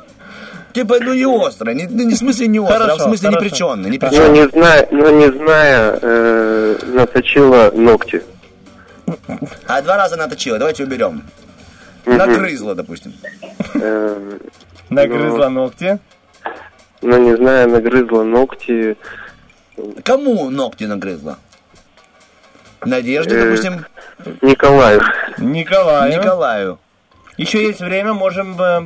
[0.74, 3.30] Типа, ну не остро, не, ну, не в смысле не остро, а в Хорошо, смысле
[3.30, 3.46] хорошо.
[3.46, 4.32] неприченно, Но неприченно.
[4.32, 8.22] не зная, но не зная, э, наточила ногти.
[9.68, 11.24] А два раза наточила, давайте уберем.
[12.06, 13.14] Нагрызла, допустим.
[13.76, 14.38] Э,
[14.90, 16.00] Нагрызла ногти.
[17.02, 18.98] но не зная, нагрызла ногти.
[20.04, 21.38] Кому ногти нагрызла?
[22.86, 23.86] Надежде, Э, допустим,
[24.42, 25.02] Николаю.
[25.38, 26.18] Николаю.
[26.18, 26.80] Николаю.
[27.38, 28.60] Еще есть время, можем...
[28.60, 28.82] э,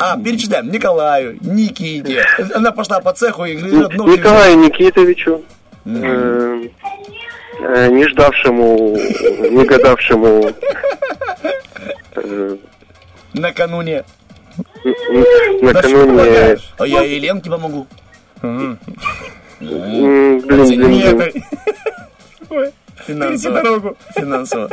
[0.00, 0.70] А, перечисляем.
[0.70, 2.24] Николаю, Никите.
[2.54, 4.18] Она пошла по цеху и грызет ногти.
[4.18, 5.42] Николаю Никитовичу.
[7.62, 8.96] Э, не ждавшему,
[9.50, 10.50] не гадавшему
[12.16, 12.56] э,
[13.34, 14.04] Накануне.
[15.62, 16.58] накануне...
[16.78, 17.86] А я и Ленке помогу.
[18.42, 18.78] Блин,
[20.40, 21.42] блин,
[22.48, 22.72] блин.
[23.06, 23.62] Финансово.
[23.62, 23.96] Дорогу.
[24.14, 24.68] Финансово.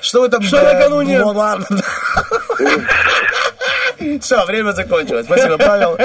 [0.00, 0.42] Что вы там...
[0.42, 1.18] Что накануне?
[1.18, 1.66] ну, ладно.
[4.20, 5.26] Все, время закончилось.
[5.26, 5.98] Спасибо, Павел.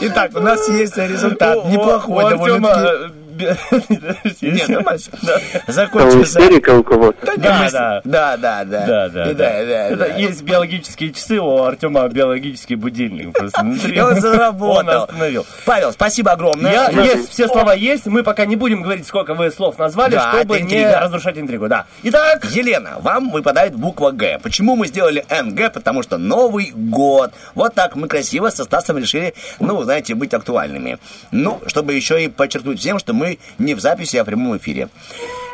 [0.00, 1.66] Итак, у нас есть результат.
[1.66, 3.23] Неплохой довольно-таки.
[4.40, 5.00] Нет, нормально.
[5.26, 6.40] Там Закончился.
[6.40, 7.26] истерика у кого-то.
[7.36, 8.00] Да, да.
[8.04, 9.96] Да, да, да.
[9.96, 14.00] Да, есть биологические часы, у Артема биологический будильник просто внутри.
[14.00, 15.04] Он заработал.
[15.04, 15.46] Остановил.
[15.64, 16.90] Павел, спасибо огромное.
[16.90, 20.86] Есть, все слова есть, мы пока не будем говорить, сколько вы слов назвали, чтобы не
[20.86, 21.86] разрушать интригу, да.
[22.02, 24.38] Итак, Елена, вам выпадает буква Г.
[24.42, 25.72] Почему мы сделали НГ?
[25.72, 27.32] Потому что Новый год.
[27.54, 30.98] Вот так мы красиво со Стасом решили, ну, знаете, быть актуальными.
[31.30, 33.23] Ну, чтобы еще и подчеркнуть всем, что мы
[33.58, 34.88] не в записи, а в прямом эфире.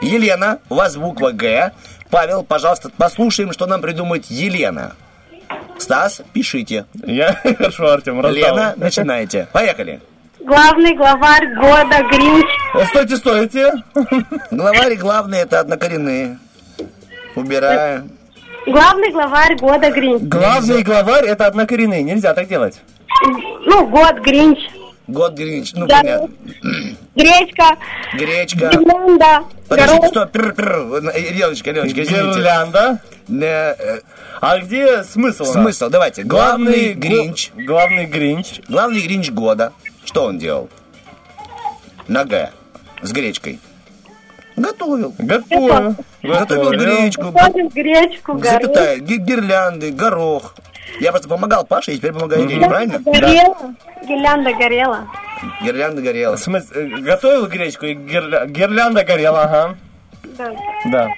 [0.02, 1.72] Елена, у вас буква Г.
[2.10, 4.92] Павел, пожалуйста, послушаем, что нам придумает Елена.
[5.78, 6.84] Стас, пишите.
[7.04, 8.32] Я хорошо, Артем, раздал.
[8.32, 9.48] Лена, начинайте.
[9.52, 10.00] Поехали.
[10.40, 12.46] Главный главарь года Гринч.
[12.74, 13.72] Э, Стойте, стойте.
[14.50, 16.38] Главарь и главные это однокоренные.
[17.34, 18.10] Убираем.
[18.66, 20.22] Главный главарь года Гринч.
[20.22, 22.80] Главный главарь это однокоренные, нельзя так делать.
[23.66, 24.58] Ну, год Гринч.
[25.10, 25.98] Год Гринч, ну Да.
[26.00, 26.28] понятно.
[27.16, 27.76] Гречка.
[28.14, 28.70] Гречка.
[28.70, 29.44] Гирлянда.
[29.68, 30.10] Подождите, горох.
[30.10, 30.76] стоп, пр, пр.
[31.34, 32.38] Леночка, Леночка, извините.
[32.38, 33.00] Гирлянда.
[33.28, 34.00] Э, э,
[34.40, 35.44] А где смысл?
[35.44, 36.22] Смысл, давайте.
[36.22, 37.50] Главный го- Гринч.
[37.56, 38.60] Главный Гринч.
[38.68, 39.72] Главный Гринч года.
[40.04, 40.68] Что он делал?
[42.08, 42.50] На Г.
[43.02, 43.58] С гречкой.
[44.56, 45.14] Готовил.
[45.18, 45.96] Готовил.
[46.22, 47.30] Готовил гречку.
[47.30, 48.44] Готовим гречку, горох.
[48.62, 50.54] Запятая, ги- гирлянды, горох.
[50.98, 52.98] Я просто помогал Паше, и теперь помогаю Елене, правильно?
[52.98, 53.74] Горела.
[54.06, 55.08] Гирлянда горела.
[55.62, 56.36] Гирлянда горела.
[56.36, 59.76] В смысле, э, готовил гречку и гирля- гирлянда горела, ага.
[60.36, 60.52] Да.
[60.86, 61.08] Да.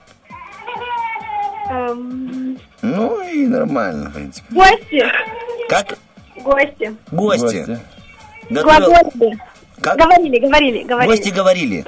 [1.70, 4.46] Эм, Ну и нормально, в принципе.
[4.54, 5.04] Гости.
[5.68, 5.98] Как?
[6.36, 6.96] Гости.
[7.10, 7.78] Гости.
[8.50, 9.38] Готовил- Глаголили.
[9.80, 9.96] Как?
[9.98, 11.10] Говорили, говорили, говорили.
[11.10, 11.84] Гости говорили.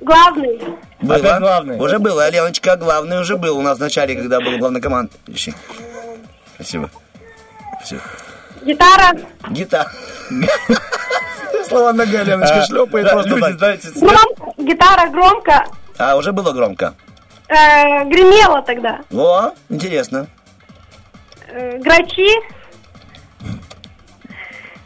[0.00, 0.58] Главный.
[1.00, 1.16] Было?
[1.16, 1.78] Опять главный.
[1.78, 5.12] Уже было, Леночка, главный уже был у нас в начале, когда был главный команд.
[6.54, 6.90] Спасибо.
[7.76, 8.02] Спасибо.
[8.62, 9.18] Гитара.
[9.50, 9.90] Гитара.
[11.68, 13.58] Слова нога, Леночка, А, шлепает да, просто люди, так.
[13.58, 14.52] знаете, Громко.
[14.62, 15.64] Гитара громко.
[15.98, 16.94] А, уже было громко.
[17.48, 19.00] Э, гремела тогда.
[19.12, 20.26] О, интересно.
[21.48, 22.28] Э, грачи.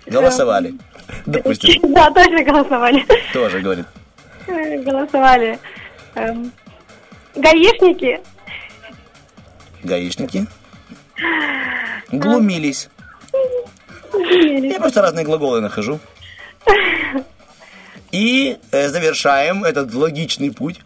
[0.06, 0.74] Голосовали.
[1.26, 3.04] Допустим, Да, точно голосовали.
[3.32, 3.86] тоже говорит.
[4.84, 5.58] Голосовали.
[6.14, 6.52] Эм,
[7.34, 8.20] Гаишники.
[9.82, 10.46] Гаишники.
[12.12, 12.88] Глумились.
[14.12, 15.98] Я просто разные глаголы нахожу.
[18.12, 20.80] И э, завершаем этот логичный путь.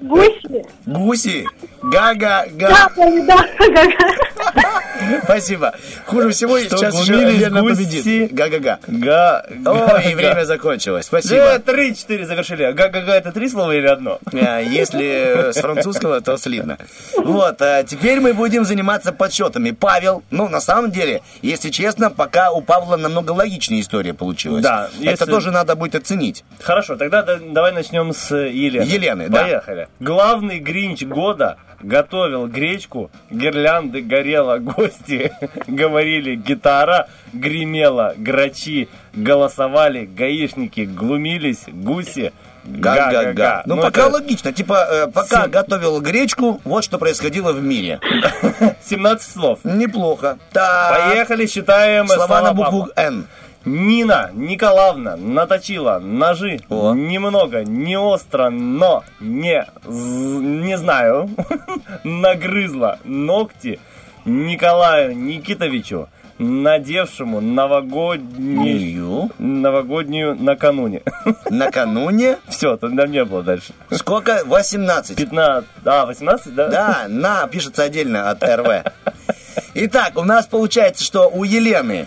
[0.00, 0.66] Гуси.
[0.86, 1.46] Гуси.
[1.82, 2.68] Га-га-га.
[2.68, 4.62] Да, да, га-га.
[5.24, 5.74] Спасибо.
[6.06, 8.32] Хуже всего Что сейчас еще Лена победит.
[8.32, 8.78] Га-га-га.
[8.86, 9.46] Га.
[9.66, 11.06] Ой, время закончилось.
[11.06, 11.36] Спасибо.
[11.36, 12.72] Да, три-четыре завершили.
[12.72, 14.18] Га-га-га это три слова или одно?
[14.32, 16.78] А, Если с французского, то слитно.
[17.16, 19.70] Вот, а теперь мы будем заниматься подсчетами.
[19.70, 24.62] Павел, ну, на самом деле, если честно, пока у Павла намного логичнее история получилась.
[24.62, 26.44] Да, Это тоже надо будет оценить.
[26.60, 28.84] Хорошо, тогда да- давай начнем с Елены.
[28.84, 29.42] Елены, да.
[29.42, 29.88] Поехали.
[30.00, 35.32] Главный гринч года готовил гречку, гирлянды горела, гости
[35.66, 42.32] говорили, гитара гремела, грачи голосовали, гаишники глумились, гуси
[42.64, 43.62] Га-га-га.
[43.64, 44.52] Ну, пока это логично.
[44.52, 47.98] Типа, э, пока Сем- готовил гречку, вот что происходило в мире.
[48.84, 49.60] 17 слов.
[49.64, 50.38] Неплохо.
[50.52, 51.08] Так.
[51.08, 52.88] Поехали, считаем Слова на букву.
[52.94, 53.26] «Н».
[53.68, 56.94] Нина Николаевна наточила ножи О.
[56.94, 61.28] немного, не остро, но не, не знаю,
[62.04, 63.78] нагрызла ногти
[64.24, 66.08] Николаю Никитовичу,
[66.38, 71.02] надевшему новогоднюю, новогоднюю накануне.
[71.50, 72.38] Накануне.
[72.48, 73.74] Все, тогда не было дальше.
[73.90, 74.42] Сколько?
[74.46, 75.14] 18.
[75.14, 76.68] 15, а, 18, да?
[76.68, 78.84] Да, на пишется отдельно от РВ.
[79.74, 82.06] Итак, у нас получается, что у Елены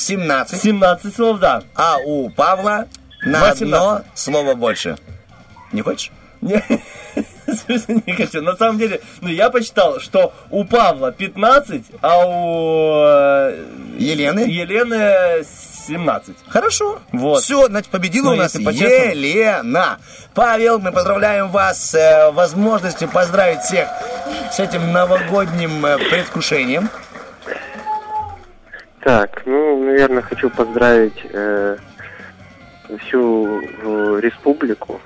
[0.00, 1.62] 17, 17 слов, да.
[1.74, 2.86] а у Павла
[3.22, 3.62] на 18.
[3.62, 4.96] одно слово больше.
[5.72, 6.10] Не хочешь?
[6.40, 6.62] Не,
[8.06, 8.40] не хочу.
[8.40, 13.64] На самом деле, ну я посчитал, что у Павла 15, а у э,
[13.98, 14.40] Елены?
[14.40, 15.44] Елены
[15.86, 16.36] 17.
[16.48, 17.00] Хорошо.
[17.12, 17.42] Вот.
[17.42, 18.54] Все, значит, победила Ну, у нас.
[18.54, 19.98] Елена.
[20.34, 23.88] Павел, мы поздравляем вас с э, возможностью поздравить всех
[24.52, 26.88] с этим новогодним э, предвкушением.
[29.02, 31.76] Так, ну, наверное, хочу поздравить э,
[32.98, 35.00] всю э, республику.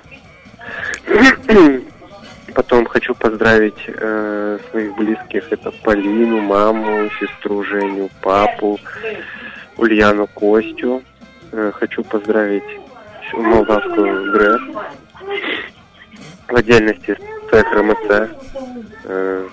[2.53, 5.51] Потом хочу поздравить э, своих близких.
[5.51, 8.79] Это Полину, маму, сестру Женю, папу,
[9.77, 11.01] Ульяну, Костю.
[11.53, 12.63] Э, хочу поздравить
[13.27, 14.61] всю молдавскую ГРЭС.
[16.49, 17.17] В отдельности
[17.49, 18.29] цех РМЦ.
[19.05, 19.47] Э,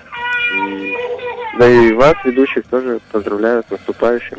[0.57, 4.39] и- да и вас, ведущих, тоже поздравляю с наступающим.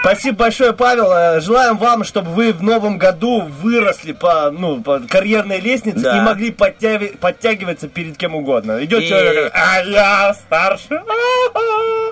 [0.00, 1.10] Спасибо большое, Павел.
[1.10, 6.18] Э, Желаем вам, чтобы вы в новом году выросли по, ну, по карьерной лестнице Да.
[6.18, 8.84] и могли подтяви- подтягиваться перед кем угодно.
[8.84, 11.02] Идет И- человек, говорит, а я старше.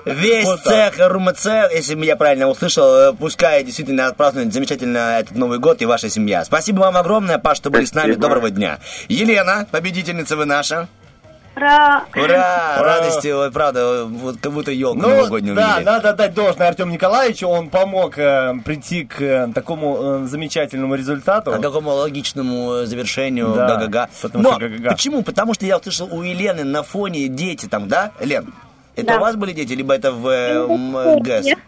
[0.05, 5.59] Весь Вот цех РУМЦ, если я правильно услышал, э, пускай действительно отпразднует замечательно этот Новый
[5.59, 6.43] год и ваша семья.
[6.43, 8.11] Спасибо вам огромное, Паш, что были с нами.
[8.11, 8.21] Спасибо.
[8.27, 8.79] Доброго дня.
[9.07, 10.87] Елена, победительница вы наша.
[11.55, 12.03] Ура!
[12.15, 12.75] Ура!
[12.79, 15.85] Радости, вот правда, вот как будто елку Ну, новогоднюю да, увидели.
[15.85, 21.53] надо отдать должное Артему Николаевичу, он помог э, прийти к э, такому э, замечательному результату.
[21.53, 24.09] А какому логичному э, завершению Да, га-га-га.
[24.21, 24.89] потому Но что га-га-га.
[24.91, 25.23] почему?
[25.23, 28.53] Потому что я услышал у Елены на фоне дети там, да, Лен?
[28.97, 29.17] Это Да.
[29.17, 31.45] у вас были дети, либо это в э, м, ГЭС?
[31.45, 31.59] Нет.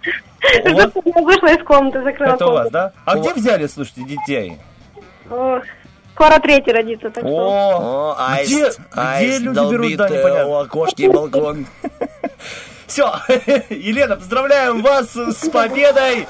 [0.66, 0.92] Я
[1.22, 2.92] вышла из комнаты, закрыла Это у вас, да?
[3.06, 4.58] А У где вас- взяли, слушайте, детей?
[5.30, 5.62] Ох,
[6.18, 7.30] Скоро третий родится, так что...
[7.30, 10.48] О, О, аист, где, аист где люди долбит, берут, да, непонятно.
[10.48, 11.68] у окошки и балкон.
[12.88, 13.14] Все,
[13.70, 16.28] Елена, поздравляем вас с победой!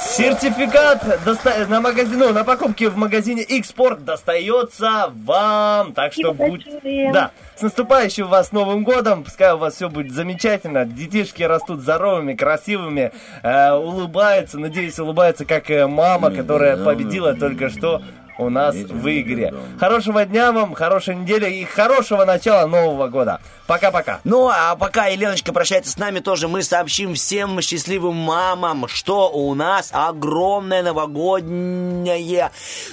[0.00, 5.92] Сертификат доста- на магазин, ну, на покупки в магазине X-Sport достается вам.
[5.92, 7.12] Так что Спасибо будь...
[7.12, 9.22] Да, с наступающим вас Новым годом.
[9.22, 10.84] Пускай у вас все будет замечательно.
[10.84, 13.12] Детишки растут здоровыми, красивыми,
[13.44, 14.58] э, улыбаются.
[14.58, 18.02] Надеюсь, улыбаются, как э, мама, которая победила только что
[18.38, 19.52] у нас в игре.
[19.78, 23.40] Хорошего дня вам, хорошей недели и хорошего начала Нового года.
[23.66, 24.20] Пока-пока.
[24.24, 29.54] Ну, а пока Еленочка прощается с нами тоже, мы сообщим всем счастливым мамам, что у
[29.54, 32.52] нас огромная новогодняя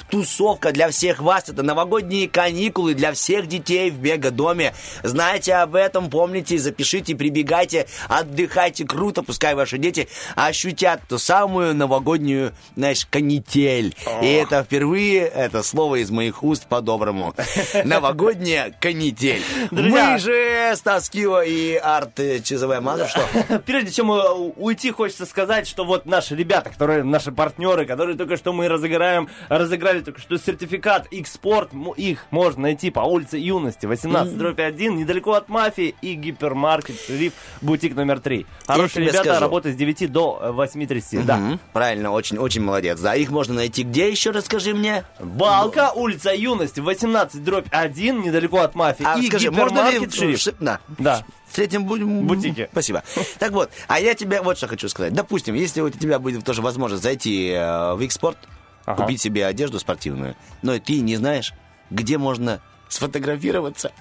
[0.09, 1.49] тусовка для всех вас.
[1.49, 4.73] Это новогодние каникулы для всех детей в Мегадоме.
[5.03, 12.53] Знаете об этом, помните, запишите, прибегайте, отдыхайте круто, пускай ваши дети ощутят ту самую новогоднюю,
[12.75, 13.95] знаешь, канитель.
[14.21, 17.33] И это впервые, это слово из моих уст по-доброму.
[17.85, 19.41] Новогодняя канитель.
[19.71, 20.11] Друзья.
[20.13, 22.79] Мы же Стас Кио и Арт э, ЧЗВ.
[22.81, 23.21] Мало что?
[23.65, 28.37] Прежде чем э, уйти, хочется сказать, что вот наши ребята, которые наши партнеры, которые только
[28.37, 34.37] что мы разыграем, разыграли только что сертификат м- их можно найти по улице Юности, 18
[34.37, 38.45] дробь 1, недалеко от мафии и гипермаркет Шериф, бутик номер 3.
[38.67, 39.41] Хорошие ребята, скажу.
[39.41, 41.23] работают с 9 до э, 8.30.
[41.23, 41.59] Да.
[41.73, 42.99] Правильно, очень, очень молодец.
[42.99, 45.03] Да, их можно найти где еще, расскажи мне?
[45.21, 50.09] Балка, улица Юности, 18 дробь 1, недалеко от мафии А и скажи, можно ли...
[50.09, 50.43] Шериф.
[50.59, 50.79] Да.
[50.97, 51.25] Да.
[51.47, 52.25] Встретим будем...
[52.27, 52.69] Бутики.
[52.71, 53.03] Спасибо.
[53.39, 55.13] Так вот, а я тебе вот что хочу сказать.
[55.13, 58.37] Допустим, если у тебя будет тоже возможность зайти э, в X-Sport,
[58.85, 59.03] Ага.
[59.03, 61.53] купить себе одежду спортивную, но ты не знаешь,
[61.91, 63.91] где можно сфотографироваться,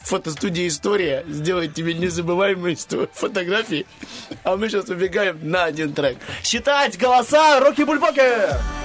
[0.00, 2.76] фотостудия «История» сделает тебе незабываемые
[3.12, 3.86] фотографии,
[4.42, 6.16] а мы сейчас убегаем на один трек.
[6.42, 8.83] Считать голоса, Рокки-Бульбоки!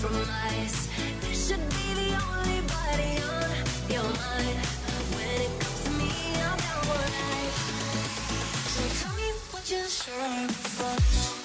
[0.00, 0.88] Compromise.
[1.20, 3.50] This should be the only body on
[3.90, 4.58] your mind.
[5.14, 5.67] When it comes
[9.68, 11.37] just right for now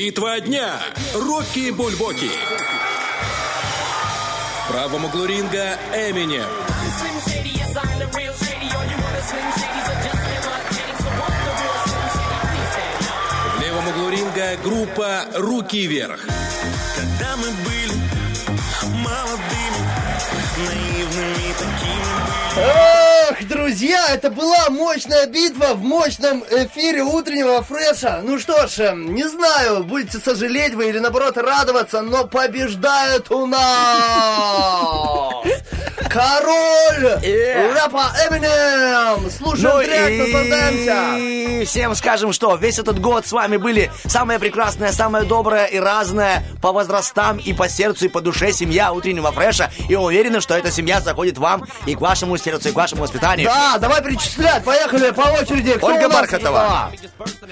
[0.00, 0.80] Битва дня.
[1.12, 2.30] Рокки Бульбоки.
[4.64, 6.46] В правом углу ринга Эминем.
[13.44, 16.24] В левом углу ринга группа «Руки вверх».
[16.96, 17.79] Когда мы были
[22.56, 28.20] Ох, друзья, это была мощная битва в мощном эфире утреннего фреша.
[28.22, 33.46] Ну что ж, эм, не знаю, будете сожалеть вы или наоборот радоваться, но побеждает у
[33.46, 35.09] нас
[36.10, 39.30] король рэпа Эминем.
[39.30, 41.16] Слушаем Ну трек, наслаждаемся.
[41.18, 45.78] и всем скажем, что весь этот год с вами были самое прекрасное, самое доброе и
[45.78, 49.70] разное по возрастам и по сердцу и по душе семья утреннего фреша.
[49.88, 53.46] И уверены, что эта семья заходит вам и к вашему сердцу, и к вашему воспитанию.
[53.48, 55.74] Да, давай перечислять, поехали по очереди.
[55.74, 56.08] Кто Ольга?
[56.08, 56.90] Бархатова.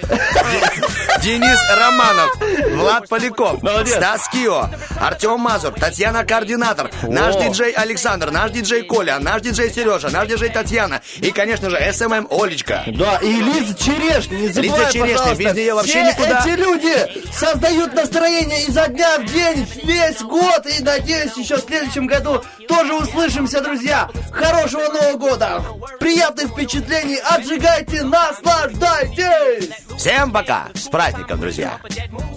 [1.22, 2.36] Денис Романов,
[2.76, 4.68] Влад Поляков, Стас Кио,
[5.00, 10.50] Артем Мазур, Татьяна Координатор, наш диджей Александр, наш диджей Коля, наш диджей Сережа, наш диджей
[10.50, 12.84] Татьяна и, конечно же, SMM Олечка.
[12.86, 16.40] Да, и Лиза Черешня, не забывай, Лиза Черешня, без нее вообще Все никуда.
[16.40, 22.06] эти люди создают настроение изо дня в день, весь год, и надеюсь, еще в следующем
[22.06, 24.08] году тоже услышимся, друзья.
[24.30, 25.62] Хорошего Нового года,
[25.98, 29.70] приятных впечатлений, отжигайте, наслаждайтесь!
[29.96, 30.68] Всем пока!
[30.74, 31.80] С праздником, друзья!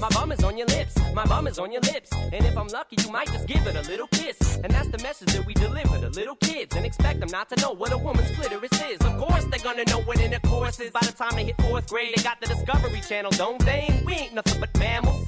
[0.02, 2.10] My bum is on your lips, my bum is on your lips.
[2.34, 4.36] And if I'm lucky, you might just give it a little kiss.
[4.64, 6.76] And that's the message that we deliver to little kids.
[6.76, 8.98] And expect them not to know what a woman's clitoris is.
[9.02, 10.90] Of course, they're gonna know what intercourse is.
[10.90, 14.02] By the time they hit fourth grade, they got the Discovery Channel, don't they?
[14.04, 15.28] We ain't nothing but mammals.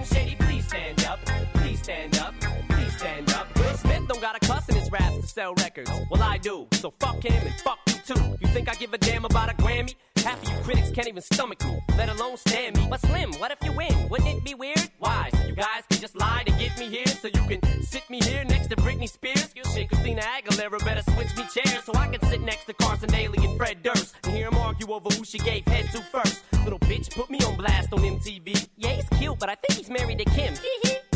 [4.91, 5.91] raps to sell records.
[6.09, 6.67] Well, I do.
[6.73, 8.37] So fuck him and fuck you too.
[8.39, 9.95] You think I give a damn about a Grammy?
[10.17, 12.85] Half of you critics can't even stomach me, let alone stand me.
[12.87, 14.09] But Slim, what if you win?
[14.09, 14.87] Wouldn't it be weird?
[14.99, 15.29] Why?
[15.33, 18.19] So you guys can just lie to get me here, so you can sit me
[18.21, 19.49] here next to Britney Spears.
[19.73, 23.43] Shit, Christina Aguilera better switch me chairs so I can sit next to Carson Daly
[23.43, 26.43] and Fred Durst and hear them argue over who she gave head to first.
[26.63, 28.67] Little bitch put me on blast on MTV.
[28.77, 30.53] Yeah, he's cute, but I think he's married to Kim.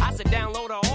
[0.01, 0.94] I said download audio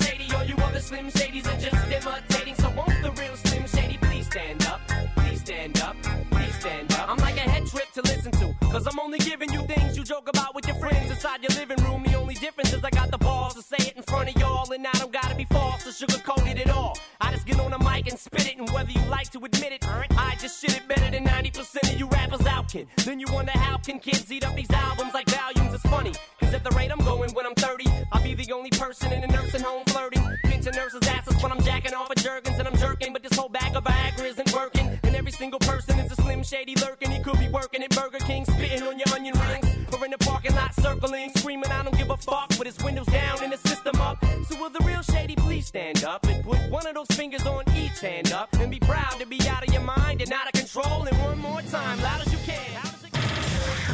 [0.81, 4.81] Slim Shadys are just imitating, so won't the real Slim Shady please stand up?
[5.15, 5.95] Please stand up,
[6.31, 7.07] please stand up.
[7.07, 10.03] I'm like a head trip to listen to, cause I'm only giving you things you
[10.03, 12.03] joke about with your friends inside your living room.
[12.03, 14.71] The only difference is I got the balls to say it in front of y'all,
[14.71, 16.97] and I don't gotta be false or sugarcoat it at all.
[17.21, 19.71] I just get on the mic and spit it, and whether you like to admit
[19.73, 22.87] it, I just shit it better than 90% of you rappers out, kid.
[23.05, 25.73] Then you wonder how can kids eat up these albums like volumes?
[25.73, 26.13] It's funny,
[26.50, 29.24] cause at the rate I'm going when I'm 30, I'll be the only person in
[29.24, 30.22] a nursing home flirting.
[30.44, 33.48] Pinching nurses' asses when I'm jacking off of Jergens and I'm jerking, but this whole
[33.48, 34.98] bag of Viagra isn't working.
[35.02, 37.10] And every single person is a slim shady lurking.
[37.10, 40.18] He could be working at Burger King, spitting on your onion rings, or in the
[40.18, 43.58] parking lot circling, screaming, I don't give a fuck, with his windows down and the
[43.68, 44.24] system up.
[44.48, 47.64] So will the real shady please stand up and put one of those fingers on
[47.76, 50.52] each hand up and be proud to be out of your mind and out of
[50.52, 51.04] control.
[51.04, 52.72] And one more time, loud as you can.
[52.74, 53.16] How does it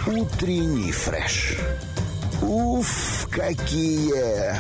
[0.07, 1.96] Утренний фреш.
[2.42, 4.56] Уф, какие